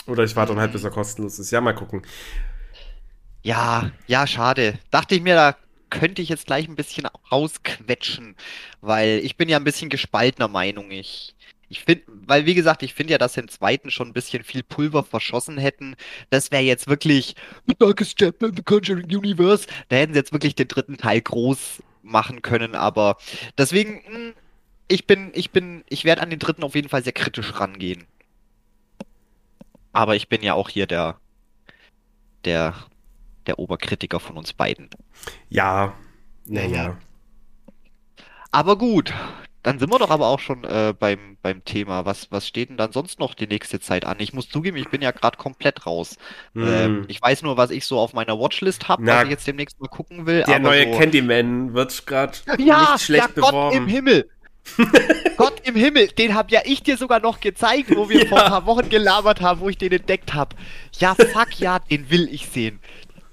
Oder 0.07 0.23
ich 0.23 0.35
warte 0.35 0.53
dann 0.53 0.59
halt, 0.59 0.73
bis 0.73 0.83
er 0.83 0.89
kostenlos 0.89 1.39
ist. 1.39 1.51
Ja, 1.51 1.61
mal 1.61 1.73
gucken. 1.73 2.01
Ja, 3.43 3.91
ja, 4.07 4.25
schade. 4.25 4.79
Dachte 4.89 5.15
ich 5.15 5.21
mir, 5.21 5.35
da 5.35 5.55
könnte 5.89 6.21
ich 6.21 6.29
jetzt 6.29 6.47
gleich 6.47 6.67
ein 6.67 6.75
bisschen 6.75 7.05
rausquetschen, 7.31 8.35
weil 8.81 9.19
ich 9.23 9.37
bin 9.37 9.47
ja 9.47 9.57
ein 9.57 9.63
bisschen 9.63 9.89
gespaltener 9.89 10.47
Meinung. 10.47 10.89
Ich 10.91 11.35
ich 11.73 11.83
finde, 11.83 12.03
weil 12.07 12.45
wie 12.45 12.53
gesagt, 12.53 12.83
ich 12.83 12.93
finde 12.93 13.13
ja, 13.13 13.17
dass 13.17 13.33
sie 13.33 13.39
im 13.39 13.47
zweiten 13.47 13.89
schon 13.89 14.09
ein 14.09 14.13
bisschen 14.13 14.43
viel 14.43 14.61
Pulver 14.61 15.03
verschossen 15.03 15.57
hätten. 15.57 15.95
Das 16.29 16.51
wäre 16.51 16.61
jetzt 16.61 16.87
wirklich 16.87 17.35
The 17.65 17.73
Darkest 17.79 18.19
Chapter 18.19 18.49
in 18.49 18.55
the 18.55 18.61
Conjuring 18.61 19.05
Universe. 19.05 19.65
Da 19.89 19.95
hätten 19.95 20.13
sie 20.13 20.19
jetzt 20.19 20.31
wirklich 20.31 20.53
den 20.53 20.67
dritten 20.67 20.97
Teil 20.97 21.19
groß 21.19 21.81
machen 22.03 22.43
können, 22.43 22.75
aber 22.75 23.17
deswegen, 23.57 24.03
hm, 24.05 24.33
ich 24.87 25.07
bin, 25.07 25.31
ich 25.33 25.49
bin, 25.49 25.83
ich 25.89 26.05
werde 26.05 26.21
an 26.21 26.29
den 26.29 26.37
dritten 26.37 26.63
auf 26.63 26.75
jeden 26.75 26.89
Fall 26.89 27.03
sehr 27.03 27.11
kritisch 27.11 27.59
rangehen. 27.59 28.05
Aber 29.93 30.15
ich 30.15 30.29
bin 30.29 30.43
ja 30.43 30.53
auch 30.53 30.69
hier 30.69 30.85
der, 30.85 31.17
der, 32.45 32.75
der 33.47 33.57
Oberkritiker 33.57 34.19
von 34.19 34.37
uns 34.37 34.53
beiden. 34.53 34.91
Ja, 35.49 35.95
naja. 36.45 36.99
Aber 38.51 38.77
gut, 38.77 39.11
dann 39.63 39.79
sind 39.79 39.89
wir 39.89 39.97
doch 39.97 40.09
aber 40.09 40.27
auch 40.27 40.39
schon 40.39 40.65
äh, 40.65 40.93
beim, 40.97 41.37
beim 41.41 41.63
Thema. 41.63 42.05
Was, 42.05 42.29
was 42.31 42.45
steht 42.45 42.69
denn 42.69 42.77
dann 42.77 42.91
sonst 42.91 43.19
noch 43.19 43.33
die 43.33 43.47
nächste 43.47 43.79
Zeit 43.79 44.05
an? 44.05 44.17
Ich 44.19 44.33
muss 44.33 44.49
zugeben, 44.49 44.75
ich 44.77 44.89
bin 44.89 45.01
ja 45.01 45.11
gerade 45.11 45.37
komplett 45.37 45.85
raus. 45.85 46.17
Mm. 46.53 46.67
Ähm, 46.67 47.05
ich 47.07 47.21
weiß 47.21 47.43
nur, 47.43 47.55
was 47.55 47.71
ich 47.71 47.85
so 47.85 47.97
auf 47.97 48.13
meiner 48.13 48.37
Watchlist 48.37 48.89
habe, 48.89 49.05
was 49.07 49.23
ich 49.23 49.29
jetzt 49.29 49.47
demnächst 49.47 49.79
mal 49.79 49.87
gucken 49.87 50.25
will. 50.25 50.43
Der 50.43 50.59
neue 50.59 50.91
so... 50.91 50.99
Candyman 50.99 51.73
wird 51.73 52.05
gerade 52.05 52.37
ja, 52.57 52.91
nicht 52.91 53.05
schlecht 53.05 53.29
ja, 53.29 53.33
beworben. 53.33 53.69
Gott 53.69 53.75
im 53.75 53.87
Himmel. 53.87 54.29
Gott 55.37 55.61
im 55.63 55.75
Himmel, 55.75 56.07
den 56.07 56.35
hab 56.35 56.51
ja 56.51 56.61
ich 56.65 56.83
dir 56.83 56.97
sogar 56.97 57.19
noch 57.19 57.39
gezeigt, 57.39 57.95
wo 57.95 58.09
wir 58.09 58.23
ja. 58.23 58.27
vor 58.27 58.43
ein 58.43 58.49
paar 58.49 58.65
Wochen 58.65 58.89
gelabert 58.89 59.41
haben, 59.41 59.61
wo 59.61 59.69
ich 59.69 59.77
den 59.77 59.91
entdeckt 59.91 60.33
habe. 60.33 60.55
Ja, 60.99 61.15
fuck 61.15 61.59
ja, 61.59 61.79
den 61.79 62.09
will 62.09 62.27
ich 62.31 62.47
sehen. 62.47 62.79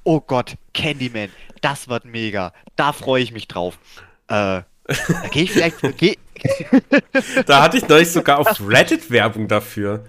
Oh 0.04 0.20
Gott, 0.20 0.54
Candyman, 0.74 1.30
das 1.60 1.88
wird 1.88 2.04
mega. 2.04 2.52
Da 2.76 2.92
freue 2.92 3.22
ich 3.22 3.32
mich 3.32 3.48
drauf. 3.48 3.78
Äh, 4.28 4.62
da 4.90 5.28
gehe 5.28 5.44
ich 5.44 5.52
vielleicht. 5.52 5.76
Geh. 5.96 6.16
da 7.46 7.62
hatte 7.62 7.78
ich 7.78 7.88
neulich 7.88 8.10
sogar 8.10 8.38
auf 8.38 8.60
Reddit 8.66 9.10
Werbung 9.10 9.46
dafür. 9.46 10.04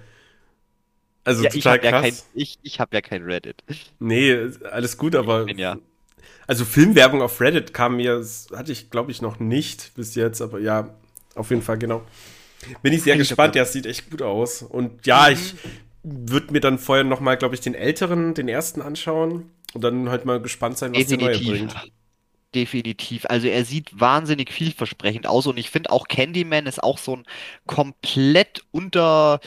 Also 1.23 1.43
ja, 1.43 1.49
total 1.49 1.77
ich 1.77 1.81
krass. 1.81 1.91
Ja 1.91 2.01
kein, 2.01 2.15
ich 2.33 2.59
ich 2.63 2.79
habe 2.79 2.95
ja 2.95 3.01
kein 3.01 3.23
Reddit. 3.23 3.63
Nee, 3.99 4.49
alles 4.71 4.97
gut, 4.97 5.15
aber. 5.15 5.49
Ja. 5.51 5.77
Also 6.47 6.65
Filmwerbung 6.65 7.21
auf 7.21 7.39
Reddit 7.39 7.73
kam 7.73 7.97
mir, 7.97 8.25
hatte 8.55 8.71
ich 8.71 8.89
glaube 8.89 9.11
ich 9.11 9.21
noch 9.21 9.39
nicht 9.39 9.93
bis 9.95 10.15
jetzt, 10.15 10.41
aber 10.41 10.59
ja, 10.59 10.95
auf 11.35 11.49
jeden 11.49 11.61
Fall, 11.61 11.77
genau. 11.77 12.03
Bin 12.81 12.93
ich 12.93 13.03
sehr 13.03 13.15
ich 13.15 13.19
gespannt, 13.19 13.55
der 13.55 13.65
sieht 13.65 13.85
echt 13.85 14.09
gut 14.09 14.21
aus. 14.21 14.61
Und 14.61 15.05
ja, 15.05 15.27
mhm. 15.29 15.33
ich 15.33 15.55
würde 16.03 16.51
mir 16.51 16.59
dann 16.59 16.79
vorher 16.79 17.03
nochmal, 17.03 17.37
glaube 17.37 17.55
ich, 17.55 17.61
den 17.61 17.75
älteren, 17.75 18.33
den 18.33 18.47
ersten 18.47 18.81
anschauen 18.81 19.51
und 19.73 19.83
dann 19.83 20.09
halt 20.09 20.25
mal 20.25 20.41
gespannt 20.41 20.77
sein, 20.77 20.93
was 20.93 21.05
Definitiv. 21.05 21.39
der 21.39 21.47
neue 21.47 21.67
bringt. 21.67 21.91
Definitiv. 22.53 23.25
Also 23.29 23.47
er 23.47 23.63
sieht 23.63 23.97
wahnsinnig 23.97 24.51
vielversprechend 24.51 25.25
aus 25.25 25.47
und 25.47 25.57
ich 25.57 25.69
finde 25.69 25.89
auch 25.89 26.09
Candyman 26.09 26.65
ist 26.65 26.83
auch 26.83 26.97
so 26.97 27.15
ein 27.15 27.25
komplett 27.65 28.63
unter, 28.71 29.39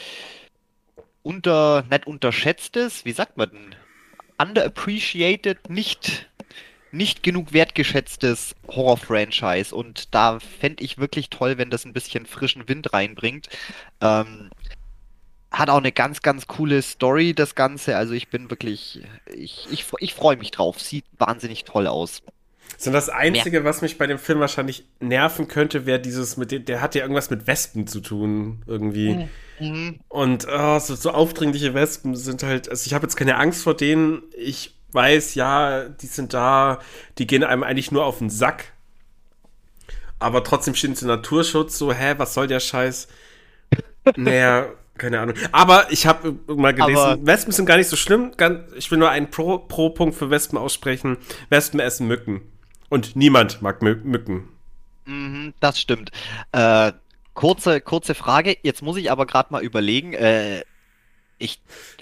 unter, 1.21 1.83
nicht 1.89 2.07
unterschätztes, 2.07 3.05
wie 3.05 3.11
sagt 3.11 3.37
man 3.37 3.51
denn? 3.51 3.75
Underappreciated, 4.39 5.69
nicht, 5.69 6.27
nicht 6.91 7.21
genug 7.21 7.53
wertgeschätztes 7.53 8.55
Horror-Franchise 8.67 9.75
und 9.75 10.15
da 10.15 10.39
fände 10.39 10.83
ich 10.83 10.97
wirklich 10.97 11.29
toll, 11.29 11.59
wenn 11.59 11.69
das 11.69 11.85
ein 11.85 11.93
bisschen 11.93 12.25
frischen 12.25 12.67
Wind 12.67 12.91
reinbringt. 12.91 13.49
Ähm, 14.01 14.49
hat 15.51 15.69
auch 15.69 15.77
eine 15.77 15.91
ganz, 15.91 16.21
ganz 16.21 16.47
coole 16.47 16.81
Story, 16.81 17.33
das 17.33 17.55
Ganze. 17.55 17.95
Also 17.97 18.13
ich 18.13 18.29
bin 18.29 18.49
wirklich, 18.49 19.01
ich, 19.33 19.67
ich, 19.71 19.85
ich 19.99 20.13
freue 20.13 20.37
mich 20.37 20.51
drauf. 20.51 20.81
Sieht 20.81 21.05
wahnsinnig 21.17 21.63
toll 21.63 21.87
aus. 21.87 22.23
So, 22.77 22.91
das 22.91 23.09
Einzige, 23.09 23.63
was 23.63 23.81
mich 23.81 23.97
bei 23.97 24.07
dem 24.07 24.19
Film 24.19 24.39
wahrscheinlich 24.39 24.85
nerven 24.99 25.47
könnte, 25.47 25.85
wäre 25.85 25.99
dieses 25.99 26.37
mit 26.37 26.51
dem, 26.51 26.65
der 26.65 26.81
hat 26.81 26.95
ja 26.95 27.01
irgendwas 27.01 27.29
mit 27.29 27.47
Wespen 27.47 27.87
zu 27.87 28.01
tun, 28.01 28.63
irgendwie. 28.67 29.27
Mhm. 29.59 29.99
Und 30.09 30.47
oh, 30.49 30.79
so, 30.79 30.95
so 30.95 31.11
aufdringliche 31.11 31.73
Wespen 31.73 32.15
sind 32.15 32.43
halt, 32.43 32.69
also 32.69 32.85
ich 32.85 32.93
habe 32.93 33.05
jetzt 33.05 33.15
keine 33.15 33.37
Angst 33.37 33.63
vor 33.63 33.75
denen. 33.75 34.23
Ich 34.37 34.75
weiß, 34.91 35.35
ja, 35.35 35.87
die 35.87 36.07
sind 36.07 36.33
da, 36.33 36.79
die 37.17 37.27
gehen 37.27 37.43
einem 37.43 37.63
eigentlich 37.63 37.91
nur 37.91 38.05
auf 38.05 38.19
den 38.19 38.29
Sack. 38.29 38.73
Aber 40.19 40.43
trotzdem 40.43 40.75
stehen 40.75 40.95
sie 40.95 41.05
Naturschutz, 41.05 41.77
so, 41.77 41.93
hä, 41.93 42.15
was 42.17 42.33
soll 42.33 42.47
der 42.47 42.59
Scheiß? 42.59 43.07
naja, 44.15 44.67
keine 44.97 45.19
Ahnung. 45.19 45.35
Aber 45.51 45.87
ich 45.91 46.07
habe 46.07 46.35
mal 46.47 46.73
gelesen, 46.73 46.97
Aber 46.97 47.25
Wespen 47.25 47.51
sind 47.51 47.65
gar 47.65 47.77
nicht 47.77 47.89
so 47.89 47.95
schlimm. 47.95 48.31
Ich 48.75 48.89
will 48.91 48.97
nur 48.97 49.09
einen 49.09 49.29
Pro-Punkt 49.29 49.67
Pro 49.67 50.11
für 50.11 50.29
Wespen 50.29 50.57
aussprechen. 50.57 51.17
Wespen 51.49 51.79
essen 51.79 52.07
Mücken. 52.07 52.41
Und 52.89 53.15
niemand 53.15 53.61
mag 53.61 53.81
Mücken. 53.81 54.49
Mhm, 55.05 55.53
das 55.59 55.79
stimmt. 55.79 56.11
Äh, 56.51 56.91
kurze, 57.33 57.81
kurze 57.81 58.15
Frage. 58.15 58.57
Jetzt 58.63 58.81
muss 58.81 58.97
ich 58.97 59.11
aber 59.11 59.25
gerade 59.25 59.51
mal 59.51 59.63
überlegen. 59.63 60.13
Äh, 60.13 60.63
ich, 61.37 61.61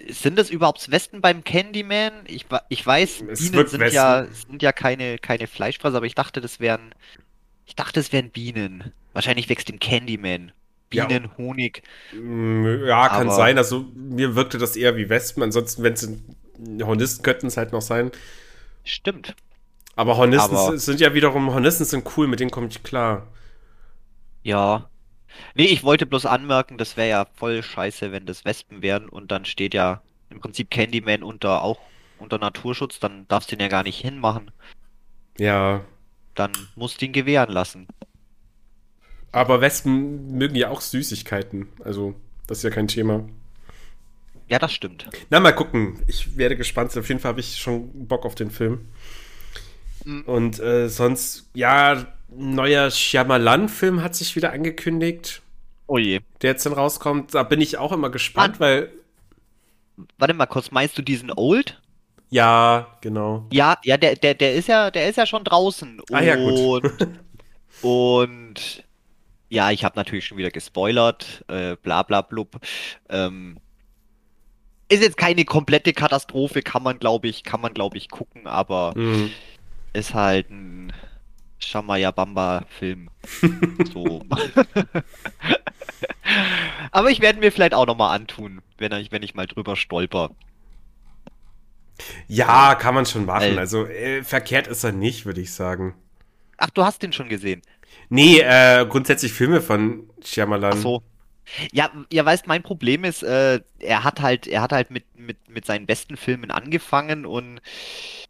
sind 0.10 0.38
das 0.38 0.50
überhaupt 0.50 0.92
Wespen 0.92 1.22
beim 1.22 1.44
Candyman? 1.44 2.14
Ich, 2.28 2.46
ich 2.70 2.86
weiß, 2.86 3.24
es 3.30 3.52
Bienen 3.52 3.68
sind 3.68 3.92
ja, 3.92 4.28
sind 4.28 4.62
ja 4.62 4.72
keine, 4.72 5.18
keine 5.18 5.48
Fleischfresser, 5.48 5.98
aber 5.98 6.06
ich 6.06 6.16
dachte, 6.16 6.40
das 6.40 6.60
wären. 6.60 6.94
Ich 7.66 7.76
dachte, 7.76 8.00
es 8.00 8.12
wären 8.12 8.30
Bienen. 8.30 8.92
Wahrscheinlich 9.14 9.50
wächst 9.50 9.70
im 9.70 9.80
Candyman. 9.80 10.52
Bienen, 10.90 11.24
ja. 11.24 11.38
Honig. 11.38 11.82
Mm, 12.14 12.86
ja, 12.86 13.10
kann 13.10 13.28
aber... 13.28 13.36
sein. 13.36 13.58
Also 13.58 13.86
mir 13.96 14.36
wirkte 14.36 14.58
das 14.58 14.76
eher 14.76 14.96
wie 14.96 15.10
Wespen. 15.10 15.42
Ansonsten, 15.44 15.82
wenn 15.82 15.94
es 15.94 16.08
Hornisten 16.82 17.24
könnten 17.24 17.48
es 17.48 17.58
halt 17.58 17.72
noch 17.72 17.82
sein. 17.82 18.12
Stimmt. 18.84 19.36
Aber 19.96 20.18
Hornisten 20.18 20.56
aber... 20.56 20.78
sind 20.78 21.00
ja 21.00 21.14
wiederum, 21.14 21.54
Hornisten 21.54 21.86
sind 21.86 22.18
cool, 22.18 22.28
mit 22.28 22.39
denen 22.39 22.52
komme 22.52 22.68
ich 22.68 22.82
klar. 22.84 23.28
Ja, 24.44 24.89
Nee, 25.56 25.66
ich 25.66 25.84
wollte 25.84 26.06
bloß 26.06 26.26
anmerken, 26.26 26.78
das 26.78 26.98
wäre 26.98 27.10
ja 27.10 27.28
voll 27.36 27.64
scheiße, 27.64 28.12
wenn 28.12 28.26
das 28.26 28.46
Wespen 28.46 28.82
wären 28.82 29.10
und 29.10 29.32
dann 29.32 29.46
steht 29.46 29.74
ja 29.74 30.02
im 30.30 30.39
Prinzip 30.39 30.70
Candyman 30.70 31.24
unter 31.24 31.64
auch 31.64 31.80
unter 32.20 32.38
Naturschutz, 32.38 33.00
dann 33.00 33.28
darfst 33.28 33.52
du 33.52 33.56
den 33.56 33.64
ja 33.64 33.68
gar 33.68 33.84
nicht 33.84 34.00
hinmachen. 34.00 34.52
Ja. 35.38 35.84
Dann 36.36 36.52
musst 36.76 37.02
du 37.02 37.06
ihn 37.06 37.12
gewähren 37.12 37.52
lassen. 37.52 37.88
Aber 39.32 39.62
Wespen 39.62 40.38
mögen 40.38 40.56
ja 40.56 40.70
auch 40.70 40.82
Süßigkeiten, 40.82 41.68
also 41.84 42.16
das 42.48 42.60
ist 42.60 42.64
ja 42.64 42.70
kein 42.70 42.88
Thema. 42.88 43.28
Ja, 44.48 44.60
das 44.60 44.72
stimmt. 44.72 45.10
Na, 45.30 45.39
mal 45.39 45.54
gucken. 45.54 46.02
Ich 46.06 46.38
werde 46.38 46.56
gespannt. 46.58 46.96
Auf 46.96 47.08
jeden 47.08 47.20
Fall 47.20 47.30
habe 47.30 47.39
ich 47.39 47.58
schon 47.58 48.08
Bock 48.08 48.26
auf 48.26 48.36
den 48.36 48.52
Film. 48.52 48.89
Mhm. 50.06 50.22
Und 50.24 50.60
äh, 50.60 50.89
sonst, 50.89 51.49
ja, 51.54 52.06
neuer 52.30 52.91
Shyamalan-Film 52.91 54.01
hat 54.01 54.16
sich 54.16 54.36
wieder 54.36 54.51
angekündigt. 54.51 55.41
Oh 55.88 55.97
je. 55.97 56.22
Der 56.41 56.51
jetzt 56.51 56.66
dann 56.66 56.74
rauskommt. 56.74 57.34
Da 57.34 57.43
bin 57.43 57.62
ich 57.62 57.78
auch 57.78 57.91
immer 57.91 58.10
gespannt, 58.10 58.60
weil. 58.60 58.91
Warte 60.18 60.34
mal 60.34 60.47
kurz, 60.47 60.72
meinst 60.72 60.97
du 60.97 61.01
diesen 61.01 61.32
Old? 61.32 61.80
Ja, 62.30 62.97
genau. 63.01 63.45
Ja, 63.51 63.78
ja, 63.84 63.97
der, 63.97 64.16
der, 64.16 64.34
der 64.34 64.56
ist 64.56 64.68
ja, 64.68 64.89
der 64.89 65.08
ist 65.08 65.18
ja 65.18 65.28
schon 65.28 65.43
draußen. 65.43 66.01
Ah 66.12 66.22
ja, 66.22 66.36
gut. 66.36 66.84
und 67.84 68.84
ja, 69.49 69.70
ich 69.70 69.86
habe 69.86 69.95
natürlich 69.95 70.26
schon 70.26 70.39
wieder 70.39 70.49
gespoilert, 70.49 71.45
äh, 71.47 71.76
bla 71.76 72.01
bla 72.01 72.22
blub. 72.22 72.60
Ähm, 73.10 73.58
ist 74.89 75.04
jetzt 75.04 75.18
keine 75.18 75.45
komplette 75.45 75.93
Katastrophe, 75.93 76.64
kann 76.64 76.82
man 76.82 76.97
glaube 76.97 77.28
ich, 77.28 77.43
kann 77.43 77.62
man 77.62 77.76
glaube 77.76 77.97
ich 77.97 78.10
gucken, 78.10 78.47
aber 78.47 78.93
mhm. 78.95 79.30
Ist 79.94 80.14
halt 80.14 80.50
ein 80.50 80.94
Shamaya 81.60 82.12
Bamba 82.12 82.66
Film. 82.68 83.10
so. 83.94 84.24
Aber 86.91 87.10
ich 87.10 87.22
werde 87.22 87.39
mir 87.39 87.52
vielleicht 87.52 87.74
auch 87.74 87.86
nochmal 87.86 88.16
antun, 88.16 88.62
wenn 88.78 88.91
ich, 88.94 89.12
wenn 89.12 89.24
ich 89.24 89.36
mal 89.36 89.48
drüber 89.48 89.76
stolper. 89.76 90.32
Ja, 92.28 92.76
kann 92.76 92.96
man 92.96 93.06
schon 93.06 93.26
machen. 93.26 93.58
Also 93.58 93.86
äh, 93.86 94.24
verkehrt 94.24 94.68
ist 94.68 94.84
er 94.84 94.91
nicht, 94.91 95.26
würde 95.26 95.41
ich 95.41 95.54
sagen. 95.54 95.96
Ach, 96.58 96.70
du 96.70 96.84
hast 96.84 97.02
den 97.02 97.14
schon 97.14 97.30
gesehen? 97.30 97.62
Nee, 98.10 98.39
äh, 98.39 98.86
grundsätzlich 98.88 99.34
Filme 99.34 99.62
von 99.62 100.10
Shyamalan. 100.24 100.74
Ach 100.74 100.78
so. 100.78 101.04
Ja, 101.72 101.91
ja, 102.12 102.26
weißt, 102.26 102.48
mein 102.48 102.64
Problem 102.64 103.04
ist, 103.04 103.22
äh, 103.22 103.60
er 103.80 104.04
hat 104.04 104.22
halt, 104.22 104.48
er 104.48 104.62
hat 104.62 104.72
halt 104.72 104.91
mit, 104.91 105.04
mit, 105.18 105.50
mit 105.50 105.66
seinen 105.66 105.86
besten 105.86 106.16
Filmen 106.16 106.52
angefangen 106.52 107.26
und 107.26 107.60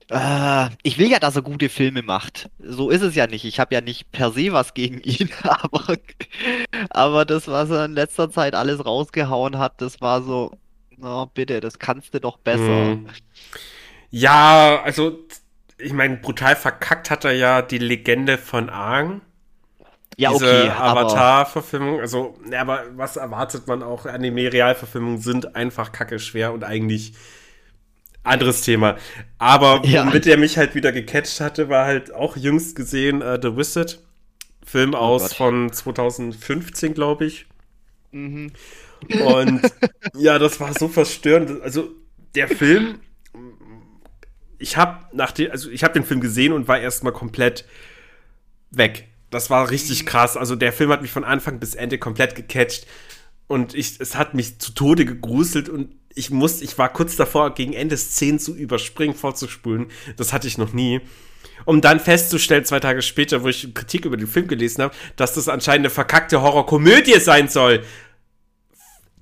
äh, 0.10 0.70
ich 0.84 0.98
will 0.98 1.10
ja, 1.10 1.20
dass 1.20 1.36
er 1.36 1.42
gute 1.42 1.70
Filme 1.70 2.02
macht. 2.02 2.50
So 2.60 2.90
ist 2.90 3.02
es 3.02 3.16
ja 3.16 3.28
nicht. 3.28 3.46
Ich 3.46 3.60
habe 3.60 3.74
ja 3.74 3.82
nicht 3.82 4.12
per 4.12 4.32
se 4.32 4.52
was 4.52 4.74
gegen 4.74 5.00
ihn, 5.04 5.30
aber, 5.44 5.98
aber 6.90 7.26
das, 7.26 7.48
was 7.48 7.70
er 7.70 7.86
in 7.86 7.94
letzter 7.94 8.30
Zeit 8.30 8.56
alles 8.56 8.86
rausgehauen 8.86 9.58
hat, 9.58 9.82
das 9.82 10.02
war 10.02 10.22
so, 10.22 10.52
oh, 11.02 11.26
bitte, 11.34 11.60
das 11.60 11.80
kannst 11.80 12.14
du 12.14 12.20
doch 12.20 12.38
besser. 12.38 12.92
Hm. 12.92 13.08
Ja, 14.10 14.82
also, 14.84 15.18
ich 15.78 15.94
meine, 15.94 16.18
brutal 16.18 16.56
verkackt 16.56 17.10
hat 17.10 17.26
er 17.26 17.34
ja 17.34 17.62
die 17.62 17.80
Legende 17.80 18.38
von 18.38 18.70
Aang. 18.70 19.22
Ja, 20.16 20.32
diese 20.32 20.46
okay, 20.46 20.70
Avatar-Verfilmung, 20.70 22.00
also, 22.00 22.38
aber 22.56 22.84
was 22.96 23.18
erwartet 23.18 23.66
man 23.66 23.82
auch? 23.82 24.06
Anime-Realverfilmungen 24.06 25.18
sind 25.18 25.56
einfach 25.56 25.92
kacke 25.92 26.20
schwer 26.20 26.54
und 26.54 26.64
eigentlich 26.64 27.14
anderes 28.24 28.62
Thema. 28.62 28.98
Aber 29.38 29.82
ja. 29.86 30.08
womit 30.08 30.26
er 30.26 30.38
mich 30.38 30.58
halt 30.58 30.76
wieder 30.76 30.92
gecatcht 30.92 31.40
hatte, 31.40 31.70
war 31.70 31.86
halt 31.86 32.14
auch 32.14 32.38
jüngst 32.38 32.76
gesehen 32.76 33.22
uh, 33.22 33.38
The 33.42 33.56
Wizard. 33.56 34.00
Film 34.66 34.94
oh 34.94 34.98
aus 34.98 35.24
Gott. 35.24 35.34
von 35.34 35.72
2015, 35.72 36.94
glaube 36.94 37.26
ich. 37.26 37.46
Mhm. 38.12 38.52
Und 39.26 39.62
ja, 40.16 40.40
das 40.40 40.60
war 40.60 40.74
so 40.74 40.88
verstörend. 40.88 41.62
Also 41.62 41.92
der 42.36 42.48
Film, 42.48 43.00
ich 44.58 44.78
habe 44.78 45.06
nach 45.14 45.32
dem, 45.32 45.52
also 45.52 45.70
ich 45.70 45.84
habe 45.84 45.94
den 45.94 46.06
Film 46.06 46.22
gesehen 46.22 46.54
und 46.54 46.68
war 46.68 46.80
erstmal 46.80 47.14
komplett 47.14 47.66
weg. 48.72 49.10
Das 49.30 49.50
war 49.50 49.70
richtig 49.70 50.04
mhm. 50.04 50.08
krass. 50.08 50.38
Also 50.38 50.56
der 50.56 50.72
Film 50.72 50.92
hat 50.92 51.02
mich 51.02 51.12
von 51.12 51.26
Anfang 51.26 51.60
bis 51.60 51.76
Ende 51.76 51.98
komplett 51.98 52.36
gecatcht 52.36 52.88
und 53.48 53.76
ich, 53.76 54.00
es 54.00 54.16
hat 54.16 54.34
mich 54.34 54.60
zu 54.60 54.72
Tode 54.74 55.06
gegruselt 55.06 55.70
und 55.70 55.96
ich 56.16 56.30
musste, 56.30 56.64
ich 56.64 56.78
war 56.78 56.92
kurz 56.92 57.16
davor, 57.16 57.54
gegen 57.54 57.74
Ende 57.74 57.98
Szenen 57.98 58.40
zu 58.40 58.56
überspringen, 58.56 59.16
vorzuspulen. 59.16 59.88
Das 60.18 60.34
hatte 60.34 60.48
ich 60.48 60.58
noch 60.58 60.74
nie. 60.74 61.02
Um 61.66 61.82
dann 61.82 62.00
festzustellen, 62.00 62.66
zwei 62.66 62.80
Tage 62.80 63.02
später, 63.02 63.44
wo 63.44 63.48
ich 63.48 63.74
Kritik 63.74 64.06
über 64.06 64.18
den 64.18 64.28
Film 64.28 64.48
gelesen 64.48 64.84
habe, 64.84 64.96
dass 65.16 65.34
das 65.34 65.48
anscheinend 65.48 65.86
eine 65.86 65.90
verkackte 65.90 66.42
Horrorkomödie 66.42 67.20
sein 67.20 67.48
soll. 67.48 67.84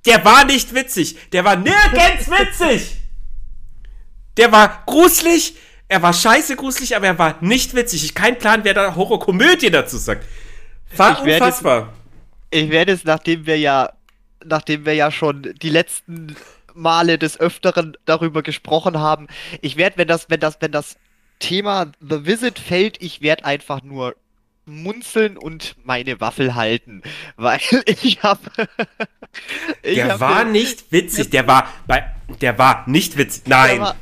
Der 0.06 0.26
war 0.26 0.46
nicht 0.46 0.74
witzig. 0.74 1.18
Der 1.32 1.46
war 1.46 1.56
nirgends 1.56 2.30
witzig. 2.30 2.98
Der 4.38 4.52
war 4.52 4.84
gruselig. 4.86 5.56
Er 5.88 6.02
war 6.02 6.14
scheiße 6.14 6.56
gruselig, 6.56 6.96
aber 6.96 7.08
er 7.08 7.20
war 7.20 7.38
nicht 7.42 7.76
witzig. 7.76 8.06
Ich 8.06 8.16
kein 8.16 8.39
Plan, 8.39 8.64
wer 8.64 8.74
da 8.74 8.96
Horrorkomödie 8.96 9.70
dazu 9.70 9.98
sagt. 9.98 10.26
War 10.96 11.14
ich 11.14 11.34
unfassbar. 11.34 11.94
Werde, 12.50 12.66
ich 12.66 12.72
werde 12.72 12.92
es, 12.94 13.04
nachdem 13.04 13.46
wir 13.46 13.60
ja, 13.60 13.92
nachdem 14.44 14.86
wir 14.86 14.94
ja 14.94 15.12
schon 15.12 15.54
die 15.62 15.70
letzten 15.70 16.36
Male 16.74 17.18
des 17.18 17.40
Öfteren 17.40 17.98
darüber 18.06 18.44
gesprochen 18.44 19.00
haben. 19.00 19.28
Ich 19.62 19.78
werde, 19.78 19.98
wenn 19.98 20.08
das, 20.08 20.30
wenn 20.30 20.40
das, 20.40 20.58
wenn 20.60 20.72
das 20.72 20.98
Thema 21.40 21.92
The 22.00 22.26
Visit 22.26 22.60
fällt, 22.60 23.02
ich 23.02 23.22
werde 23.22 23.46
einfach 23.46 23.82
nur 23.84 24.16
munzeln 24.66 25.38
und 25.38 25.76
meine 25.84 26.22
Waffel 26.22 26.56
halten, 26.56 27.02
weil 27.36 27.60
ich 27.86 28.24
habe. 28.24 28.40
der 29.84 30.14
hab 30.14 30.20
war 30.20 30.44
nicht 30.46 30.92
witzig. 30.92 31.30
Der 31.30 31.48
war 31.48 31.68
bei, 31.88 32.16
der 32.40 32.58
war 32.58 32.88
nicht 32.88 33.18
witzig. 33.18 33.44
Nein. 33.48 33.78
Der 33.78 33.82
war, 33.82 33.96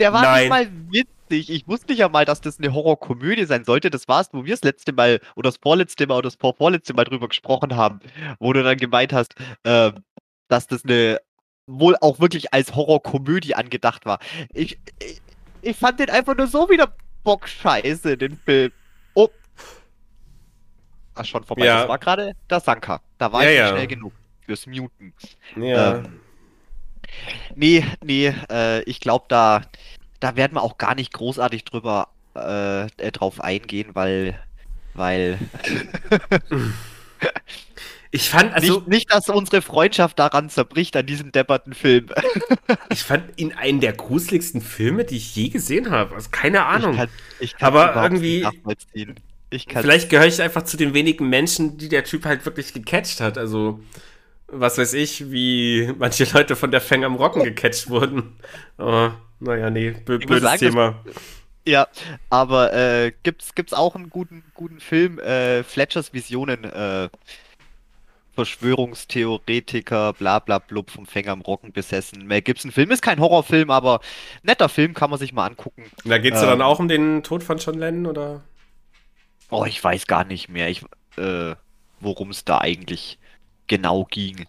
der 0.00 0.12
war 0.12 0.22
Nein. 0.22 0.40
nicht 0.40 0.50
mal 0.50 0.68
witzig. 0.90 1.50
Ich 1.50 1.66
wusste 1.66 1.92
ja 1.92 2.08
mal, 2.08 2.24
dass 2.24 2.40
das 2.40 2.58
eine 2.58 2.72
Horrorkomödie 2.72 3.46
sein 3.46 3.64
sollte. 3.64 3.90
Das 3.90 4.06
war 4.06 4.20
es, 4.20 4.28
wo 4.32 4.44
wir 4.44 4.54
das 4.54 4.62
letzte 4.62 4.92
Mal 4.92 5.20
oder 5.34 5.48
das 5.48 5.56
vorletzte 5.56 6.06
Mal 6.06 6.18
oder 6.18 6.28
das 6.28 6.36
vorvorletzte 6.36 6.94
Mal 6.94 7.04
drüber 7.04 7.28
gesprochen 7.28 7.74
haben, 7.74 8.00
wo 8.38 8.52
du 8.52 8.62
dann 8.62 8.76
gemeint 8.76 9.12
hast, 9.12 9.34
äh, 9.64 9.92
dass 10.48 10.68
das 10.68 10.84
eine 10.84 11.20
wohl 11.66 11.96
auch 12.00 12.20
wirklich 12.20 12.52
als 12.52 12.74
Horrorkomödie 12.74 13.54
angedacht 13.54 14.06
war. 14.06 14.18
Ich, 14.52 14.78
ich, 15.00 15.20
ich 15.62 15.76
fand 15.76 16.00
den 16.00 16.10
einfach 16.10 16.36
nur 16.36 16.46
so 16.46 16.68
wieder 16.70 16.94
bockscheiße, 17.24 18.16
den 18.16 18.38
Film. 18.38 18.72
Oh. 19.14 19.28
Ach, 21.14 21.24
schon 21.24 21.44
vorbei. 21.44 21.66
Ja. 21.66 21.80
Das 21.80 21.88
war 21.88 21.98
gerade 21.98 22.32
der 22.48 22.60
Sanka. 22.60 23.00
Da 23.18 23.32
war 23.32 23.44
ja, 23.44 23.50
ich 23.50 23.56
ja. 23.58 23.68
schnell 23.68 23.86
genug 23.86 24.12
fürs 24.44 24.66
Muten. 24.66 25.12
Ja. 25.56 25.96
Ähm, 25.96 26.20
nee, 27.54 27.84
nee, 28.02 28.32
äh, 28.50 28.82
ich 28.82 29.00
glaube, 29.00 29.24
da, 29.28 29.62
da 30.20 30.36
werden 30.36 30.54
wir 30.54 30.62
auch 30.62 30.78
gar 30.78 30.94
nicht 30.94 31.12
großartig 31.12 31.64
drüber 31.64 32.08
äh, 32.36 32.86
äh 32.86 33.10
drauf 33.10 33.40
eingehen, 33.40 33.90
weil, 33.94 34.38
weil 34.94 35.38
Ich 38.16 38.30
fand 38.30 38.54
also 38.54 38.76
nicht, 38.78 38.88
nicht, 38.88 39.12
dass 39.12 39.28
unsere 39.28 39.60
Freundschaft 39.60 40.18
daran 40.18 40.48
zerbricht 40.48 40.96
an 40.96 41.04
diesem 41.04 41.32
depperten 41.32 41.74
Film. 41.74 42.06
ich 42.90 43.02
fand 43.02 43.38
ihn 43.38 43.52
einen 43.52 43.80
der 43.80 43.92
gruseligsten 43.92 44.62
Filme, 44.62 45.04
die 45.04 45.18
ich 45.18 45.36
je 45.36 45.50
gesehen 45.50 45.90
habe. 45.90 46.14
Also 46.14 46.30
keine 46.30 46.64
Ahnung. 46.64 46.92
Ich 46.92 46.96
kann, 46.96 47.08
ich 47.40 47.56
kann 47.56 47.66
Aber 47.66 48.02
irgendwie 48.02 48.46
vielleicht 49.50 50.08
gehöre 50.08 50.26
ich 50.26 50.40
einfach 50.40 50.62
zu 50.62 50.78
den 50.78 50.94
wenigen 50.94 51.28
Menschen, 51.28 51.76
die 51.76 51.90
der 51.90 52.04
Typ 52.04 52.24
halt 52.24 52.46
wirklich 52.46 52.72
gecatcht 52.72 53.20
hat. 53.20 53.36
Also 53.36 53.80
was 54.48 54.78
weiß 54.78 54.94
ich, 54.94 55.30
wie 55.30 55.92
manche 55.98 56.24
Leute 56.32 56.56
von 56.56 56.70
der 56.70 56.80
Fang 56.80 57.04
am 57.04 57.16
Rocken 57.16 57.44
gecatcht 57.44 57.90
wurden. 57.90 58.38
Aber 58.78 59.20
naja, 59.40 59.68
nee, 59.68 59.90
blödes 59.90 60.40
sagen, 60.40 60.58
Thema. 60.58 61.04
Ja, 61.66 61.88
aber 62.30 62.72
äh, 62.72 63.12
gibt's, 63.24 63.54
gibt's 63.54 63.74
auch 63.74 63.96
einen 63.96 64.08
guten, 64.08 64.44
guten 64.54 64.78
Film, 64.80 65.18
äh, 65.18 65.64
Fletchers 65.64 66.12
Visionen, 66.12 66.64
äh, 66.64 67.08
Verschwörungstheoretiker, 68.36 70.12
bla 70.12 70.38
bla 70.38 70.58
blub, 70.58 70.90
vom 70.90 71.06
Fänger 71.06 71.32
im 71.32 71.40
Rocken 71.40 71.72
besessen. 71.72 72.26
Mel 72.26 72.42
Gibson-Film 72.42 72.90
ist 72.90 73.02
kein 73.02 73.18
Horrorfilm, 73.18 73.70
aber 73.70 74.00
netter 74.42 74.68
Film, 74.68 74.94
kann 74.94 75.10
man 75.10 75.18
sich 75.18 75.32
mal 75.32 75.46
angucken. 75.46 75.90
Da 76.04 76.18
geht 76.18 76.34
es 76.34 76.42
ähm, 76.42 76.48
dann 76.48 76.62
auch 76.62 76.78
um 76.78 76.86
den 76.86 77.22
Tod 77.22 77.42
von 77.42 77.58
John 77.58 77.78
Lennon, 77.78 78.06
oder? 78.06 78.42
Oh, 79.50 79.64
ich 79.64 79.82
weiß 79.82 80.06
gar 80.06 80.24
nicht 80.24 80.48
mehr, 80.48 80.68
äh, 80.68 81.56
worum 82.00 82.30
es 82.30 82.44
da 82.44 82.58
eigentlich 82.58 83.18
genau 83.66 84.04
ging. 84.04 84.46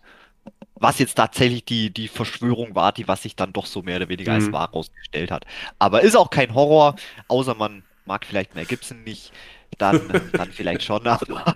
Was 0.75 0.99
jetzt 0.99 1.15
tatsächlich 1.15 1.65
die, 1.65 1.89
die 1.89 2.07
Verschwörung 2.07 2.75
war, 2.75 2.91
die 2.91 3.07
was 3.07 3.23
sich 3.23 3.35
dann 3.35 3.53
doch 3.53 3.65
so 3.65 3.81
mehr 3.81 3.95
oder 3.95 4.09
weniger 4.09 4.33
mhm. 4.33 4.43
als 4.43 4.51
wahr 4.51 4.69
rausgestellt 4.69 5.31
hat. 5.31 5.45
Aber 5.79 6.01
ist 6.01 6.15
auch 6.15 6.29
kein 6.29 6.53
Horror, 6.53 6.95
außer 7.29 7.55
man 7.55 7.83
mag 8.05 8.25
vielleicht 8.25 8.53
Mel 8.53 8.65
Gibson 8.65 9.03
nicht 9.03 9.31
dann, 9.77 10.01
dann 10.33 10.51
vielleicht 10.51 10.83
schon. 10.83 11.05
Aber 11.07 11.55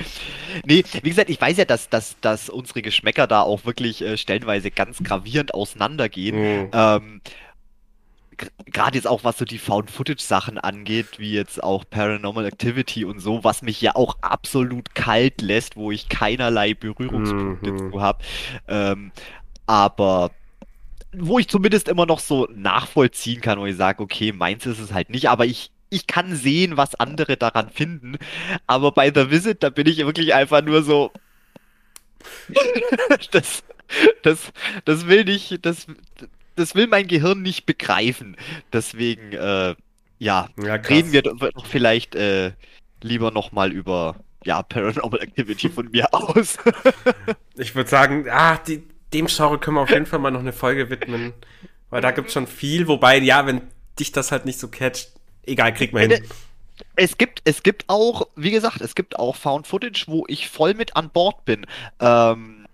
nee, 0.64 0.84
wie 1.02 1.08
gesagt, 1.08 1.30
ich 1.30 1.40
weiß 1.40 1.56
ja, 1.56 1.64
dass, 1.64 1.88
dass, 1.88 2.16
dass 2.20 2.48
unsere 2.48 2.82
Geschmäcker 2.82 3.26
da 3.26 3.42
auch 3.42 3.64
wirklich 3.64 4.02
äh, 4.02 4.16
stellenweise 4.16 4.70
ganz 4.70 5.02
gravierend 5.02 5.54
auseinandergehen. 5.54 6.36
Mhm. 6.36 6.70
Ähm, 6.72 7.20
Gerade 8.66 8.96
jetzt 8.96 9.06
auch, 9.06 9.22
was 9.22 9.38
so 9.38 9.44
die 9.44 9.58
Found-Footage-Sachen 9.58 10.58
angeht, 10.58 11.18
wie 11.18 11.32
jetzt 11.32 11.62
auch 11.62 11.84
Paranormal 11.88 12.46
Activity 12.46 13.04
und 13.04 13.20
so, 13.20 13.44
was 13.44 13.62
mich 13.62 13.80
ja 13.80 13.94
auch 13.94 14.16
absolut 14.20 14.94
kalt 14.94 15.42
lässt, 15.42 15.76
wo 15.76 15.92
ich 15.92 16.08
keinerlei 16.08 16.74
Berührungspunkte 16.74 17.70
mhm. 17.70 17.92
zu 17.92 18.00
habe. 18.00 18.24
Ähm, 18.66 19.12
aber 19.66 20.32
wo 21.12 21.38
ich 21.38 21.48
zumindest 21.48 21.88
immer 21.88 22.06
noch 22.06 22.18
so 22.18 22.48
nachvollziehen 22.54 23.40
kann, 23.40 23.60
wo 23.60 23.66
ich 23.66 23.76
sage, 23.76 24.02
okay, 24.02 24.32
meins 24.32 24.66
ist 24.66 24.78
es 24.78 24.92
halt 24.92 25.10
nicht, 25.10 25.28
aber 25.28 25.44
ich, 25.44 25.70
ich 25.92 26.06
kann 26.06 26.34
sehen, 26.34 26.76
was 26.76 26.94
andere 26.94 27.36
daran 27.36 27.70
finden. 27.70 28.16
Aber 28.66 28.92
bei 28.92 29.12
The 29.14 29.30
Visit, 29.30 29.62
da 29.62 29.70
bin 29.70 29.86
ich 29.86 29.98
wirklich 29.98 30.34
einfach 30.34 30.62
nur 30.62 30.82
so. 30.82 31.12
das, 33.30 33.62
das, 34.22 34.52
das 34.84 35.06
will 35.06 35.24
nicht, 35.24 35.64
das, 35.66 35.86
das 36.56 36.74
will 36.74 36.86
mein 36.86 37.08
Gehirn 37.08 37.42
nicht 37.42 37.66
begreifen. 37.66 38.36
Deswegen, 38.72 39.32
äh, 39.32 39.74
ja, 40.18 40.48
ja 40.56 40.74
reden 40.74 41.12
wir 41.12 41.22
doch 41.22 41.66
vielleicht 41.66 42.14
äh, 42.14 42.52
lieber 43.02 43.30
nochmal 43.30 43.72
über 43.72 44.16
ja, 44.44 44.62
Paranormal 44.62 45.20
Activity 45.20 45.68
von 45.68 45.90
mir 45.90 46.12
aus. 46.12 46.56
ich 47.56 47.74
würde 47.74 47.90
sagen, 47.90 48.26
ah, 48.30 48.56
die, 48.56 48.82
dem 49.12 49.26
Genre 49.26 49.58
können 49.58 49.76
wir 49.76 49.82
auf 49.82 49.90
jeden 49.90 50.06
Fall 50.06 50.18
mal 50.18 50.30
noch 50.30 50.40
eine 50.40 50.52
Folge 50.52 50.90
widmen. 50.90 51.32
Weil 51.90 52.00
da 52.00 52.10
gibt 52.10 52.28
es 52.28 52.34
schon 52.34 52.46
viel, 52.46 52.88
wobei, 52.88 53.18
ja, 53.18 53.46
wenn 53.46 53.60
dich 53.98 54.12
das 54.12 54.32
halt 54.32 54.46
nicht 54.46 54.58
so 54.58 54.68
catcht, 54.68 55.10
Egal, 55.44 55.74
kriegt 55.74 55.92
man 55.92 56.10
hin. 56.10 56.24
Es 56.96 57.16
gibt, 57.18 57.42
es 57.44 57.62
gibt 57.62 57.84
auch, 57.88 58.28
wie 58.36 58.50
gesagt, 58.50 58.80
es 58.80 58.94
gibt 58.94 59.18
auch 59.18 59.36
Found 59.36 59.66
Footage, 59.66 60.04
wo 60.06 60.24
ich 60.28 60.48
voll 60.48 60.74
mit 60.74 60.96
an 60.96 61.10
Bord 61.10 61.44
bin. 61.44 61.66
Ähm, 62.00 62.66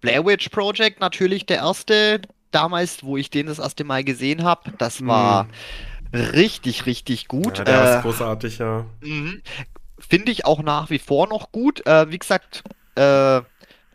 Blair 0.00 0.26
Witch 0.26 0.48
Project 0.50 1.00
natürlich 1.00 1.46
der 1.46 1.58
erste, 1.58 2.20
damals, 2.50 3.02
wo 3.02 3.16
ich 3.16 3.30
den 3.30 3.46
das 3.46 3.58
erste 3.58 3.84
Mal 3.84 4.04
gesehen 4.04 4.44
habe. 4.44 4.72
Das 4.78 5.06
war 5.06 5.48
hm. 6.12 6.20
richtig, 6.20 6.86
richtig 6.86 7.28
gut. 7.28 7.58
Ja, 7.58 7.64
der 7.64 7.82
äh, 7.82 7.96
ist 7.96 8.02
großartig, 8.02 8.58
ja. 8.58 8.86
Mhm. 9.00 9.42
Finde 9.98 10.30
ich 10.30 10.44
auch 10.44 10.62
nach 10.62 10.90
wie 10.90 10.98
vor 10.98 11.28
noch 11.28 11.52
gut. 11.52 11.86
Äh, 11.86 12.10
wie 12.10 12.18
gesagt, 12.18 12.64
äh, 12.96 13.40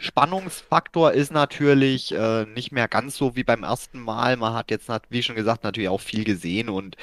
Spannungsfaktor 0.02 1.12
ist 1.12 1.32
natürlich 1.32 2.14
äh, 2.14 2.46
nicht 2.46 2.72
mehr 2.72 2.88
ganz 2.88 3.18
so 3.18 3.36
wie 3.36 3.44
beim 3.44 3.64
ersten 3.64 4.00
Mal. 4.00 4.38
Man 4.38 4.54
hat 4.54 4.72
jetzt, 4.72 4.90
wie 5.10 5.22
schon 5.22 5.36
gesagt, 5.36 5.66
natürlich 5.66 5.90
auch 5.90 6.00
viel 6.00 6.24
gesehen 6.24 6.70
und 6.70 6.96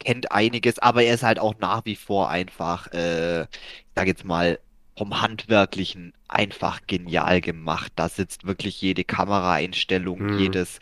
kennt 0.00 0.32
einiges, 0.32 0.80
aber 0.80 1.04
er 1.04 1.14
ist 1.14 1.22
halt 1.22 1.38
auch 1.38 1.54
nach 1.60 1.84
wie 1.84 1.94
vor 1.94 2.28
einfach, 2.28 2.92
äh, 2.92 3.42
ich 3.42 3.48
sag 3.94 4.08
jetzt 4.08 4.24
mal, 4.24 4.58
vom 4.96 5.22
Handwerklichen 5.22 6.12
einfach 6.26 6.80
genial 6.88 7.40
gemacht. 7.40 7.92
Da 7.94 8.08
sitzt 8.08 8.44
wirklich 8.44 8.80
jede 8.82 9.04
Kameraeinstellung, 9.04 10.20
mhm. 10.20 10.38
jedes, 10.40 10.80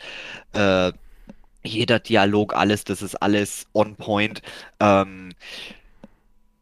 äh, 0.53 0.91
jeder 1.63 1.99
Dialog, 1.99 2.55
alles, 2.55 2.83
das 2.83 3.03
ist 3.03 3.15
alles 3.15 3.67
on 3.73 3.95
point. 3.95 4.41
Ähm, 4.79 5.33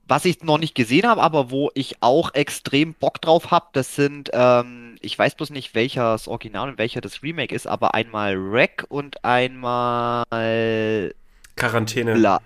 was 0.08 0.26
ich 0.26 0.42
noch 0.44 0.58
nicht 0.58 0.74
gesehen 0.74 1.06
habe, 1.06 1.22
aber 1.22 1.52
wo 1.52 1.70
ich 1.74 1.98
auch 2.02 2.34
extrem 2.34 2.94
Bock 2.94 3.22
drauf 3.22 3.52
habe, 3.52 3.68
das 3.74 3.96
sind, 3.96 4.30
ähm, 4.34 4.96
ich 5.02 5.18
weiß 5.20 5.36
bloß 5.36 5.50
nicht, 5.50 5.76
welcher 5.76 6.14
das 6.14 6.28
Original 6.28 6.70
und 6.70 6.78
welcher 6.78 7.02
das 7.02 7.24
Remake 7.24 7.54
ist, 7.54 7.68
aber 7.68 7.94
einmal 7.94 8.36
Wreck 8.52 8.86
und 8.88 9.24
einmal 9.26 11.14
Quarantäne. 11.56 12.14
La 12.14 12.42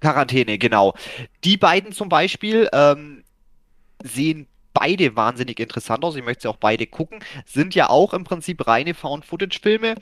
Quarantäne, 0.00 0.58
genau. 0.58 0.94
Die 1.44 1.56
beiden 1.56 1.92
zum 1.92 2.08
Beispiel 2.08 2.68
ähm, 2.72 3.22
sehen 4.02 4.46
beide 4.74 5.16
wahnsinnig 5.16 5.58
interessant 5.60 6.04
aus. 6.04 6.16
Ich 6.16 6.24
möchte 6.24 6.42
sie 6.42 6.48
auch 6.48 6.58
beide 6.58 6.86
gucken. 6.86 7.20
Sind 7.46 7.74
ja 7.74 7.88
auch 7.88 8.12
im 8.12 8.24
Prinzip 8.24 8.66
reine 8.66 8.94
Found-Footage-Filme. 8.94 9.94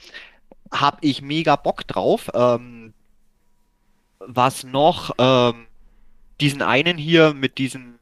Hab 0.73 0.99
ich 1.03 1.23
mega 1.23 1.55
Bock 1.57 1.87
drauf. 1.87 2.31
Ähm, 2.35 2.93
was 4.19 4.65
noch? 4.65 5.13
Ähm, 5.19 5.67
diesen 6.45 6.61
einen 6.61 6.99
hier 6.99 7.33
mit 7.33 7.57
diesem 7.57 7.99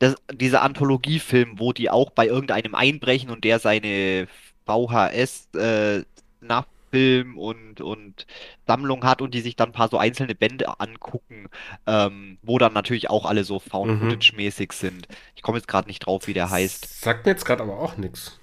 das, 0.00 0.16
dieser 0.32 0.62
Anthologiefilm, 0.62 1.60
wo 1.60 1.72
die 1.72 1.88
auch 1.88 2.10
bei 2.10 2.26
irgendeinem 2.26 2.74
einbrechen 2.74 3.30
und 3.30 3.44
der 3.44 3.60
seine 3.60 4.26
VHS 4.66 5.48
äh, 5.54 6.02
Nachfilm 6.40 7.38
und, 7.38 7.80
und 7.80 8.26
Sammlung 8.66 9.04
hat 9.04 9.22
und 9.22 9.34
die 9.34 9.40
sich 9.40 9.54
dann 9.54 9.68
ein 9.68 9.72
paar 9.72 9.88
so 9.88 9.98
einzelne 9.98 10.34
Bände 10.34 10.80
angucken, 10.80 11.48
ähm, 11.86 12.38
wo 12.42 12.58
dann 12.58 12.72
natürlich 12.72 13.08
auch 13.08 13.24
alle 13.24 13.44
so 13.44 13.60
Found-Footage-mäßig 13.60 14.70
mhm. 14.72 14.74
sind. 14.74 15.08
Ich 15.36 15.42
komme 15.42 15.58
jetzt 15.58 15.68
gerade 15.68 15.86
nicht 15.86 16.00
drauf, 16.00 16.26
wie 16.26 16.34
der 16.34 16.50
heißt. 16.50 17.02
Sagt 17.02 17.24
mir 17.24 17.32
jetzt 17.32 17.44
gerade 17.44 17.62
aber 17.62 17.78
auch 17.78 17.96
nichts. 17.96 18.40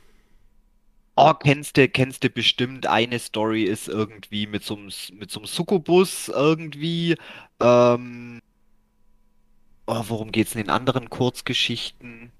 Oh, 1.15 1.33
kennst 1.33 1.77
du, 1.77 1.87
kennst 1.87 2.23
du 2.23 2.29
bestimmt, 2.29 2.87
eine 2.87 3.19
Story 3.19 3.63
ist 3.63 3.87
irgendwie 3.87 4.47
mit 4.47 4.63
so 4.63 4.75
einem, 4.75 4.89
mit 5.13 5.29
so 5.29 5.39
einem 5.39 5.47
Succubus 5.47 6.29
irgendwie. 6.29 7.15
Ähm, 7.59 8.41
oh, 9.85 10.03
worum 10.07 10.31
geht's 10.31 10.55
in 10.55 10.61
den 10.61 10.69
anderen 10.69 11.09
Kurzgeschichten? 11.09 12.31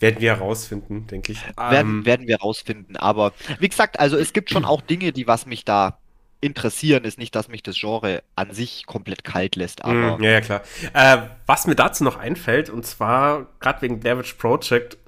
Werden 0.00 0.20
wir 0.20 0.36
herausfinden, 0.36 1.06
denke 1.08 1.32
ich. 1.32 1.44
Werden, 1.56 1.98
ähm, 1.98 2.06
werden 2.06 2.26
wir 2.26 2.36
herausfinden. 2.36 2.96
Aber 2.96 3.32
wie 3.58 3.68
gesagt, 3.68 3.98
also 3.98 4.16
es 4.16 4.32
gibt 4.32 4.50
schon 4.50 4.64
auch 4.64 4.80
Dinge, 4.80 5.12
die 5.12 5.26
was 5.26 5.44
mich 5.44 5.64
da 5.64 5.98
interessieren, 6.40 7.04
ist 7.04 7.18
nicht, 7.18 7.34
dass 7.34 7.48
mich 7.48 7.62
das 7.62 7.76
Genre 7.78 8.22
an 8.36 8.52
sich 8.52 8.86
komplett 8.86 9.24
kalt 9.24 9.56
lässt. 9.56 9.84
Aber 9.84 10.18
mm, 10.18 10.22
ja, 10.22 10.30
ja, 10.30 10.40
klar. 10.40 10.62
Äh, 10.92 11.28
was 11.46 11.66
mir 11.66 11.74
dazu 11.74 12.04
noch 12.04 12.16
einfällt, 12.16 12.70
und 12.70 12.86
zwar 12.86 13.46
gerade 13.58 13.82
wegen 13.82 14.00
Damage 14.00 14.34
Project, 14.38 14.98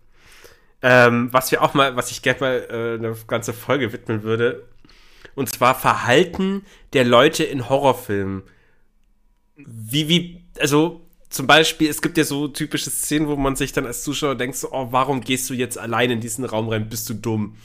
ähm, 0.82 1.28
was 1.32 1.50
wir 1.50 1.62
auch 1.62 1.74
mal, 1.74 1.96
was 1.96 2.10
ich 2.10 2.22
gerne 2.22 2.40
mal 2.40 2.66
äh, 2.70 2.94
eine 2.98 3.16
ganze 3.26 3.52
Folge 3.52 3.92
widmen 3.92 4.22
würde. 4.22 4.66
Und 5.34 5.48
zwar 5.48 5.74
Verhalten 5.74 6.64
der 6.92 7.04
Leute 7.04 7.44
in 7.44 7.68
Horrorfilmen. 7.68 8.42
Wie, 9.56 10.08
wie, 10.08 10.44
also 10.58 11.02
zum 11.28 11.46
Beispiel, 11.46 11.88
es 11.88 12.02
gibt 12.02 12.18
ja 12.18 12.24
so 12.24 12.48
typische 12.48 12.90
Szenen, 12.90 13.28
wo 13.28 13.36
man 13.36 13.56
sich 13.56 13.72
dann 13.72 13.86
als 13.86 14.02
Zuschauer 14.02 14.34
denkt, 14.34 14.56
so, 14.56 14.72
oh, 14.72 14.88
warum 14.90 15.20
gehst 15.20 15.48
du 15.48 15.54
jetzt 15.54 15.78
allein 15.78 16.10
in 16.10 16.20
diesen 16.20 16.44
Raum 16.44 16.68
rein? 16.68 16.88
Bist 16.88 17.08
du 17.08 17.14
dumm? 17.14 17.56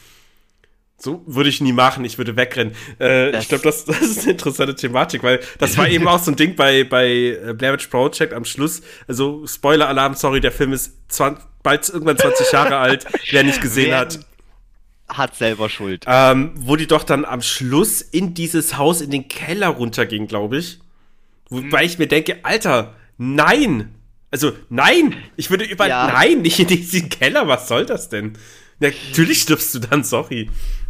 So 0.97 1.23
würde 1.25 1.49
ich 1.49 1.59
nie 1.59 1.73
machen, 1.73 2.05
ich 2.05 2.17
würde 2.17 2.37
wegrennen. 2.37 2.73
Äh, 2.99 3.37
ich 3.37 3.49
glaube, 3.49 3.63
das, 3.63 3.85
das 3.85 4.01
ist 4.01 4.21
eine 4.21 4.31
interessante 4.31 4.75
Thematik, 4.75 5.23
weil 5.23 5.41
das 5.57 5.77
war 5.77 5.89
eben 5.89 6.07
auch 6.07 6.19
so 6.19 6.31
ein 6.31 6.37
Ding 6.37 6.55
bei, 6.55 6.83
bei 6.83 7.07
äh, 7.07 7.53
Blair 7.57 7.73
Witch 7.73 7.87
Project 7.87 8.33
am 8.33 8.45
Schluss. 8.45 8.81
Also, 9.07 9.45
Spoiler-Alarm, 9.45 10.13
sorry, 10.13 10.39
der 10.39 10.51
Film 10.51 10.71
ist 10.71 10.93
20, 11.09 11.43
bald 11.65 11.89
irgendwann 11.89 12.17
20 12.17 12.51
Jahre 12.53 12.77
alt, 12.77 13.05
wer 13.31 13.43
nicht 13.43 13.59
gesehen 13.59 13.89
wer 13.89 13.97
hat. 13.97 14.19
Hat 15.09 15.35
selber 15.35 15.69
Schuld. 15.69 16.05
Ähm, 16.07 16.51
wo 16.55 16.75
die 16.75 16.87
doch 16.87 17.03
dann 17.03 17.25
am 17.25 17.41
Schluss 17.41 18.01
in 18.01 18.33
dieses 18.33 18.77
Haus 18.77 19.01
in 19.01 19.11
den 19.11 19.27
Keller 19.27 19.67
runterging, 19.67 20.27
glaube 20.27 20.57
ich. 20.57 20.79
Wobei 21.49 21.79
hm. 21.79 21.85
ich 21.85 21.99
mir 21.99 22.07
denke, 22.07 22.39
Alter, 22.43 22.95
nein! 23.17 23.93
Also, 24.31 24.53
nein! 24.69 25.15
Ich 25.35 25.49
würde 25.49 25.65
über. 25.65 25.87
Ja. 25.87 26.07
Nein, 26.07 26.41
nicht 26.41 26.59
in 26.59 26.67
diesen 26.67 27.09
Keller, 27.09 27.47
was 27.47 27.67
soll 27.67 27.85
das 27.85 28.09
denn? 28.09 28.37
Natürlich 28.79 29.41
stirbst 29.41 29.73
du 29.75 29.79
dann, 29.79 30.03
sorry. 30.03 30.49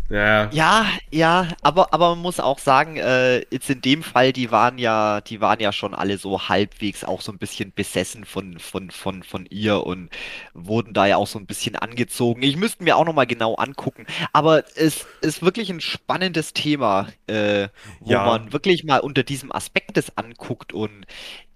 Ja, 0.09 0.49
ja, 0.51 0.85
ja 1.09 1.47
aber, 1.63 1.91
aber 1.91 2.09
man 2.09 2.19
muss 2.19 2.39
auch 2.39 2.59
sagen, 2.59 2.97
äh, 2.97 3.39
jetzt 3.51 3.69
in 3.69 3.81
dem 3.81 4.03
Fall, 4.03 4.33
die 4.33 4.51
waren 4.51 4.77
ja, 4.77 5.21
die 5.21 5.41
waren 5.41 5.59
ja 5.59 5.71
schon 5.71 5.95
alle 5.95 6.19
so 6.19 6.47
halbwegs 6.47 7.03
auch 7.03 7.21
so 7.21 7.31
ein 7.31 7.39
bisschen 7.39 7.73
besessen 7.73 8.23
von, 8.23 8.59
von, 8.59 8.91
von, 8.91 9.23
von 9.23 9.47
ihr 9.49 9.83
und 9.83 10.09
wurden 10.53 10.93
da 10.93 11.07
ja 11.07 11.17
auch 11.17 11.25
so 11.27 11.39
ein 11.39 11.47
bisschen 11.47 11.75
angezogen. 11.75 12.43
Ich 12.43 12.55
müsste 12.55 12.83
mir 12.83 12.97
auch 12.97 13.05
nochmal 13.05 13.25
genau 13.25 13.55
angucken. 13.55 14.05
Aber 14.31 14.63
es 14.75 15.07
ist 15.21 15.41
wirklich 15.41 15.71
ein 15.71 15.81
spannendes 15.81 16.53
Thema, 16.53 17.07
äh, 17.25 17.69
wo 17.99 18.11
ja. 18.11 18.25
man 18.25 18.53
wirklich 18.53 18.83
mal 18.83 18.99
unter 18.99 19.23
diesem 19.23 19.51
Aspekt 19.51 19.97
das 19.97 20.15
anguckt 20.17 20.71
und 20.71 21.05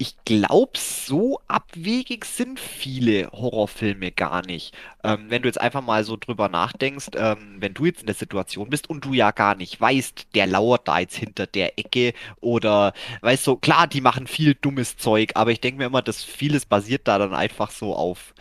ich 0.02 0.16
glaube, 0.24 0.72
so 0.78 1.40
abwegig 1.48 2.24
sind 2.26 2.60
viele 2.60 3.30
Horrorfilme 3.32 4.12
gar 4.12 4.46
nicht. 4.46 4.74
Ähm, 5.04 5.28
wenn 5.30 5.42
du 5.42 5.48
jetzt 5.48 5.62
einfach 5.62 5.82
mal 5.82 6.04
so 6.04 6.18
drüber 6.18 6.50
nachdenkst, 6.50 7.12
ähm, 7.16 7.56
wenn 7.60 7.74
du 7.74 7.86
jetzt 7.86 8.02
in 8.02 8.08
der 8.08 8.16
Situation 8.16 8.70
bist 8.70 8.90
und 8.90 9.06
du 9.06 9.14
ja 9.14 9.32
gar 9.32 9.56
nicht 9.56 9.80
weißt, 9.80 10.36
der 10.36 10.48
lauert 10.48 10.88
da 10.90 11.00
jetzt 11.00 11.16
hinter 11.16 11.48
der 11.48 11.80
Ecke 11.80 12.14
oder 12.42 12.94
weißt 13.22 13.48
du, 13.48 13.56
klar, 13.56 13.88
die 13.88 14.02
machen 14.02 14.28
viel 14.28 14.56
dummes 14.56 14.98
Zeug, 14.98 15.32
aber 15.36 15.52
ich 15.52 15.62
denke 15.62 15.78
mir 15.80 15.86
immer, 15.86 16.02
dass 16.02 16.24
vieles 16.24 16.66
basiert 16.66 17.08
da 17.08 17.18
dann 17.18 17.34
einfach 17.34 17.72
so 17.72 17.96
auf 17.96 18.34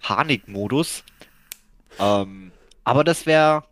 Panikmodus. 0.00 1.04
Ähm, 1.98 2.52
aber 2.84 3.04
das 3.04 3.26
wäre 3.26 3.64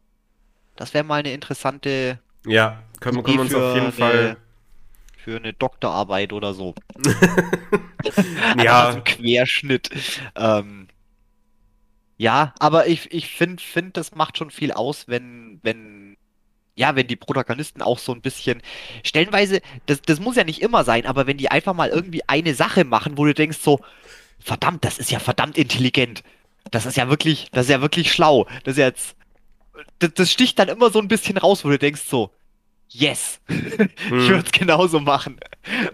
das 0.77 0.95
wäre 0.95 1.05
mal 1.05 1.21
eine 1.21 1.33
interessante 1.33 2.21
Ja, 2.47 2.83
können, 3.01 3.23
können 3.23 3.39
wir 3.39 3.43
uns 3.43 3.55
auf 3.55 3.75
jeden 3.75 3.87
eine, 3.87 3.93
Fall. 3.93 4.37
für 5.17 5.37
eine 5.37 5.53
Doktorarbeit 5.53 6.33
oder 6.33 6.55
so. 6.55 6.75
Ja. 8.55 8.93
So 8.93 8.99
ein 8.99 9.05
Querschnitt. 9.05 9.91
Ähm, 10.35 10.82
ja, 12.23 12.55
aber 12.61 12.87
ich, 12.87 13.13
ich 13.13 13.27
finde, 13.27 13.61
find, 13.61 13.97
das 13.97 14.15
macht 14.15 14.39
schon 14.39 14.53
viel 14.53 14.71
aus, 14.71 15.09
wenn, 15.09 15.59
wenn, 15.65 16.17
ja, 16.77 16.95
wenn 16.95 17.09
die 17.09 17.17
Protagonisten 17.17 17.83
auch 17.83 17.99
so 17.99 18.13
ein 18.13 18.21
bisschen, 18.21 18.63
stellenweise, 19.03 19.61
das, 19.87 20.03
das 20.03 20.21
muss 20.21 20.37
ja 20.37 20.45
nicht 20.45 20.63
immer 20.63 20.85
sein, 20.85 21.05
aber 21.05 21.27
wenn 21.27 21.37
die 21.37 21.51
einfach 21.51 21.75
mal 21.75 21.89
irgendwie 21.89 22.23
eine 22.29 22.55
Sache 22.55 22.85
machen, 22.85 23.19
wo 23.19 23.25
du 23.25 23.35
denkst 23.35 23.59
so, 23.61 23.81
verdammt, 24.39 24.85
das 24.85 24.99
ist 24.99 25.11
ja 25.11 25.19
verdammt 25.19 25.59
intelligent. 25.59 26.23
Das 26.71 26.87
ist 26.87 26.97
ja 26.97 27.09
wirklich, 27.09 27.49
das 27.51 27.65
ist 27.67 27.71
ja 27.71 27.81
wirklich 27.81 28.13
schlau. 28.13 28.47
Das 28.63 28.75
ist 28.75 28.79
jetzt, 28.79 29.17
das, 29.99 30.15
das 30.15 30.31
sticht 30.31 30.61
dann 30.61 30.69
immer 30.69 30.91
so 30.91 31.01
ein 31.01 31.09
bisschen 31.09 31.39
raus, 31.39 31.65
wo 31.65 31.71
du 31.71 31.79
denkst 31.79 32.03
so, 32.03 32.31
yes, 32.93 33.41
ich 33.49 34.09
Hm. 34.11 34.29
würde 34.29 34.45
es 34.47 34.53
genauso 34.53 35.01
machen. 35.01 35.39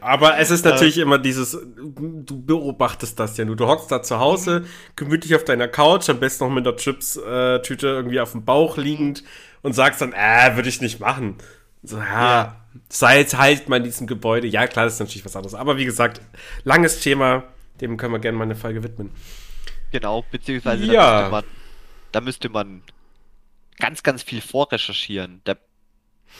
Aber 0.00 0.38
es 0.38 0.50
ist 0.50 0.64
natürlich 0.64 0.98
immer 0.98 1.18
dieses, 1.18 1.52
du 1.52 2.42
beobachtest 2.42 3.18
das 3.18 3.36
ja 3.36 3.44
nur. 3.44 3.56
Du 3.56 3.66
hockst 3.66 3.90
da 3.92 4.02
zu 4.02 4.18
Hause, 4.18 4.64
gemütlich 4.96 5.34
auf 5.34 5.44
deiner 5.44 5.68
Couch, 5.68 6.08
am 6.08 6.20
besten 6.20 6.44
noch 6.44 6.50
mit 6.52 6.66
der 6.66 6.76
Chips-Tüte 6.76 7.86
irgendwie 7.86 8.20
auf 8.20 8.32
dem 8.32 8.44
Bauch 8.44 8.76
liegend 8.76 9.24
und 9.62 9.72
sagst 9.74 10.00
dann, 10.00 10.12
äh, 10.12 10.54
würde 10.56 10.68
ich 10.68 10.80
nicht 10.80 11.00
machen. 11.00 11.36
So, 11.82 11.98
ja, 11.98 12.04
Ja. 12.04 12.56
sei 12.88 13.18
jetzt 13.20 13.36
halt 13.38 13.68
mal 13.68 13.76
in 13.76 13.84
diesem 13.84 14.06
Gebäude. 14.06 14.46
Ja, 14.46 14.66
klar, 14.66 14.84
das 14.86 14.94
ist 14.94 15.00
natürlich 15.00 15.24
was 15.24 15.36
anderes. 15.36 15.54
Aber 15.54 15.76
wie 15.76 15.84
gesagt, 15.84 16.20
langes 16.64 17.00
Thema, 17.00 17.44
dem 17.80 17.96
können 17.96 18.12
wir 18.12 18.18
gerne 18.18 18.36
mal 18.38 18.44
eine 18.44 18.56
Folge 18.56 18.82
widmen. 18.82 19.10
Genau, 19.92 20.24
beziehungsweise 20.30 20.84
Ja. 20.84 20.92
da, 20.92 21.20
müsste 21.20 21.30
man, 21.30 21.44
da 22.12 22.20
müsste 22.20 22.48
man 22.48 22.82
ganz, 23.78 24.02
ganz 24.02 24.22
viel 24.22 24.40
vorrecherchieren. 24.40 25.40
Da, 25.44 25.54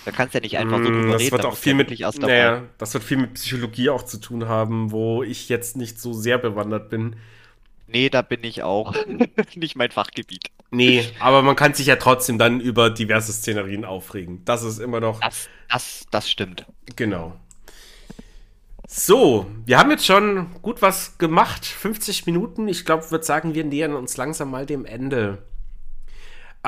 da 0.05 0.13
kannst 0.13 0.35
du 0.35 0.39
ja 0.39 0.43
nicht 0.43 0.59
einfach 0.59 0.83
so 0.83 0.91
Mm, 0.91 0.93
drüber 0.93 1.19
das 1.19 1.21
reden. 1.21 1.33
wird 1.33 1.45
auch 1.45 1.57
viel 1.57 1.75
mit, 1.75 1.91
naja, 2.15 2.69
das 2.79 2.95
wird 2.95 3.05
viel 3.05 3.17
mit 3.19 3.35
Psychologie 3.35 3.91
auch 3.91 4.03
zu 4.05 4.19
tun 4.21 4.49
haben, 4.49 4.91
wo 4.93 5.23
ich 5.23 5.49
jetzt 5.49 5.77
nicht 5.77 6.01
so 6.01 6.13
sehr 6.13 6.39
bewandert 6.39 6.91
bin. 6.91 7.17
Nee, 7.87 8.09
da 8.11 8.23
bin 8.23 8.45
ich 8.45 8.63
auch 8.63 8.95
nicht 9.55 9.77
mein 9.77 9.91
Fachgebiet. 9.91 10.51
Nee, 10.71 11.15
aber 11.19 11.43
man 11.43 11.57
kann 11.57 11.73
sich 11.75 11.87
ja 11.87 11.97
trotzdem 11.97 12.39
dann 12.39 12.61
über 12.61 12.91
diverse 12.91 13.33
Szenerien 13.33 13.85
aufregen. 13.87 14.45
Das 14.45 14.63
ist 14.63 14.79
immer 14.79 15.01
noch 15.01 15.21
Das, 15.21 15.49
das, 15.69 16.07
das 16.11 16.31
stimmt. 16.31 16.67
genau. 16.97 17.39
So, 18.87 19.47
wir 19.67 19.79
haben 19.79 19.91
jetzt 19.91 20.07
schon 20.07 20.51
gut 20.63 20.81
was 20.83 21.19
gemacht. 21.19 21.67
50 21.67 22.27
Minuten. 22.27 22.69
Ich 22.69 22.85
glaube, 22.87 23.11
würde 23.11 23.25
sagen, 23.25 23.55
wir 23.55 23.65
nähern 23.65 23.95
uns 23.95 24.17
langsam 24.17 24.51
mal 24.51 24.65
dem 24.67 24.85
Ende. 24.87 25.43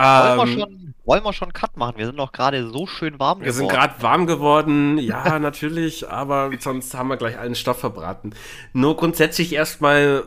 Wollen, 0.01 0.39
wir 0.39 0.43
Ähm, 0.55 0.59
schon, 0.61 0.95
wollen 1.05 1.25
wir 1.25 1.33
schon 1.33 1.53
Cut 1.53 1.77
machen? 1.77 1.95
Wir 1.99 2.07
sind 2.07 2.17
doch 2.19 2.33
gerade 2.33 2.69
so 2.71 2.87
schön 2.87 3.19
warm 3.19 3.41
wir 3.41 3.53
sind 3.53 3.69
geworden. 3.69 3.89
gerade 3.91 4.03
warm 4.03 4.27
geworden. 4.27 4.99
Ja, 4.99 5.39
natürlich, 5.41 6.09
aber 6.09 6.51
sonst 6.59 6.95
haben 6.95 7.09
wir 7.09 7.17
gleich 7.17 7.39
allen 7.39 7.55
Stoff 7.55 7.81
verbraten. 7.81 8.35
Nur 8.73 8.97
grundsätzlich 8.97 9.53
erstmal, 9.53 10.25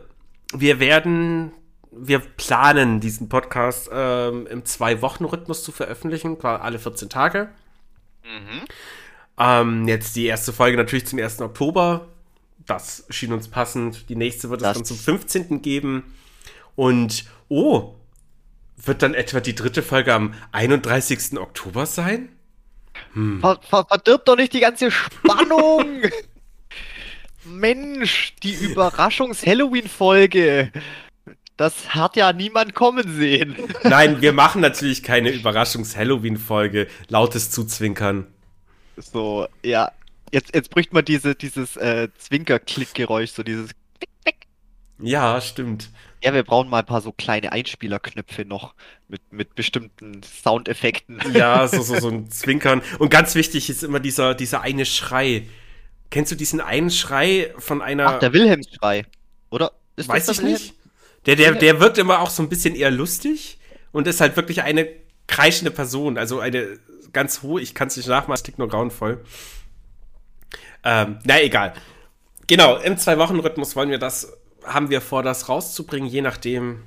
wir 0.53 0.79
werden, 0.79 1.51
wir 1.91 2.19
planen 2.19 2.99
diesen 2.99 3.29
Podcast 3.29 3.89
ähm, 3.93 4.45
im 4.47 4.65
Zwei-Wochen-Rhythmus 4.65 5.63
zu 5.63 5.71
veröffentlichen, 5.71 6.37
quasi 6.37 6.61
alle 6.63 6.79
14 6.79 7.09
Tage. 7.09 7.49
Mhm. 8.23 8.61
Ähm, 9.39 9.87
jetzt 9.87 10.15
die 10.15 10.25
erste 10.27 10.53
Folge 10.53 10.77
natürlich 10.77 11.07
zum 11.07 11.19
1. 11.19 11.41
Oktober. 11.41 12.07
Das 12.65 13.05
schien 13.09 13.33
uns 13.33 13.47
passend. 13.49 14.07
Die 14.09 14.15
nächste 14.15 14.49
wird 14.49 14.61
es 14.61 14.67
Das- 14.67 14.77
dann 14.77 14.85
zum 14.85 14.97
15. 14.97 15.61
geben. 15.61 16.13
Und, 16.75 17.25
oh, 17.49 17.95
wird 18.83 19.01
dann 19.01 19.13
etwa 19.13 19.39
die 19.39 19.55
dritte 19.55 19.83
Folge 19.83 20.13
am 20.13 20.33
31. 20.51 21.37
Oktober 21.37 21.85
sein? 21.85 22.29
Ver, 23.13 23.59
ver, 23.67 23.85
verdirb 23.85 24.25
doch 24.25 24.35
nicht 24.35 24.53
die 24.53 24.59
ganze 24.59 24.91
Spannung! 24.91 26.01
Mensch, 27.45 28.35
die 28.41 28.53
Überraschungs-Halloween-Folge. 28.53 30.71
Das 31.57 31.93
hat 31.93 32.15
ja 32.15 32.31
niemand 32.33 32.73
kommen 32.73 33.15
sehen. 33.17 33.55
Nein, 33.83 34.21
wir 34.21 34.33
machen 34.33 34.61
natürlich 34.61 35.03
keine 35.03 35.29
Überraschungs-Halloween-Folge. 35.29 36.87
Lautes 37.09 37.51
Zuzwinkern. 37.51 38.25
So, 38.97 39.47
ja. 39.63 39.91
Jetzt, 40.31 40.55
jetzt 40.55 40.71
bräuchte 40.71 40.95
man 40.95 41.05
diese, 41.05 41.35
dieses 41.35 41.77
äh, 41.77 42.07
Zwinker-Klick-Geräusch, 42.17 43.29
so 43.31 43.43
dieses. 43.43 43.69
Ja, 44.99 45.39
stimmt. 45.41 45.89
Ja, 46.23 46.33
wir 46.33 46.43
brauchen 46.43 46.69
mal 46.69 46.79
ein 46.79 46.85
paar 46.85 47.01
so 47.01 47.11
kleine 47.11 47.51
Einspielerknöpfe 47.51 48.45
noch 48.45 48.75
mit, 49.09 49.21
mit 49.31 49.55
bestimmten 49.55 50.21
Soundeffekten. 50.23 51.19
Ja, 51.33 51.67
so, 51.67 51.81
so, 51.81 51.99
so 51.99 52.07
ein 52.07 52.31
Zwinkern. 52.31 52.81
Und 52.97 53.09
ganz 53.09 53.35
wichtig 53.35 53.69
ist 53.69 53.83
immer 53.83 53.99
dieser, 53.99 54.33
dieser 54.33 54.61
eine 54.61 54.85
Schrei. 54.85 55.47
Kennst 56.09 56.31
du 56.31 56.35
diesen 56.35 56.61
einen 56.61 56.91
Schrei 56.91 57.53
von 57.57 57.81
einer. 57.81 58.07
Ach, 58.07 58.19
der 58.19 58.31
Wilhelmsschrei. 58.31 59.05
Oder? 59.49 59.73
Ist 59.97 60.07
Weiß 60.07 60.27
das 60.27 60.39
ich 60.39 60.43
nicht. 60.43 60.73
Der, 61.25 61.35
der, 61.35 61.53
der 61.53 61.79
wirkt 61.79 61.97
immer 61.97 62.19
auch 62.19 62.29
so 62.29 62.41
ein 62.41 62.49
bisschen 62.49 62.75
eher 62.75 62.91
lustig 62.91 63.59
und 63.91 64.07
ist 64.07 64.21
halt 64.21 64.35
wirklich 64.37 64.63
eine 64.63 64.87
kreischende 65.27 65.71
Person. 65.71 66.17
Also 66.17 66.39
eine 66.39 66.79
ganz 67.11 67.41
hohe, 67.41 67.61
ich 67.61 67.75
kann 67.75 67.89
es 67.89 67.97
nicht 67.97 68.07
nachmachen, 68.07 68.35
es 68.35 68.43
klingt 68.43 68.59
nur 68.59 68.69
grauenvoll. 68.69 69.23
Ähm, 70.83 71.19
na 71.23 71.41
egal. 71.41 71.73
Genau, 72.47 72.77
im 72.77 72.97
Zwei-Wochen-Rhythmus 72.97 73.75
wollen 73.75 73.89
wir 73.89 73.99
das, 73.99 74.33
haben 74.65 74.89
wir 74.89 75.01
vor, 75.01 75.23
das 75.23 75.49
rauszubringen, 75.49 76.09
je 76.09 76.21
nachdem, 76.21 76.83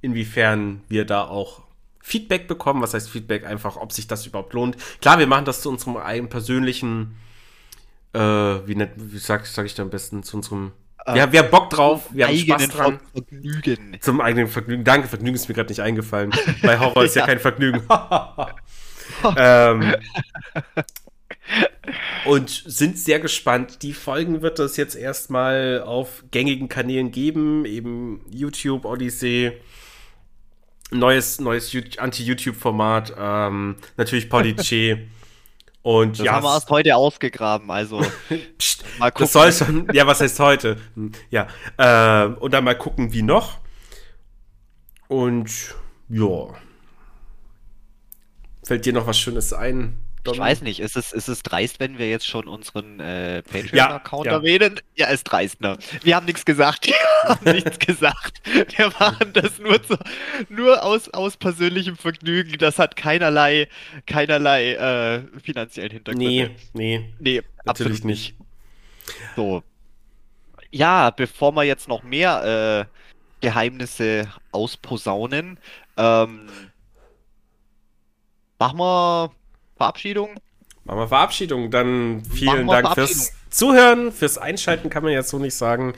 inwiefern 0.00 0.82
wir 0.88 1.04
da 1.04 1.24
auch 1.24 1.62
Feedback 2.00 2.48
bekommen. 2.48 2.82
Was 2.82 2.94
heißt 2.94 3.10
Feedback? 3.10 3.46
Einfach, 3.46 3.76
ob 3.76 3.92
sich 3.92 4.06
das 4.06 4.26
überhaupt 4.26 4.52
lohnt. 4.52 4.76
Klar, 5.00 5.18
wir 5.18 5.26
machen 5.26 5.44
das 5.44 5.60
zu 5.60 5.68
unserem 5.68 5.96
eigenen 5.96 6.28
persönlichen, 6.28 7.16
äh, 8.14 8.18
wie, 8.20 8.74
nennt, 8.74 8.92
wie 8.96 9.18
sag, 9.18 9.46
sag 9.46 9.66
ich 9.66 9.74
da 9.74 9.82
am 9.82 9.90
besten, 9.90 10.22
zu 10.22 10.36
unserem, 10.36 10.72
ja, 11.14 11.32
wir 11.32 11.40
haben 11.40 11.50
Bock 11.50 11.70
drauf, 11.70 12.08
wir 12.10 12.26
haben 12.26 12.36
Spaß 12.36 12.68
dran. 12.68 13.00
Vergnügen. 13.12 13.96
Zum 14.00 14.20
eigenen 14.20 14.46
Vergnügen. 14.46 14.84
Danke, 14.84 15.08
Vergnügen 15.08 15.36
ist 15.36 15.48
mir 15.48 15.54
gerade 15.54 15.70
nicht 15.70 15.80
eingefallen. 15.80 16.32
Bei 16.62 16.78
Horror 16.78 17.04
ist 17.04 17.16
ja, 17.16 17.22
Ja. 17.22 17.26
kein 17.26 17.38
Vergnügen. 17.38 17.82
ähm, 19.36 19.94
und 22.24 22.50
sind 22.50 22.98
sehr 22.98 23.20
gespannt. 23.20 23.82
Die 23.82 23.92
Folgen 23.92 24.42
wird 24.42 24.58
es 24.58 24.76
jetzt 24.76 24.94
erstmal 24.94 25.82
auf 25.82 26.24
gängigen 26.30 26.68
Kanälen 26.68 27.10
geben, 27.10 27.64
eben 27.64 28.24
YouTube, 28.30 28.84
Odyssey, 28.84 29.52
neues, 30.90 31.40
neues 31.40 31.74
Anti-YouTube-Format, 31.98 33.14
ähm, 33.18 33.76
natürlich 33.96 34.28
Polyche. 34.28 35.06
Und 35.82 36.18
Das 36.18 36.26
ja, 36.26 36.32
haben 36.32 36.44
wir 36.44 36.52
erst 36.52 36.68
heute 36.68 36.96
ausgegraben, 36.96 37.70
also 37.70 38.00
pst, 38.58 38.84
mal 38.98 39.10
gucken. 39.10 39.24
das 39.24 39.32
soll 39.32 39.52
schon, 39.52 39.88
ja, 39.94 40.06
was 40.06 40.20
heißt 40.20 40.38
heute? 40.40 40.76
Hm, 40.94 41.12
Ja, 41.30 41.46
äh, 41.78 42.26
und 42.26 42.52
dann 42.52 42.64
mal 42.64 42.76
gucken, 42.76 43.12
wie 43.12 43.22
noch. 43.22 43.58
Und 45.06 45.74
ja. 46.10 46.48
Fällt 48.64 48.84
dir 48.84 48.92
noch 48.92 49.06
was 49.06 49.18
Schönes 49.18 49.54
ein? 49.54 49.98
Ich 50.32 50.38
weiß 50.38 50.62
nicht, 50.62 50.80
ist 50.80 50.96
es, 50.96 51.12
ist 51.12 51.28
es 51.28 51.42
dreist, 51.42 51.80
wenn 51.80 51.98
wir 51.98 52.08
jetzt 52.08 52.26
schon 52.26 52.48
unseren 52.48 53.00
äh, 53.00 53.36
Ja, 53.36 53.42
Patreon-Account 53.42 54.26
ja. 54.26 54.32
erwähnen? 54.32 54.80
Ja, 54.96 55.08
ist 55.08 55.24
dreist, 55.24 55.60
ne? 55.60 55.78
Wir 56.02 56.16
haben 56.16 56.26
nichts 56.26 56.44
gesagt. 56.44 56.86
Wir 56.88 57.34
haben 57.34 57.56
nichts 57.56 57.78
gesagt. 57.78 58.40
Wir 58.76 58.92
machen 58.98 59.32
das 59.32 59.58
nur, 59.58 59.82
zu, 59.82 59.98
nur 60.48 60.82
aus, 60.82 61.08
aus 61.10 61.36
persönlichem 61.36 61.96
Vergnügen. 61.96 62.56
Das 62.58 62.78
hat 62.78 62.96
keinerlei, 62.96 63.68
keinerlei 64.06 64.74
äh, 64.74 65.22
finanziellen 65.40 65.90
Hintergrund. 65.90 66.24
Nee, 66.24 66.50
nee, 66.72 67.12
nee 67.18 67.42
natürlich 67.64 67.98
absolut 67.98 68.04
nicht. 68.04 68.34
So. 69.36 69.62
Ja, 70.70 71.10
bevor 71.10 71.52
wir 71.52 71.64
jetzt 71.64 71.88
noch 71.88 72.02
mehr 72.02 72.86
äh, 72.90 72.98
Geheimnisse 73.40 74.28
ausposaunen, 74.52 75.58
ähm, 75.96 76.48
machen 78.58 78.78
wir 78.78 79.30
Verabschiedung. 79.78 80.38
Machen 80.84 80.98
wir 80.98 81.08
Verabschiedung. 81.08 81.70
Dann 81.70 82.22
vielen 82.24 82.66
Dank 82.66 82.94
fürs. 82.94 83.32
Zuhören, 83.50 84.12
fürs 84.12 84.36
Einschalten 84.36 84.90
kann 84.90 85.02
man 85.02 85.12
jetzt 85.12 85.30
so 85.30 85.38
nicht 85.38 85.54
sagen. 85.54 85.94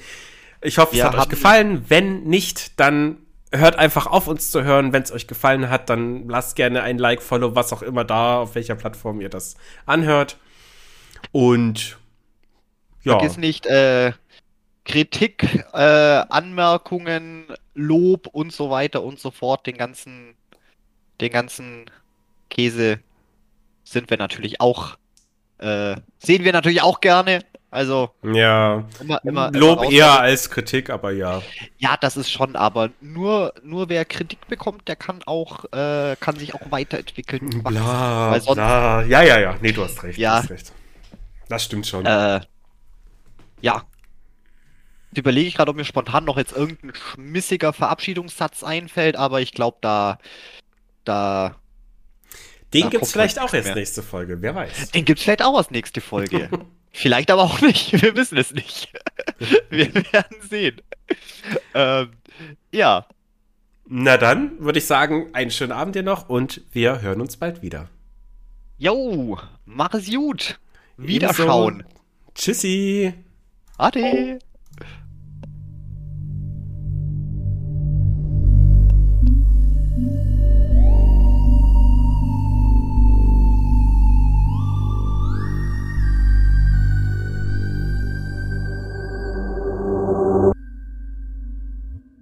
Ich 0.61 0.79
hoffe, 0.79 0.93
es 0.93 0.99
Wir 0.99 1.05
hat 1.05 1.17
euch 1.17 1.29
gefallen. 1.29 1.85
Wenn 1.89 2.23
nicht, 2.25 2.79
dann 2.79 3.19
hört 3.53 3.77
einfach 3.77 4.07
auf, 4.07 4.29
uns 4.29 4.51
zu 4.51 4.63
hören. 4.63 4.93
Wenn 4.93 5.03
es 5.03 5.11
euch 5.11 5.27
gefallen 5.27 5.69
hat, 5.69 5.91
dann 5.91 6.29
lasst 6.29 6.55
gerne 6.55 6.83
ein 6.83 6.99
Like, 6.99 7.23
Follow, 7.23 7.55
was 7.57 7.73
auch 7.73 7.83
immer 7.83 8.05
da, 8.05 8.39
auf 8.39 8.55
welcher 8.55 8.77
Plattform 8.77 9.21
ihr 9.21 9.29
das 9.29 9.57
anhört. 9.87 10.37
Und 11.33 11.99
ja, 13.03 13.19
Vergiss 13.19 13.37
nicht, 13.37 13.67
äh, 13.67 14.13
Kritik, 14.85 15.65
äh, 15.73 15.79
Anmerkungen, 15.79 17.47
Lob 17.75 18.27
und 18.29 18.53
so 18.53 18.71
weiter 18.71 19.03
und 19.03 19.19
so 19.19 19.31
fort, 19.31 19.67
den 19.67 19.77
ganzen, 19.77 20.35
den 21.21 21.33
ganzen 21.33 21.87
Käse 22.49 23.01
sind 23.91 24.09
wir 24.09 24.17
natürlich 24.17 24.61
auch, 24.61 24.97
äh, 25.59 25.97
sehen 26.19 26.45
wir 26.45 26.53
natürlich 26.53 26.83
auch 26.83 27.01
gerne. 27.01 27.41
Also. 27.73 28.11
Ja. 28.23 28.85
Immer, 29.01 29.25
immer, 29.25 29.53
Lob 29.53 29.83
immer 29.83 29.93
eher 29.93 30.21
als 30.21 30.51
Kritik, 30.51 30.91
aber 30.91 31.13
ja. 31.13 31.43
Ja, 31.79 31.97
das 32.01 32.17
ist 32.17 32.31
schon, 32.31 32.57
aber 32.57 32.91
nur, 33.01 33.55
nur 33.63 33.89
wer 33.89 34.05
Kritik 34.05 34.47
bekommt, 34.49 34.89
der 34.89 34.97
kann 34.97 35.21
auch, 35.25 35.65
äh, 35.73 36.17
kann 36.19 36.37
sich 36.37 36.55
auch 36.55 36.71
weiterentwickeln. 36.71 37.63
Bla, 37.63 38.41
sonst, 38.41 38.57
bla. 38.57 39.03
Ja, 39.03 39.23
ja, 39.23 39.39
ja. 39.39 39.57
Nee, 39.61 39.73
du 39.73 39.85
hast 39.85 40.03
recht. 40.03 40.19
Ja. 40.19 40.37
Hast 40.37 40.51
recht. 40.51 40.73
Das 41.49 41.65
stimmt 41.65 41.87
schon. 41.87 42.07
Äh, 42.07 42.41
ja. 43.61 43.83
Jetzt 45.11 45.19
überlege 45.19 45.49
ich 45.49 45.55
gerade, 45.55 45.71
ob 45.71 45.77
mir 45.77 45.85
spontan 45.85 46.25
noch 46.25 46.39
jetzt 46.39 46.53
irgendein 46.53 46.93
schmissiger 46.95 47.73
Verabschiedungssatz 47.73 48.63
einfällt, 48.63 49.17
aber 49.17 49.41
ich 49.41 49.53
glaube, 49.53 49.79
da, 49.81 50.19
da 51.05 51.57
den 52.73 52.91
gibt 52.91 53.05
es 53.05 53.13
vielleicht 53.13 53.39
auch 53.39 53.53
als 53.53 53.75
nächste 53.75 54.03
Folge, 54.03 54.41
wer 54.43 54.55
weiß. 54.55 54.93
Den 54.93 55.05
gibt 55.05 55.19
es 55.19 55.25
vielleicht 55.25 55.43
auch 55.43 55.57
als 55.57 55.71
nächste 55.71 56.01
Folge. 56.01 56.49
vielleicht 56.93 57.31
aber 57.31 57.43
auch 57.43 57.61
nicht, 57.61 57.93
wir 58.03 58.17
wissen 58.17 58.39
es 58.39 58.53
nicht. 58.53 58.93
wir 59.71 59.95
werden 59.95 60.37
sehen. 60.49 60.81
Ähm, 61.75 62.11
ja. 62.73 63.07
Na 63.87 64.17
dann 64.17 64.61
würde 64.61 64.79
ich 64.79 64.87
sagen, 64.87 65.31
einen 65.33 65.51
schönen 65.51 65.73
Abend 65.73 65.97
dir 65.97 66.05
noch 66.05 66.29
und 66.29 66.63
wir 66.73 67.01
hören 67.01 67.21
uns 67.21 67.37
bald 67.37 67.63
wieder. 67.63 67.89
Jo, 68.79 69.39
mach 69.65 69.93
es 69.95 70.09
gut. 70.11 70.59
Wiederschauen. 70.97 71.81
Ebenso. 71.81 72.01
Tschüssi. 72.35 73.15
Ade. 73.77 74.39